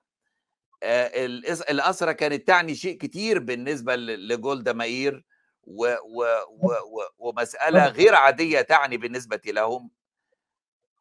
الاسرى 0.84 2.14
كانت 2.14 2.47
تعني 2.47 2.76
شيء 2.76 2.97
كتير 2.97 3.39
بالنسبة 3.39 3.95
لجولدا 3.95 4.74
مائير 4.74 5.24
و 5.64 5.86
و 5.86 6.24
و 6.49 6.68
و 6.68 7.01
ومسألة 7.18 7.88
غير 7.88 8.16
عادية 8.16 8.62
تعني 8.62 8.97
بالنسبة 8.97 9.41
لهم. 9.45 9.89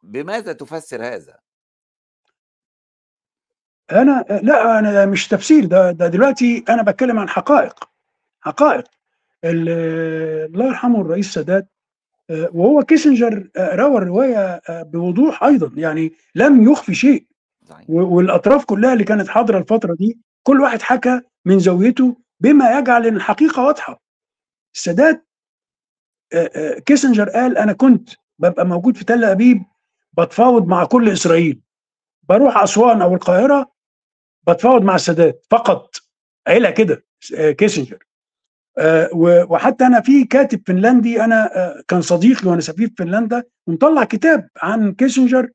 بماذا 0.04 0.52
تفسر 0.52 1.04
هذا؟ 1.06 1.38
أنا 3.92 4.24
لا 4.42 4.78
أنا 4.78 5.06
مش 5.06 5.28
تفسير 5.28 5.64
ده 5.64 5.90
ده 5.90 6.08
دلوقتي 6.08 6.64
أنا 6.68 6.82
بتكلم 6.82 7.18
عن 7.18 7.28
حقائق 7.28 7.84
حقائق. 8.40 8.84
الله 9.44 10.66
يرحمه 10.66 11.00
الرئيس 11.00 11.26
السادات 11.26 11.68
وهو 12.30 12.82
كيسنجر 12.82 13.48
روى 13.58 13.98
الرواية 13.98 14.62
بوضوح 14.68 15.42
أيضا 15.44 15.70
يعني 15.76 16.12
لم 16.34 16.70
يخفي 16.72 16.94
شيء. 16.94 17.26
والأطراف 17.88 18.64
كلها 18.64 18.92
اللي 18.92 19.04
كانت 19.04 19.28
حاضرة 19.28 19.58
الفترة 19.58 19.94
دي 19.94 20.18
كل 20.42 20.60
واحد 20.60 20.82
حكى 20.82 21.20
من 21.44 21.58
زاويته 21.58 22.16
بما 22.40 22.78
يجعل 22.78 23.06
إن 23.06 23.16
الحقيقة 23.16 23.62
واضحة. 23.64 24.00
السادات 24.74 25.26
كيسنجر 26.86 27.30
قال 27.30 27.58
أنا 27.58 27.72
كنت 27.72 28.10
ببقى 28.38 28.66
موجود 28.66 28.96
في 28.96 29.04
تل 29.04 29.24
أبيب 29.24 29.62
بتفاوض 30.18 30.66
مع 30.66 30.84
كل 30.84 31.08
إسرائيل. 31.08 31.60
بروح 32.28 32.62
أسوان 32.62 33.02
أو 33.02 33.14
القاهرة 33.14 33.72
بتفاوض 34.48 34.82
مع 34.82 34.94
السادات 34.94 35.46
فقط. 35.50 35.96
قايلها 36.48 36.70
كده 36.70 37.04
كيسنجر. 37.30 37.98
أه 38.78 39.10
وحتى 39.48 39.86
أنا 39.86 40.00
في 40.00 40.24
كاتب 40.24 40.62
فنلندي 40.66 41.24
أنا 41.24 41.56
أه 41.56 41.82
كان 41.88 42.02
صديق 42.02 42.44
لي 42.44 42.50
وأنا 42.50 42.60
سفير 42.60 42.88
في 42.88 42.94
فنلندا 42.98 43.44
ومطلع 43.66 44.04
كتاب 44.04 44.48
عن 44.56 44.94
كيسنجر 44.94 45.50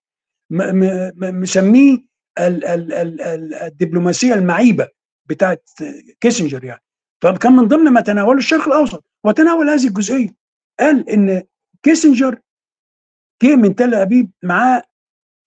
مسميه 0.52 1.98
ال 2.40 2.66
ال 2.66 2.94
ال 2.94 3.22
ال 3.22 3.54
الدبلوماسية 3.54 4.34
المعيبة 4.34 4.88
بتاعت 5.26 5.70
كيسنجر 6.22 6.64
يعني. 6.64 6.84
فكان 7.22 7.54
من 7.54 7.68
ضمن 7.68 7.92
ما 7.92 8.02
تناوله 8.02 8.38
الشرق 8.40 8.68
الأوسط 8.68 9.06
وتناول 9.24 9.70
هذه 9.70 9.88
الجزئية. 9.88 10.36
قال 10.80 11.10
إن 11.10 11.44
كيسنجر 11.84 12.40
جه 13.44 13.56
من 13.56 13.76
تل 13.76 13.96
أبيب 13.96 14.32
معاه 14.44 14.84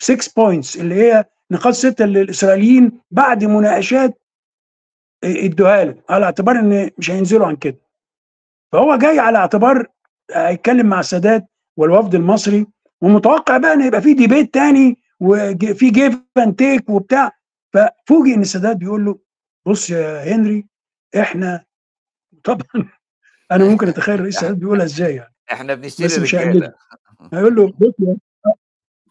6 0.02 0.32
points 0.36 0.76
اللي 0.76 0.94
هي 0.94 1.24
نقاط 1.50 1.72
ستة 1.74 2.04
للإسرائيليين 2.04 3.00
بعد 3.10 3.44
مناقشات 3.44 4.22
ادوها 5.24 5.84
له 5.84 6.02
على 6.08 6.24
اعتبار 6.24 6.58
إن 6.58 6.90
مش 6.98 7.10
هينزلوا 7.10 7.46
عن 7.46 7.56
كده. 7.56 7.80
فهو 8.72 8.96
جاي 8.96 9.18
على 9.18 9.38
اعتبار 9.38 9.86
هيتكلم 10.34 10.86
مع 10.86 11.00
السادات 11.00 11.46
والوفد 11.76 12.14
المصري 12.14 12.66
ومتوقع 13.00 13.56
بقى 13.56 13.72
إن 13.72 13.80
يبقى 13.80 14.02
في 14.02 14.14
debate 14.14 14.54
تاني 14.54 14.96
وفي 15.20 15.90
give 15.90 16.18
and 16.38 16.54
take 16.54 16.90
وبتاع. 16.90 17.30
ففوجئ 17.72 18.34
إن 18.34 18.40
السادات 18.40 18.76
بيقول 18.76 19.04
له 19.04 19.18
بص 19.66 19.90
يا 19.90 20.34
هنري 20.34 20.66
إحنا 21.20 21.64
طبعا 22.44 22.66
أنا 23.52 23.64
ممكن 23.64 23.88
أتخيل 23.88 24.14
الرئيس 24.14 24.36
السادات 24.36 24.56
بيقولها 24.56 24.84
إزاي 24.84 25.14
يعني. 25.14 25.34
إحنا 25.52 25.74
بنشتري 25.74 26.06
بس 26.06 26.18
مش 26.18 26.34
رجالة. 26.34 26.74
هيقول 27.32 27.54
له 27.54 27.72
بص 27.78 27.94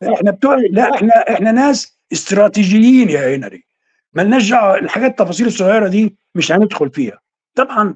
إحنا 0.03 0.31
بتوع 0.31 0.55
لا 0.55 0.95
إحنا 0.95 1.13
إحنا 1.33 1.51
ناس 1.51 1.99
استراتيجيين 2.11 3.09
يا 3.09 3.35
هنري. 3.35 3.65
ملناش 4.13 4.49
دعوة 4.49 4.75
الحاجات 4.79 5.11
التفاصيل 5.11 5.47
الصغيرة 5.47 5.87
دي 5.87 6.17
مش 6.35 6.51
هندخل 6.51 6.89
فيها. 6.91 7.19
طبعا 7.55 7.95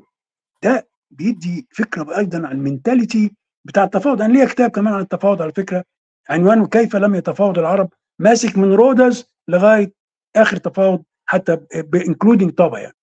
ده 0.63 0.87
بيدي 1.11 1.67
فكرة 1.71 2.17
أيضا 2.17 2.47
عن 2.47 2.51
ال 2.51 2.59
mentality 2.59 3.31
بتاع 3.65 3.83
التفاوض. 3.83 4.21
أنا 4.21 4.33
ليا 4.33 4.45
كتاب 4.45 4.69
كمان 4.69 4.93
عن 4.93 5.01
التفاوض 5.01 5.41
على 5.41 5.51
فكرة 5.51 5.83
عنوانه 6.29 6.67
كيف 6.67 6.95
لم 6.95 7.15
يتفاوض 7.15 7.59
العرب 7.59 7.93
ماسك 8.19 8.57
من 8.57 8.73
رودس 8.73 9.29
لغاية 9.47 9.93
آخر 10.35 10.57
تفاوض 10.57 11.03
حتى 11.25 11.57
ب 11.75 11.83
including 11.83 12.51
طابا 12.51 12.79
يعني. 12.79 12.95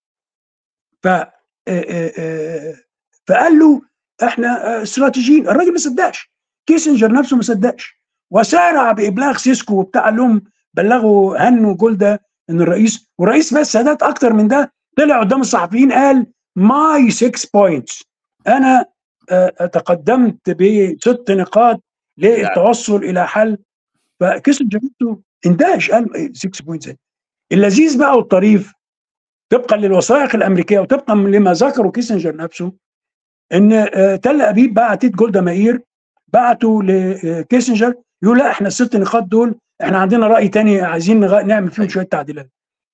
ف 1.02 1.08
فقال 3.26 3.58
له 3.58 3.82
إحنا 4.22 4.82
استراتيجيين. 4.82 5.48
الراجل 5.48 5.72
ما 5.72 5.78
صدقش. 5.78 6.31
كيسنجر 6.66 7.12
نفسه 7.12 7.36
ما 7.36 7.42
صدقش. 7.42 8.02
وسارع 8.30 8.92
بابلاغ 8.92 9.36
سيسكو 9.36 9.74
وبتاع 9.80 10.04
قال 10.04 10.16
لهم 10.16 10.42
بلغوا 10.74 11.48
هنوا 11.48 11.74
جولدا 11.74 12.18
إن 12.50 12.60
الرئيس 12.60 13.06
والرئيس 13.18 13.54
بس 13.54 13.72
سادات 13.72 14.02
أكتر 14.02 14.32
من 14.32 14.48
ده 14.48 14.72
طلع 14.96 15.20
قدام 15.20 15.40
الصحفيين 15.40 15.92
قال 15.92 16.26
my 16.56 17.10
6 17.10 17.48
points 17.54 18.02
أنا 18.48 18.86
تقدمت 19.72 20.50
بست 20.50 21.30
نقاط 21.30 21.82
للتوصل 22.18 22.96
إلى 22.96 23.26
حل. 23.26 23.58
فكيسنجر 24.20 24.80
اندهش 25.46 25.90
قال 25.90 26.30
6 26.36 26.64
points 26.64 26.92
اللذيذ 27.52 27.98
بقى 27.98 28.16
والطريف 28.16 28.72
طبقا 29.52 29.76
للوثائق 29.76 30.34
الأمريكية 30.34 30.78
وطبقا 30.80 31.14
لما 31.14 31.52
ذكره 31.52 31.90
كيسنجر 31.90 32.36
نفسه 32.36 32.72
إن 33.52 33.88
تل 34.22 34.42
أبيب 34.42 34.74
بعتت 34.74 35.10
جولدا 35.10 35.40
مائير 35.40 35.82
بعتوا 36.32 36.82
لكيسنجر 36.82 37.94
يقول 38.22 38.38
لا 38.38 38.50
إحنا 38.50 38.68
الست 38.68 38.96
نقاط 38.96 39.22
دول 39.22 39.54
إحنا 39.82 39.98
عندنا 39.98 40.26
رأي 40.26 40.48
تاني 40.48 40.80
عايزين 40.80 41.20
نعمل 41.46 41.70
فيهم 41.70 41.88
شوية 41.88 42.04
تعديلات. 42.04 42.50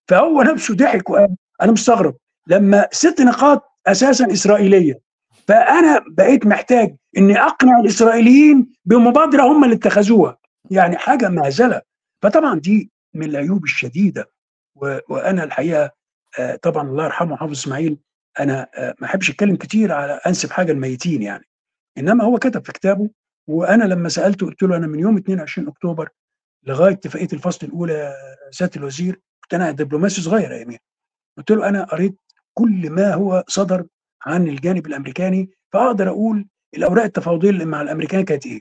فهو 0.09 0.43
نفسه 0.43 0.75
ضحك 0.75 1.11
وقال 1.11 1.37
أنا 1.63 1.73
مستغرب 1.73 2.17
لما 2.47 2.89
ست 2.93 3.21
نقاط 3.21 3.65
أساسا 3.87 4.33
إسرائيلية 4.33 5.01
فأنا 5.49 6.05
بقيت 6.09 6.47
محتاج 6.47 6.97
إني 7.19 7.41
أقنع 7.41 7.81
الإسرائيليين 7.81 8.73
بمبادرة 8.85 9.43
هم 9.43 9.65
اللي 9.65 9.75
اتخذوها. 9.75 10.39
يعني 10.71 10.97
حاجة 10.97 11.29
مهزله 11.29 11.83
فطبعا 12.23 12.59
دي 12.59 12.91
من 13.15 13.27
العيوب 13.27 13.65
الشديدة. 13.65 14.31
وأنا 15.09 15.45
الحقيقة 15.45 15.91
طبعا 16.63 16.89
الله 16.89 17.05
يرحمه 17.05 17.37
حافظ 17.37 17.53
إسماعيل 17.53 17.99
أنا 18.41 18.69
ما 19.01 19.07
أحبش 19.07 19.31
أتكلم 19.31 19.57
كتير 19.57 19.93
على 19.93 20.21
أنسب 20.27 20.51
حاجة 20.51 20.73
الميتين 20.73 21.23
يعني. 21.23 21.45
إنما 21.99 22.25
هو 22.25 22.39
كتب 22.39 22.65
في 22.65 22.73
كتابه 22.73 23.11
وأنا 23.49 23.85
لما 23.85 24.09
سألته 24.09 24.47
قلت 24.47 24.63
له 24.63 24.77
أنا 24.77 24.87
من 24.87 25.01
يوم 25.01 25.17
22 25.17 25.69
أكتوبر 25.69 26.09
لغاية 26.67 26.93
اتفاقية 26.93 27.29
الفصل 27.33 27.67
الأولى 27.67 28.15
سياده 28.51 28.73
الوزير 28.77 29.21
كنت 29.43 29.55
أنا 29.55 29.71
دبلوماسي 29.71 30.23
صغير 30.23 30.53
اياميها 30.53 30.81
قلت 31.39 31.51
له 31.51 31.69
أنا 31.69 31.85
قريت 31.85 32.17
كل 32.55 32.91
ما 32.91 33.15
هو 33.15 33.45
صدر 33.49 33.87
عن 34.27 34.49
الجانب 34.49 34.87
الأمريكاني 34.87 35.51
فأقدر 35.73 36.09
أقول 36.09 36.47
الأوراق 36.77 37.05
التفاوضية 37.05 37.51
اللي 37.51 37.65
مع 37.65 37.83
الأمريكان 37.83 38.25
كانت 38.25 38.47
إيه. 38.47 38.61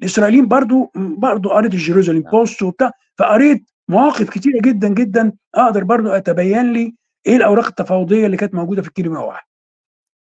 الإسرائيليين 0.00 0.48
برضو 0.48 0.92
برضو 0.94 1.48
قريت 1.48 1.74
الجيروزاليم 1.74 2.22
بوست 2.22 2.62
وبتاع 2.62 2.90
فقريت 3.18 3.70
مواقف 3.88 4.30
كتيرة 4.30 4.60
جدا 4.60 4.88
جدا 4.88 5.32
أقدر 5.54 5.84
برضو 5.84 6.08
أتبين 6.08 6.72
لي 6.72 6.94
إيه 7.26 7.36
الأوراق 7.36 7.66
التفاوضية 7.66 8.26
اللي 8.26 8.36
كانت 8.36 8.54
موجودة 8.54 8.82
في 8.82 8.88
الكيلو 8.88 9.12
101 9.12 9.42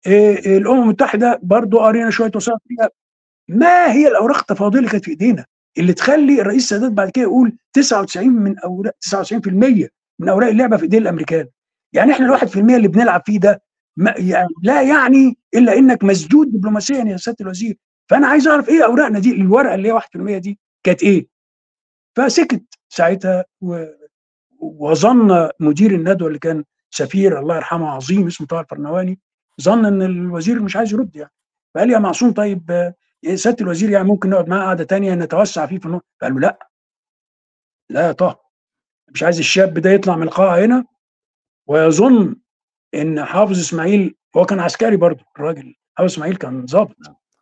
إيه 0.08 0.58
الأمم 0.58 0.82
المتحدة 0.82 1.39
برضو 1.43 1.80
قرينا 1.80 2.10
شوية 2.10 2.32
وثائق 2.36 2.60
فيها 2.68 2.89
ما 3.48 3.91
هي 3.91 4.08
الأوراق 4.08 4.38
التفاوضيه 4.38 4.80
اللي 4.80 4.89
كانت 4.89 5.06
في 5.06 5.12
إيدينا؟ 5.12 5.45
اللي 5.78 5.93
تخلي 5.93 6.41
الرئيس 6.41 6.64
السادات 6.64 6.91
بعد 6.91 7.10
كده 7.10 7.24
يقول 7.24 7.58
99 7.74 8.28
من 8.30 8.60
أوراق 8.60 8.93
99% 9.10 9.88
من 10.20 10.30
أوراق 10.30 10.50
اللعبة 10.50 10.78
في 10.78 10.84
ايدين 10.84 11.02
الأمريكان. 11.02 11.48
يعني 11.93 12.12
إحنا 12.12 12.26
الواحد 12.26 12.48
في 12.48 12.60
المية 12.60 12.76
اللي 12.76 12.88
بنلعب 12.88 13.22
فيه 13.26 13.39
ده 13.39 13.62
ما 13.98 14.14
يعني 14.18 14.50
لا 14.64 14.82
يعني 14.82 15.38
إلا 15.56 15.78
إنك 15.78 16.04
مسدود 16.04 16.52
دبلوماسيا 16.52 17.04
يا 17.04 17.18
سيادة 17.18 17.38
الوزير. 17.41 17.78
فأنا 18.10 18.28
عايز 18.28 18.48
أعرف 18.48 18.70
إيه 18.70 18.86
أوراقنا 18.86 19.20
دي؟ 19.20 19.32
الورقة 19.32 19.76
اللي 19.76 19.88
هي 19.93 20.00
1% 20.38 20.38
دي 20.38 20.60
كانت 20.84 21.04
إيه؟ 21.04 21.28
فسكت 22.16 22.64
ساعتها 22.89 23.45
و... 23.62 23.86
وظن 24.60 25.50
مدير 25.60 25.91
الندوة 25.91 26.28
اللي 26.28 26.39
كان 26.39 26.64
سفير 26.91 27.39
الله 27.39 27.56
يرحمه 27.56 27.89
عظيم 27.89 28.28
اسمه 28.28 28.48
طه 28.48 28.60
الفرنواني 28.60 29.20
ظن 29.62 29.86
إن 29.86 30.02
الوزير 30.02 30.62
مش 30.64 30.76
عايز 30.76 30.93
يرد 30.93 31.16
يعني. 31.16 31.32
فقال 31.76 31.89
يا 31.91 32.00
معصوم 32.00 32.32
طيب 32.32 32.93
سياده 33.36 33.57
الوزير 33.61 33.89
يعني 33.89 34.07
ممكن 34.07 34.30
نقعد 34.30 34.47
معاه 34.49 34.65
قعده 34.65 34.84
ثانية 34.84 35.13
نتوسع 35.15 35.65
فيه 35.65 35.80
في 35.80 35.86
النور 35.86 36.01
فقال 36.21 36.34
له 36.34 36.39
لا. 36.39 36.69
لا 37.89 38.07
يا 38.07 38.11
طه. 38.11 38.39
مش 39.07 39.23
عايز 39.23 39.39
الشاب 39.39 39.80
ده 39.80 39.89
يطلع 39.89 40.15
من 40.15 40.23
القاعة 40.23 40.65
هنا. 40.65 40.86
ويظن 41.67 42.36
إن 42.95 43.25
حافظ 43.25 43.59
إسماعيل 43.59 44.15
هو 44.38 44.45
كان 44.45 44.59
عسكري 44.59 44.97
برضه 44.97 45.25
الراجل. 45.36 45.75
حافظ 45.97 46.11
إسماعيل 46.11 46.36
كان 46.36 46.65
ضابط 46.65 46.95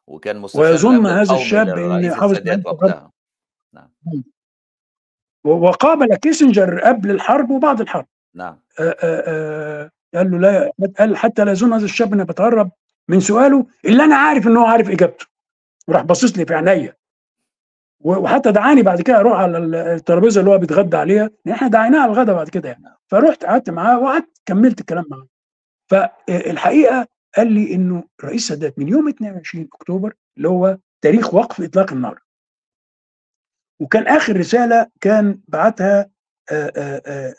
وكان 0.08 0.38
مستشار 0.40 0.64
ويظن 0.64 1.06
هذا 1.06 1.36
الشاب 1.36 1.68
إن 1.68 2.16
حافظ 2.16 2.62
وقتها. 2.66 3.12
نعم. 3.74 3.92
وقابل 5.44 6.16
كيسنجر 6.16 6.80
قبل 6.80 7.12
الحرب 7.12 7.50
وبعد 7.50 7.82
الحرب. 7.82 8.08
نعم. 8.36 8.60
آآ 8.80 8.96
آآ 9.00 9.92
قال 10.16 10.32
له 10.32 10.38
لا 10.38 10.72
قال 11.00 11.18
حتى 11.18 11.46
لا 11.46 11.52
يظن 11.52 11.74
هذا 11.74 11.86
الشاب 11.86 12.14
اني 12.14 12.24
بتهرب 12.24 12.72
من 13.08 13.20
سؤاله 13.20 13.68
اللي 13.86 14.04
أنا 14.04 14.16
عارف 14.16 14.48
إن 14.48 14.58
هو 14.58 14.66
عارف 14.66 14.90
إجابته. 14.90 15.26
وراح 15.88 16.02
باصص 16.02 16.38
لي 16.38 16.46
في 16.46 16.54
عينيا. 16.54 16.96
وحتى 18.00 18.52
دعاني 18.52 18.82
بعد 18.82 19.02
كده 19.02 19.20
أروح 19.20 19.40
على 19.40 19.58
الترابيزة 19.58 20.42
اللي 20.42 20.52
هو 20.52 20.58
بيتغدى 20.58 20.98
عليها. 20.98 21.30
إحنا 21.52 21.68
دعيناه 21.68 22.00
على 22.00 22.12
الغدا 22.12 22.34
بعد 22.34 22.50
كده 22.50 22.70
يعني. 22.70 22.84
فرحت 23.08 23.46
قعدت 23.46 23.70
معاه 23.70 24.00
وقعدت 24.00 24.42
كملت 24.46 24.80
الكلام 24.80 25.06
معاه. 25.10 25.28
فالحقيقة 25.90 27.08
قال 27.38 27.52
لي 27.52 27.76
إنه 27.76 28.04
الرئيس 28.20 28.42
السادات 28.42 28.80
من 28.80 28.88
يوم 28.88 29.08
22 29.08 29.68
أكتوبر 29.74 30.14
اللي 30.38 30.50
هو 30.50 30.78
تاريخ 31.02 31.34
وقف 31.34 31.62
إطلاق 31.62 31.94
النار. 31.94 32.22
وكان 33.80 34.08
آخر 34.08 34.38
رسالة 34.38 34.88
كان 35.02 35.40
بعتها 35.48 36.10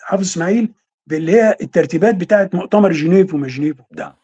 حافظ 0.00 0.22
إسماعيل 0.22 0.74
اللي 1.12 1.32
هي 1.32 1.56
الترتيبات 1.62 2.14
بتاعه 2.14 2.50
مؤتمر 2.54 2.92
جنيف 2.92 3.34
وما 3.34 3.48
جنيف 3.48 3.80
وبتاع. 3.80 4.16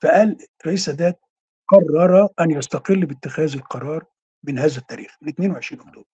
فقال 0.00 0.36
الرئيس 0.60 0.80
السادات 0.80 1.20
قرر 1.68 2.28
أن 2.40 2.50
يستقل 2.50 3.06
باتخاذ 3.06 3.54
القرار 3.54 4.04
من 4.44 4.58
هذا 4.58 4.78
التاريخ 4.78 5.16
من 5.22 5.28
22 5.28 5.80
أكتوبر. 5.80 6.06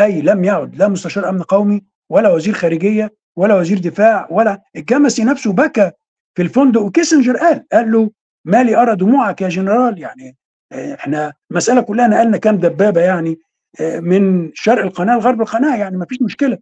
أي 0.00 0.22
لم 0.22 0.44
يعد 0.44 0.76
لا 0.76 0.88
مستشار 0.88 1.28
أمن 1.28 1.42
قومي 1.42 1.84
ولا 2.10 2.28
وزير 2.32 2.54
خارجية 2.54 3.14
ولا 3.36 3.54
وزير 3.54 3.78
دفاع 3.78 4.28
ولا 4.30 4.62
الجمسي 4.76 5.24
نفسه 5.24 5.52
بكى 5.52 5.90
في 6.34 6.42
الفندق 6.42 6.80
وكيسنجر 6.80 7.36
قال 7.36 7.66
قال 7.72 7.92
له 7.92 8.10
ما 8.44 8.62
لي 8.62 8.76
أرى 8.76 8.96
دموعك 8.96 9.40
يا 9.40 9.48
جنرال؟ 9.48 9.98
يعني 9.98 10.36
إحنا 10.72 11.32
المسألة 11.50 11.80
كلها 11.80 12.06
نقلنا 12.08 12.36
كام 12.36 12.56
دبابة 12.56 13.00
يعني 13.00 13.38
من 13.80 14.50
شرق 14.54 14.82
القناة 14.82 15.16
لغرب 15.16 15.40
القناة 15.40 15.76
يعني 15.76 15.96
ما 15.96 16.06
فيش 16.06 16.22
مشكلة. 16.22 16.58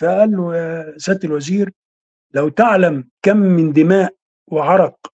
فقال 0.00 0.36
له 0.36 0.56
يا 0.56 0.94
سيادة 0.98 1.28
الوزير 1.28 1.70
لو 2.34 2.48
تعلم 2.48 3.08
كم 3.22 3.36
من 3.36 3.72
دماء 3.72 4.14
وعرق 4.46 5.12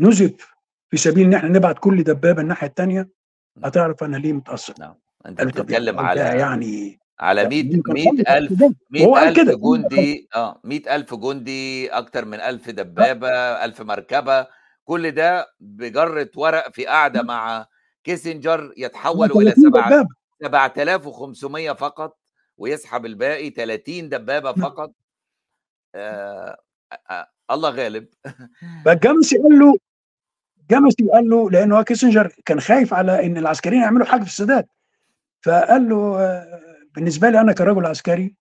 نزف 0.00 0.51
في 0.92 0.98
سبيل 0.98 1.26
إن 1.26 1.34
إحنا 1.34 1.48
نبعت 1.48 1.78
كل 1.78 2.02
دبابة 2.02 2.42
الناحية 2.42 2.66
الثانية 2.66 3.08
هتعرف 3.64 4.04
أنا 4.04 4.16
ليه 4.16 4.32
متأثر. 4.32 4.74
نعم. 4.78 4.94
أنت 5.26 5.42
بتتكلم 5.42 6.00
على 6.00 6.20
يعني 6.20 7.00
على 7.20 7.48
100 7.48 7.82
100000 7.88 8.52
100000 8.90 9.50
جندي 9.58 10.28
آه 10.34 10.60
100000 10.64 11.14
جندي 11.14 11.88
أكتر 11.88 12.24
من 12.24 12.40
1000 12.40 12.70
دبابة 12.70 13.28
1000 13.64 13.80
مركبة. 13.82 14.46
كل 14.84 15.10
ده 15.10 15.46
بجره 15.60 16.30
ورق 16.36 16.72
في 16.72 16.86
قاعدة 16.86 17.22
مع 17.22 17.66
كيسنجر 18.04 18.72
يتحول 18.76 19.30
إلى 19.32 19.50
7 19.52 20.08
7500 20.42 21.72
فقط 21.72 22.18
ويسحب 22.56 23.06
الباقي 23.06 23.50
30 23.50 24.08
دبابة 24.08 24.52
فقط. 24.52 24.92
آه 25.94 26.56
آه 27.10 27.26
الله 27.50 27.70
غالب. 27.70 28.08
فالجمسي 28.84 29.36
قال 29.38 29.58
له 29.58 29.76
جمسي 30.72 31.08
قال 31.12 31.28
له 31.30 31.50
لأنه 31.50 31.82
كيسنجر 31.82 32.32
كان 32.44 32.60
خايف 32.60 32.94
على 32.94 33.26
إن 33.26 33.36
العسكريين 33.36 33.82
يعملوا 33.82 34.06
حاجة 34.06 34.20
في 34.20 34.26
السادات. 34.28 34.68
فقال 35.42 35.88
له 35.88 36.18
بالنسبة 36.94 37.30
لي 37.30 37.40
أنا 37.40 37.52
كرجل 37.52 37.86
عسكري 37.86 38.34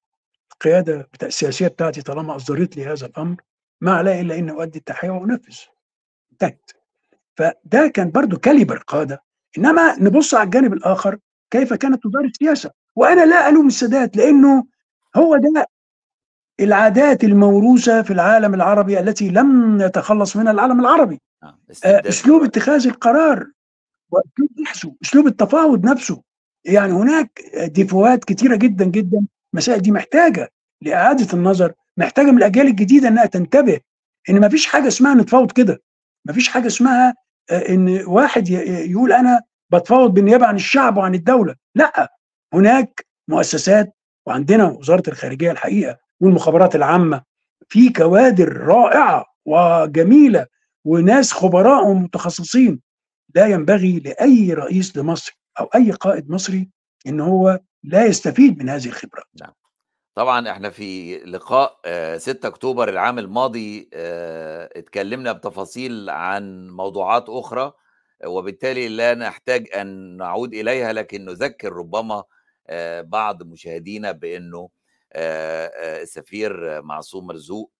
القيادة 0.53 1.09
السياسية 1.23 1.67
بتاعتي 1.67 2.01
طالما 2.01 2.35
أصدرت 2.35 2.77
لي 2.77 2.85
هذا 2.85 3.05
الأمر 3.05 3.35
ما 3.81 3.91
علي 3.93 4.21
إلا 4.21 4.39
ان 4.39 4.49
أؤدي 4.49 4.79
التحية 4.79 5.09
وأنفذ. 5.09 5.57
انتهت. 6.31 6.71
فده 7.35 7.87
كان 7.87 8.11
برضو 8.11 8.37
caliber 8.37 8.77
قادة. 8.77 9.23
إنما 9.57 9.95
نبص 9.99 10.33
على 10.33 10.43
الجانب 10.45 10.73
الآخر 10.73 11.17
كيف 11.51 11.73
كانت 11.73 12.03
تدار 12.03 12.23
السياسة؟ 12.23 12.71
وأنا 12.95 13.25
لا 13.25 13.49
ألوم 13.49 13.67
السادات 13.67 14.17
لأنه 14.17 14.65
هو 15.15 15.37
ده 15.37 15.65
العادات 16.61 17.23
الموروثة 17.23 18.01
في 18.01 18.13
العالم 18.13 18.53
العربي 18.53 18.99
التي 18.99 19.29
لم 19.29 19.81
يتخلص 19.81 20.35
منها 20.35 20.51
العالم 20.51 20.79
العربي. 20.79 21.21
أسلوب 21.83 22.43
اتخاذ 22.43 22.87
القرار 22.87 23.47
وأسلوب 24.11 24.49
بحثه 24.63 24.95
أسلوب 25.03 25.27
التفاوض 25.27 25.85
نفسه. 25.85 26.21
يعني 26.65 26.93
هناك 26.93 27.41
ديفوات 27.65 28.23
كتيرة 28.25 28.55
جدا 28.55 28.85
جدا. 28.85 29.25
المسائل 29.53 29.81
دي 29.81 29.91
محتاجة 29.91 30.51
لإعادة 30.81 31.27
النظر 31.33 31.73
محتاجة 31.97 32.31
من 32.31 32.37
الأجيال 32.37 32.67
الجديدة 32.67 33.07
إنها 33.07 33.25
تنتبه 33.25 33.79
إن 34.29 34.39
ما 34.39 34.49
فيش 34.49 34.65
حاجة 34.65 34.87
اسمها 34.87 35.13
نتفاوض 35.13 35.51
كده. 35.51 35.81
ما 36.25 36.33
فيش 36.33 36.47
حاجة 36.47 36.67
اسمها 36.67 37.15
إن 37.51 38.03
واحد 38.05 38.49
يقول 38.49 39.13
أنا 39.13 39.41
بتفاوض 39.73 40.13
بالنيابة 40.13 40.45
عن 40.45 40.55
الشعب 40.55 40.97
وعن 40.97 41.15
الدولة. 41.15 41.55
لأ 41.75 42.13
هناك 42.53 43.05
مؤسسات 43.27 43.95
وعندنا 44.27 44.65
وزارة 44.65 45.03
الخارجية 45.07 45.51
الحقيقة 45.51 45.97
والمخابرات 46.21 46.75
العامة 46.75 47.23
في 47.69 47.89
كوادر 47.89 48.57
رائعة 48.57 49.25
وجميلة 49.45 50.45
وناس 50.85 51.33
خبراء 51.33 51.87
ومتخصصين. 51.87 52.81
لا 53.35 53.47
ينبغي 53.47 53.99
لأي 53.99 54.53
رئيس 54.53 54.97
لمصر 54.97 55.39
أو 55.59 55.65
أي 55.65 55.91
قائد 55.91 56.29
مصري 56.29 56.69
إن 57.07 57.19
هو 57.19 57.59
لا 57.83 58.05
يستفيد 58.05 58.57
من 58.57 58.69
هذه 58.69 58.85
الخبرات 58.85 59.25
نعم. 59.41 59.51
طبعا 60.15 60.51
إحنا 60.51 60.69
في 60.69 61.17
لقاء 61.17 61.79
آه، 61.85 62.17
6 62.17 62.47
أكتوبر 62.47 62.89
العام 62.89 63.19
الماضي 63.19 63.89
آه، 63.93 64.69
اتكلمنا 64.75 65.31
بتفاصيل 65.31 66.09
عن 66.09 66.69
موضوعات 66.69 67.25
أخرى 67.29 67.73
وبالتالي 68.25 68.87
لا 68.87 69.13
نحتاج 69.15 69.67
أن 69.75 70.17
نعود 70.17 70.53
إليها 70.53 70.93
لكن 70.93 71.25
نذكر 71.25 71.73
ربما 71.73 72.23
آه، 72.67 73.01
بعض 73.01 73.43
مشاهدينا 73.43 74.11
بأنه 74.11 74.57
آه، 74.57 74.69
آه، 74.69 74.80
السفير 75.15 76.81
معصوم 76.81 77.27
مرزوق 77.27 77.71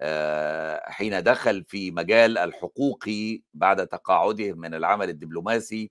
آه، 0.00 0.90
حين 0.90 1.22
دخل 1.22 1.64
في 1.64 1.90
مجال 1.90 2.38
الحقوقي 2.38 3.42
بعد 3.54 3.86
تقاعده 3.86 4.52
من 4.52 4.74
العمل 4.74 5.08
الدبلوماسي 5.08 5.90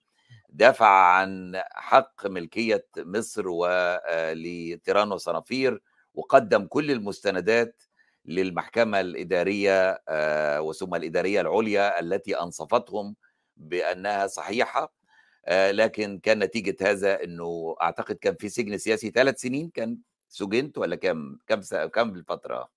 دافع 0.50 0.88
عن 0.88 1.62
حق 1.72 2.28
ملكية 2.28 2.88
مصر 2.98 3.48
ولتيران 3.48 5.12
وصنافير 5.12 5.82
وقدم 6.14 6.66
كل 6.66 6.92
المستندات 6.92 7.84
للمحكمة 8.26 9.00
الإدارية 9.00 10.02
آه، 10.10 10.62
وثم 10.62 10.96
الإدارية 10.96 11.42
العليا 11.42 12.00
التي 12.00 12.42
أنصفتهم 12.42 13.16
بأنها 13.58 14.28
صحيحة 14.28 14.94
آه، 15.46 15.72
لكن 15.72 16.20
كان 16.24 16.40
نتيجة 16.40 16.76
هذا 16.82 17.24
أنه 17.24 17.76
أعتقد 17.82 18.16
كان 18.16 18.36
في 18.36 18.50
سجن 18.50 18.78
سياسي 18.78 19.10
ثلاث 19.10 19.42
سنين 19.42 19.70
كان 19.70 19.98
سجنت 20.30 20.78
ولا 20.78 20.96
كم 20.96 21.38
كم 21.48 21.62
كم 21.94 22.10
الفترة؟ 22.10 22.70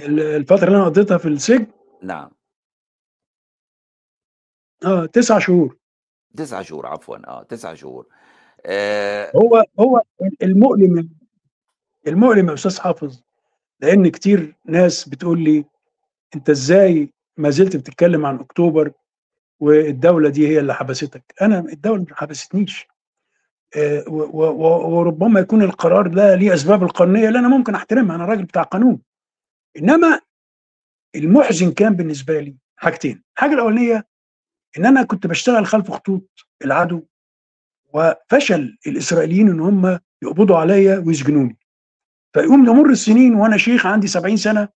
ال- 0.00 0.20
الفترة 0.20 0.64
اللي 0.66 0.76
أنا 0.76 0.84
قضيتها 0.84 1.18
في 1.18 1.28
السجن 1.28 1.66
نعم. 2.02 2.30
آه 4.84 5.06
تسع 5.06 5.38
شهور. 5.38 5.76
تسعة 6.36 6.62
شهور 6.62 6.86
عفوا 6.86 7.16
آه 7.28 7.42
تسعة 7.42 7.74
شهور. 7.74 8.06
آه. 8.66 9.32
هو 9.36 9.64
هو 9.80 10.02
المؤلم 10.42 11.10
المؤلم 12.06 12.48
يا 12.48 12.54
أستاذ 12.54 12.80
حافظ 12.80 13.22
لأن 13.80 14.08
كتير 14.10 14.56
ناس 14.64 15.08
بتقول 15.08 15.44
لي 15.44 15.64
أنت 16.34 16.50
إزاي 16.50 17.10
ما 17.36 17.50
زلت 17.50 17.76
بتتكلم 17.76 18.26
عن 18.26 18.38
أكتوبر 18.40 18.92
والدولة 19.60 20.28
دي 20.28 20.48
هي 20.48 20.58
اللي 20.60 20.74
حبستك؟ 20.74 21.34
أنا 21.42 21.58
الدولة 21.58 22.02
ما 22.10 22.16
حبستنيش. 22.16 22.86
وربما 24.06 25.40
يكون 25.40 25.62
القرار 25.62 26.06
ده 26.06 26.34
ليه 26.34 26.54
أسباب 26.54 26.82
القانونية 26.82 27.28
اللي 27.28 27.38
أنا 27.38 27.48
ممكن 27.48 27.74
أحترمها 27.74 28.16
أنا 28.16 28.24
راجل 28.24 28.44
بتاع 28.44 28.62
قانون. 28.62 29.00
إنما 29.78 30.20
المحزن 31.14 31.72
كان 31.72 31.96
بالنسبة 31.96 32.40
لي 32.40 32.56
حاجتين. 32.76 33.22
الحاجة 33.36 33.54
الأولانية 33.54 34.06
إن 34.78 34.86
أنا 34.86 35.02
كنت 35.02 35.26
بشتغل 35.26 35.66
خلف 35.66 35.90
خطوط 35.90 36.46
العدو 36.64 37.02
وفشل 37.92 38.78
الإسرائيليين 38.86 39.48
إن 39.48 39.60
هم 39.60 39.98
يقبضوا 40.22 40.56
عليا 40.56 40.98
ويسجنوني. 40.98 41.58
فيقوم 42.32 42.66
يمر 42.66 42.90
السنين 42.90 43.34
وأنا 43.34 43.56
شيخ 43.56 43.86
عندي 43.86 44.06
70 44.06 44.36
سنة 44.36 44.68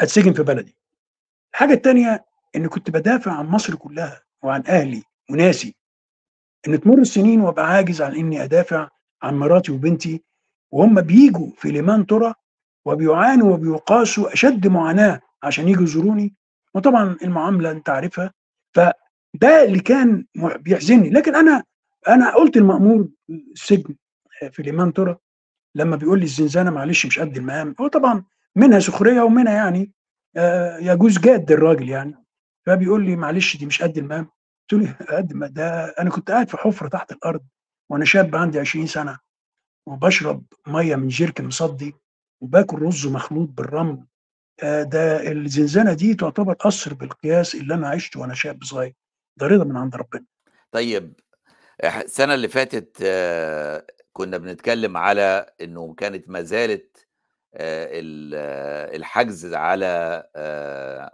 أتسجن 0.00 0.32
في 0.32 0.42
بلدي. 0.42 0.76
الحاجة 1.52 1.72
الثانية 1.74 2.24
إن 2.56 2.66
كنت 2.66 2.90
بدافع 2.90 3.32
عن 3.32 3.46
مصر 3.46 3.74
كلها 3.74 4.22
وعن 4.42 4.62
أهلي 4.66 5.02
وناسي. 5.30 5.74
إن 6.68 6.80
تمر 6.80 6.98
السنين 6.98 7.40
وأبقى 7.40 7.66
عاجز 7.72 8.02
عن 8.02 8.14
إني 8.14 8.44
أدافع 8.44 8.88
عن 9.22 9.38
مراتي 9.38 9.72
وبنتي 9.72 10.22
وهم 10.70 11.00
بيجوا 11.00 11.50
في 11.56 11.70
ليمان 11.70 12.06
ترى 12.06 12.34
وبيعانوا 12.84 13.52
وبيقاسوا 13.54 14.32
أشد 14.32 14.66
معاناة 14.66 15.20
عشان 15.42 15.68
يجوا 15.68 15.82
يزوروني. 15.84 16.34
وطبعا 16.74 17.16
المعاملة 17.24 17.70
أنت 17.70 17.88
عارفها. 17.88 18.32
فده 18.74 19.64
اللي 19.64 19.80
كان 19.80 20.26
بيحزنني. 20.56 21.10
لكن 21.10 21.34
أنا 21.36 21.62
أنا 22.08 22.34
قلت 22.34 22.56
المأمور 22.56 23.08
السجن 23.30 23.94
في 24.52 24.62
ليمان 24.62 24.92
ترى 24.92 25.16
لما 25.74 25.96
بيقول 25.96 26.18
لي 26.18 26.24
الزنزانة 26.24 26.70
معلش 26.70 27.06
مش 27.06 27.18
قد 27.18 27.36
المقام 27.36 27.74
هو 27.80 27.86
طبعا 27.88 28.24
منها 28.56 28.78
سخرية 28.78 29.22
ومنها 29.22 29.52
يعني 29.52 29.92
آه، 30.36 30.78
يجوز 30.78 31.18
جاد 31.18 31.52
الراجل 31.52 31.88
يعني. 31.88 32.24
فبيقول 32.66 33.04
لي 33.06 33.16
معلش 33.16 33.56
دي 33.56 33.66
مش 33.66 33.82
قد 33.82 33.98
المقام 33.98 34.28
قلت 34.72 34.82
له 35.10 35.16
قد 35.16 35.32
ما 35.32 35.46
ده 35.46 35.84
أنا 35.84 36.10
كنت 36.10 36.30
قاعد 36.30 36.48
في 36.48 36.56
حفرة 36.56 36.88
تحت 36.88 37.12
الأرض 37.12 37.40
وأنا 37.90 38.04
شاب 38.04 38.36
عندي 38.36 38.60
20 38.60 38.86
سنة 38.86 39.18
وبشرب 39.86 40.44
مية 40.66 40.96
من 40.96 41.08
جيركن 41.08 41.44
مصدي 41.46 41.94
وباكل 42.40 42.82
رز 42.82 43.06
مخلوط 43.06 43.48
بالرمل. 43.48 44.04
آه، 44.62 44.82
ده 44.82 45.32
الزنزانة 45.32 45.92
دي 45.94 46.14
تعتبر 46.14 46.52
قصر 46.52 46.94
بالقياس 46.94 47.54
اللي 47.54 47.74
أنا 47.74 47.88
عشته 47.88 48.20
وأنا 48.20 48.34
شاب 48.34 48.64
صغير. 48.64 48.94
ده 49.36 49.46
رضا 49.46 49.64
من 49.64 49.76
عند 49.76 49.96
ربنا. 49.96 50.24
طيب 50.72 51.20
السنة 51.84 52.34
اللي 52.34 52.48
فاتت 52.48 52.96
آه، 53.02 53.86
كنا 54.12 54.38
بنتكلم 54.38 54.96
على 54.96 55.46
إنه 55.60 55.94
كانت 55.94 56.28
ما 56.28 56.42
زالت 56.42 57.06
آه، 57.54 57.88
ال- 57.92 58.96
الحجز 58.96 59.54
على 59.54 60.24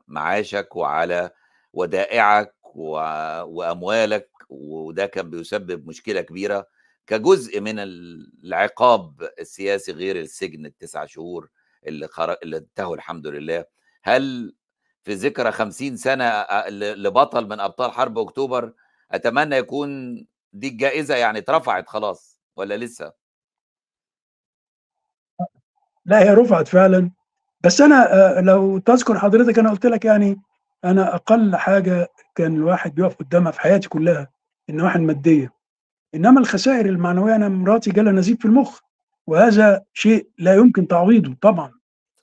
معاشك 0.08 0.76
وعلى 0.76 1.30
ودائعك 1.72 2.54
وأموالك 2.76 4.30
وده 4.48 5.06
كان 5.06 5.30
بيسبب 5.30 5.86
مشكلة 5.88 6.20
كبيرة 6.20 6.66
كجزء 7.06 7.60
من 7.60 7.78
ال- 7.78 8.32
العقاب 8.44 9.28
السياسي 9.40 9.92
غير 9.92 10.16
السجن 10.20 10.66
التسع 10.66 11.06
شهور 11.06 11.48
اللي 11.86 12.08
خرج 12.08 12.36
اللي 12.42 12.56
انتهوا 12.56 12.94
الحمد 12.94 13.26
لله 13.26 13.64
هل 14.02 14.54
في 15.02 15.14
ذكرى 15.14 15.52
خمسين 15.52 15.96
سنة 15.96 16.44
لبطل 16.70 17.48
من 17.48 17.60
أبطال 17.60 17.92
حرب 17.92 18.18
أكتوبر 18.18 18.72
أتمنى 19.12 19.56
يكون 19.56 20.16
دي 20.52 20.68
الجائزة 20.68 21.16
يعني 21.16 21.38
اترفعت 21.38 21.88
خلاص 21.88 22.40
ولا 22.56 22.76
لسه؟ 22.76 23.12
لا 26.04 26.22
هي 26.22 26.34
رفعت 26.34 26.68
فعلا 26.68 27.10
بس 27.64 27.80
آه، 27.80 28.40
لو 28.40 28.78
تذكر 28.78 29.18
حضرتك 29.18 29.58
أنا 29.58 29.70
قلت 29.70 29.86
لك 29.86 30.04
يعني 30.04 30.36
أنا 30.84 31.14
أقل 31.14 31.56
حاجة 31.56 32.08
كان 32.34 32.56
الواحد 32.56 32.94
بيقف 32.94 33.14
قدامها 33.14 33.52
في 33.52 33.60
حياتي 33.60 33.88
كلها 33.88 34.28
النواحي 34.70 34.98
المادية. 34.98 35.52
إنما 36.14 36.40
الخسائر 36.40 36.86
المعنوية 36.86 37.36
أنا 37.36 37.48
مراتي 37.48 37.90
جالها 37.90 38.12
نزيف 38.12 38.38
في 38.38 38.44
المخ 38.44 38.80
وهذا 39.26 39.84
شيء 39.92 40.28
لا 40.38 40.54
يمكن 40.54 40.88
تعويضه 40.88 41.36
طبعا. 41.42 41.72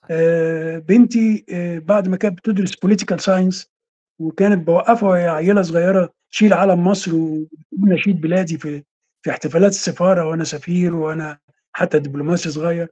آه، 0.09 0.77
بنتي 0.77 1.45
آه، 1.53 1.79
بعد 1.79 2.07
ما 2.07 2.17
كانت 2.17 2.37
بتدرس 2.37 2.75
political 2.75 3.19
science 3.19 3.71
وكانت 4.19 4.67
بوقفها 4.67 5.09
وهي 5.09 5.27
عيلة 5.27 5.61
صغيرة 5.61 6.13
تشيل 6.31 6.53
علم 6.53 6.83
مصر 6.83 7.15
وتقول 7.15 7.49
نشيد 7.89 8.21
بلادي 8.21 8.57
في 8.57 8.83
في 9.21 9.31
احتفالات 9.31 9.71
السفارة 9.71 10.25
وأنا 10.29 10.43
سفير 10.43 10.95
وأنا 10.95 11.37
حتى 11.73 11.99
دبلوماسي 11.99 12.49
صغير. 12.49 12.87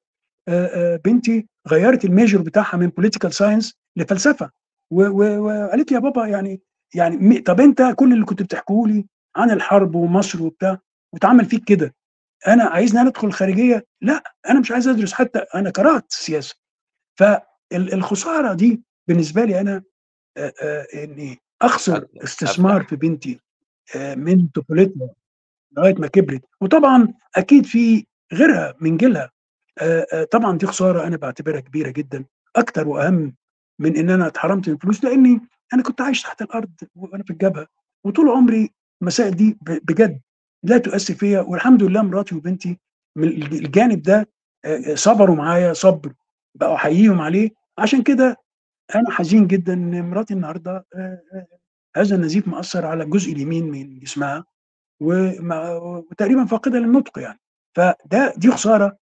آه، 0.47 0.95
بنتي 1.05 1.47
غيرت 1.67 2.05
ال 2.05 2.11
major 2.11 2.41
بتاعها 2.41 2.77
من 2.77 2.87
political 2.87 3.33
science 3.33 3.77
لفلسفة. 3.95 4.49
وقالت 4.93 5.91
لي 5.91 5.95
يا 5.95 6.01
بابا 6.01 6.27
يعني 6.27 6.61
يعني 6.95 7.17
م- 7.17 7.43
طب 7.43 7.61
انت 7.61 7.93
كل 7.95 8.13
اللي 8.13 8.25
كنت 8.25 8.41
بتحكيه 8.41 8.87
لي 8.87 9.05
عن 9.35 9.51
الحرب 9.51 9.95
ومصر 9.95 10.43
وبتاع 10.43 10.77
واتعمل 11.13 11.45
فيك 11.45 11.63
كده 11.63 11.95
أنا 12.47 12.63
عايزني 12.63 13.01
أنا 13.01 13.09
ادخل 13.09 13.27
الخارجيه 13.27 13.85
لا 14.01 14.23
أنا 14.49 14.59
مش 14.59 14.71
عايز 14.71 14.87
ادرس 14.87 15.13
حتى 15.13 15.39
أنا 15.55 15.69
كرهت 15.69 16.11
السياسة 16.11 16.55
فالخسارة 17.71 18.53
دي 18.53 18.83
بالنسبة 19.07 19.45
لي 19.45 19.61
أنا 19.61 19.83
اني 20.95 21.37
اخسر 21.61 22.07
استثمار 22.23 22.83
في 22.83 22.95
بنتي 22.95 23.39
من 24.15 24.47
طفولتها 24.47 25.09
لغاية 25.77 25.95
ما 25.95 26.07
كبرت. 26.07 26.41
وطبعا 26.61 27.07
أكيد 27.35 27.65
في 27.65 28.05
غيرها 28.33 28.73
من 28.81 28.97
جيلها 28.97 29.31
طبعا 30.31 30.57
دي 30.57 30.65
خسارة 30.65 31.07
أنا 31.07 31.17
بعتبرها 31.17 31.59
كبيرة 31.59 31.89
جدا 31.89 32.25
أكتر 32.55 32.87
وأهم 32.87 33.35
من 33.83 33.97
إن 33.97 34.09
أنا 34.09 34.27
اتحرمت 34.27 34.69
من 34.69 34.75
الفلوس 34.75 35.03
لأني 35.03 35.41
أنا 35.73 35.83
كنت 35.83 36.01
عايش 36.01 36.21
تحت 36.21 36.41
الأرض 36.41 36.71
وأنا 36.95 37.23
في 37.23 37.31
الجبهة 37.31 37.67
وطول 38.03 38.29
عمري 38.29 38.71
المسائل 39.01 39.35
دي 39.35 39.57
بجد 39.61 40.21
لا 40.63 40.77
تؤثر 40.77 41.13
فيا. 41.13 41.41
والحمد 41.41 41.83
لله 41.83 42.01
مراتي 42.01 42.35
وبنتي 42.35 42.79
من 43.15 43.27
الجانب 43.43 44.01
ده 44.01 44.29
صبروا 44.93 45.35
معايا 45.35 45.73
صبر 45.73 46.13
بقوا 46.55 46.75
احييهم 46.75 47.21
عليه. 47.21 47.49
عشان 47.77 48.03
كده 48.03 48.37
أنا 48.95 49.11
حزين 49.11 49.47
جدا 49.47 49.73
إن 49.73 50.09
مراتي 50.09 50.33
النهارده 50.33 50.85
هذا 51.97 52.15
النزيف 52.15 52.47
مأثر 52.47 52.85
على 52.85 53.03
الجزء 53.03 53.33
اليمين 53.33 53.71
من 53.71 53.99
جسمها 53.99 54.45
وتقريبا 55.01 56.45
فاقده 56.45 56.79
للنطق 56.79 57.19
يعني. 57.19 57.39
فده 57.75 58.33
دي 58.37 58.51
خسارة 58.51 58.97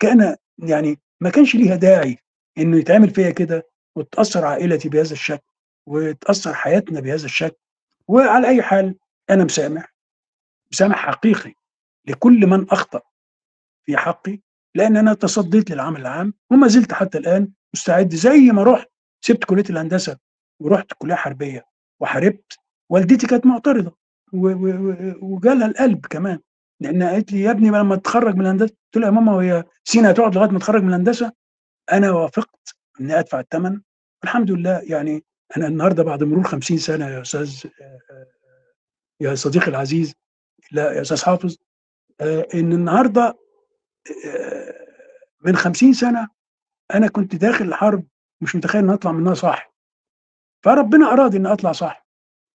كأن 0.00 0.36
يعني 0.58 0.98
ما 1.20 1.30
كانش 1.30 1.54
ليها 1.56 1.76
داعي 1.76 2.18
إنه 2.58 2.76
يتعمل 2.76 3.10
فيا 3.10 3.30
كده 3.30 3.68
وتأثر 3.96 4.44
عائلتي 4.44 4.88
بهذا 4.88 5.12
الشكل 5.12 5.46
وتأثر 5.86 6.54
حياتنا 6.54 7.00
بهذا 7.00 7.24
الشكل 7.24 7.56
وعلى 8.08 8.48
أي 8.48 8.62
حال 8.62 8.98
أنا 9.30 9.44
مسامح 9.44 9.94
مسامح 10.72 10.96
حقيقي 10.96 11.54
لكل 12.06 12.46
من 12.46 12.70
أخطأ 12.70 13.00
في 13.84 13.96
حقي 13.96 14.40
لأن 14.74 14.96
أنا 14.96 15.14
تصديت 15.14 15.70
للعمل 15.70 16.00
العام 16.00 16.34
وما 16.50 16.68
زلت 16.68 16.92
حتى 16.92 17.18
الآن 17.18 17.48
مستعد 17.74 18.14
زي 18.14 18.40
ما 18.40 18.62
رحت 18.62 18.88
سبت 19.20 19.44
كلية 19.44 19.64
الهندسة 19.70 20.18
ورحت 20.60 20.92
كلية 20.98 21.14
حربية 21.14 21.64
وحاربت 22.00 22.58
والدتي 22.88 23.26
كانت 23.26 23.46
معترضة 23.46 23.96
وجالها 25.22 25.66
القلب 25.66 26.06
كمان، 26.06 26.38
لإنها 26.80 27.10
قالت 27.10 27.32
لي: 27.32 27.40
"يا 27.40 27.50
ابني 27.50 27.68
لمّا 27.68 27.96
تتخرّج 27.96 28.34
من 28.34 28.40
الهندسة" 28.40 28.74
قُلت 28.74 28.96
لها: 28.96 29.06
"يا 29.06 29.10
ماما 29.10 29.34
وهي 29.34 29.64
سينا 29.84 30.10
هتقعد 30.10 30.34
لغاية 30.34 30.50
ما 30.50 30.56
أتخرّج 30.58 30.82
من 30.82 30.88
الهندسة؟" 30.88 31.32
أنا 31.92 32.10
وافقت 32.10 32.76
إني 33.00 33.18
أدفع 33.18 33.40
التمن، 33.40 33.80
والحمد 34.22 34.50
لله 34.50 34.80
يعني 34.84 35.24
أنا 35.56 35.66
النهارده 35.66 36.02
بعد 36.02 36.22
مرور 36.22 36.44
50 36.44 36.78
سنة 36.78 37.08
يا 37.08 37.22
أستاذ 37.22 37.66
آآ 37.80 38.26
يا 39.20 39.34
صديقي 39.34 39.68
العزيز 39.68 40.14
لا 40.72 40.92
يا 40.92 41.00
أستاذ 41.00 41.24
حافظ، 41.24 41.56
آآ 42.20 42.46
إن 42.54 42.72
النهارده 42.72 43.38
آآ 44.26 44.86
من 45.44 45.56
50 45.56 45.92
سنة 45.92 46.28
أنا 46.94 47.08
كنت 47.08 47.34
داخل 47.36 47.64
الحرب 47.64 48.06
مش 48.40 48.56
متخيل 48.56 48.84
إني 48.84 48.94
أطلع 48.94 49.12
منها 49.12 49.34
صاحي. 49.34 49.70
فربنا 50.64 51.12
أراد 51.12 51.34
إني 51.34 51.52
أطلع 51.52 51.72
صاحي، 51.72 52.02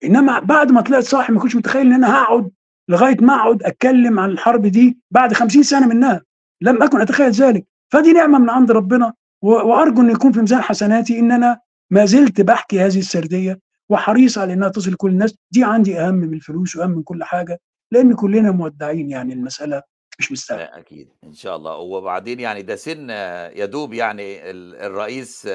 إنما 0.04 0.40
بعد 0.40 0.72
ما 0.72 0.82
طلعت 0.82 1.04
صاحي 1.04 1.34
ما 1.34 1.40
كنتش 1.40 1.56
متخيل 1.56 1.88
إن 1.88 1.94
أنا 1.94 2.16
هاقعد 2.16 2.52
لغاية 2.90 3.18
ما 3.22 3.36
أقعد 3.36 3.64
أتكلم 3.64 4.20
عن 4.20 4.30
الحرب 4.30 4.66
دي 4.66 5.00
بعد 5.12 5.34
50 5.34 5.64
سنة 5.64 5.88
منها، 5.88 6.22
لم 6.62 6.84
أكن 6.84 7.02
أتخيل 7.02 7.32
ذلك، 7.32 7.68
فدي 7.94 8.14
نعمة 8.14 8.40
من 8.40 8.50
عند 8.50 8.72
ربنا. 8.72 9.14
و 9.42 9.48
وأرجو 9.50 10.02
إن 10.02 10.10
يكون 10.10 10.32
في 10.32 10.40
ميزان 10.40 10.62
حسناتي 10.62 11.20
إن 11.20 11.32
أنا 11.32 11.60
ما 11.92 12.06
زلت 12.06 12.42
باحكي 12.42 12.80
هذه 12.80 13.00
السردية 13.00 13.60
وحريص 13.90 14.38
على 14.38 14.54
إنها 14.54 14.70
تصل 14.70 14.92
لكل 14.92 15.10
الناس، 15.12 15.36
دي 15.52 15.64
عندي 15.64 16.00
أهم 16.00 16.16
من 16.16 16.34
الفلوس 16.34 16.76
وأهم 16.76 16.90
من 16.90 17.04
كل 17.04 17.24
حاجة، 17.24 17.60
لإن 17.92 18.14
كلنا 18.14 18.52
مودعين 18.52 19.10
يعني 19.10 19.34
المسألة 19.34 19.82
مش 20.20 20.32
مستاهلة. 20.32 20.64
لأ 20.64 20.80
أكيد، 20.80 21.10
إن 21.24 21.34
شاء 21.34 21.56
الله، 21.56 21.76
وبعدين 21.76 22.40
يعني 22.40 22.62
ده 22.62 22.76
سِن 22.76 23.10
يدوب 23.56 23.94
يعني 23.94 24.50
ال 24.52 24.76
الرئيس 24.76 25.48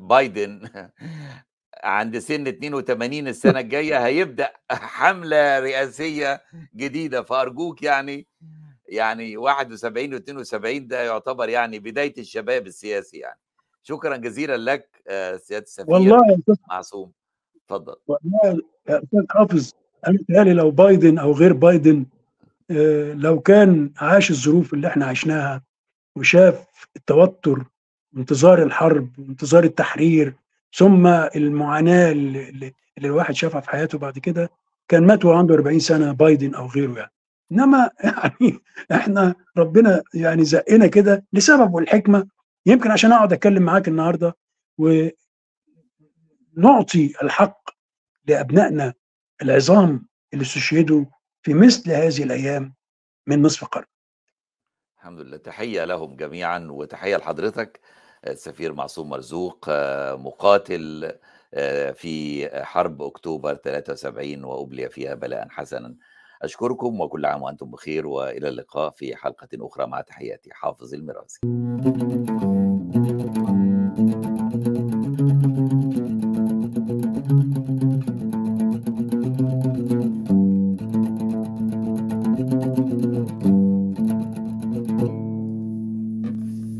بايدن 0.00 0.60
عند 1.84 2.18
سِن 2.18 2.46
82 2.46 3.28
السنة 3.28 3.60
الجاية 3.60 4.04
هيبدأ 4.06 4.50
حملة 4.70 5.58
رئاسية 5.58 6.40
جديدة، 6.76 7.22
فأرجوك 7.22 7.82
يعني 7.82 8.26
يعني 8.92 9.36
71 9.36 10.18
و72 10.18 10.78
ده 10.86 11.02
يعتبر 11.02 11.48
يعني 11.48 11.78
بداية 11.78 12.14
الشباب 12.18 12.66
السياسي 12.66 13.18
يعني. 13.18 13.38
شكرًا 13.82 14.16
جزيلًا 14.16 14.56
لك 14.56 15.02
آآ 15.08 15.36
سيادة 15.36 15.64
السفير 15.64 15.94
والله 15.94 16.18
معصوم، 16.70 17.12
اتفضل. 17.56 17.96
والله 18.06 18.62
يا 18.88 18.98
أستاذ 19.04 19.20
حافظ 19.30 19.72
لي 20.28 20.52
لو 20.52 20.70
بايدن 20.70 21.18
أو 21.18 21.32
غير 21.32 21.52
بايدن 21.52 22.06
آآ 22.70 23.14
لو 23.14 23.40
كان 23.40 23.92
عاش 23.98 24.30
الظروف 24.30 24.74
اللي 24.74 24.86
إحنا 24.88 25.06
عشناها 25.06 25.62
وشاف 26.16 26.66
التوتر 26.96 27.64
وانتظار 28.16 28.62
الحرب 28.62 29.08
وانتظار 29.18 29.64
التحرير، 29.64 30.34
ثم 30.74 31.06
المعاناة 31.06 32.12
ال 32.12 32.36
ال 32.36 32.72
اللي 32.98 33.08
الواحد 33.08 33.34
شافها 33.34 33.60
في 33.60 33.70
حياته 33.70 33.98
بعد 33.98 34.18
كده، 34.18 34.50
كان 34.88 35.06
مات 35.06 35.24
وهو 35.24 35.34
عنده 35.38 35.54
40 35.54 35.78
سنة 35.78 36.12
بايدن 36.12 36.54
أو 36.54 36.66
غيره 36.66 36.98
يعني. 36.98 37.12
إنما 37.52 37.90
يعني 38.04 38.58
إحنا 38.92 39.34
ربنا 39.58 40.02
يعني 40.14 40.44
زقّنا 40.44 40.86
كده 40.86 41.24
لسبب 41.32 41.74
والحكمة، 41.74 42.28
يمكن 42.66 42.90
عشان 42.90 43.12
أقعد 43.12 43.32
أتكلم 43.32 43.62
معاك 43.62 43.88
النهارده 43.88 44.36
و 44.78 45.08
نعطي 46.56 47.12
الحق 47.22 47.70
لأبنائنا 48.28 48.94
العظام 49.42 50.06
اللي 50.32 50.42
استشهدوا 50.42 51.04
في 51.42 51.54
مثل 51.54 51.90
هذه 51.92 52.22
الأيام 52.22 52.74
من 53.28 53.42
نصف 53.42 53.64
قرن. 53.64 53.84
الحمد 54.98 55.20
لله، 55.20 55.36
تحية 55.36 55.84
لهم 55.84 56.16
جميعًا 56.16 56.58
وتحية 56.70 57.16
لحضرتك 57.16 57.80
السفير 58.26 58.72
معصوم 58.72 59.08
مرزوق 59.10 59.66
مقاتل 60.14 61.12
آآ 61.54 61.92
في 61.92 62.48
حرب 62.64 63.02
أكتوبر 63.02 63.54
73 63.54 64.44
وأُبلي 64.44 64.88
فيها 64.88 65.14
بلاءً 65.14 65.48
حسنًا. 65.50 65.96
أشكركم 66.42 67.00
وكل 67.00 67.26
عام 67.26 67.42
وأنتم 67.42 67.70
بخير 67.70 68.06
وإلى 68.06 68.48
اللقاء 68.48 68.90
في 68.90 69.16
حلقة 69.16 69.48
أخرى 69.54 69.86
مع 69.86 70.00
تحياتي 70.00 70.50
حافظ 70.52 70.94
الميراثي. 70.94 71.40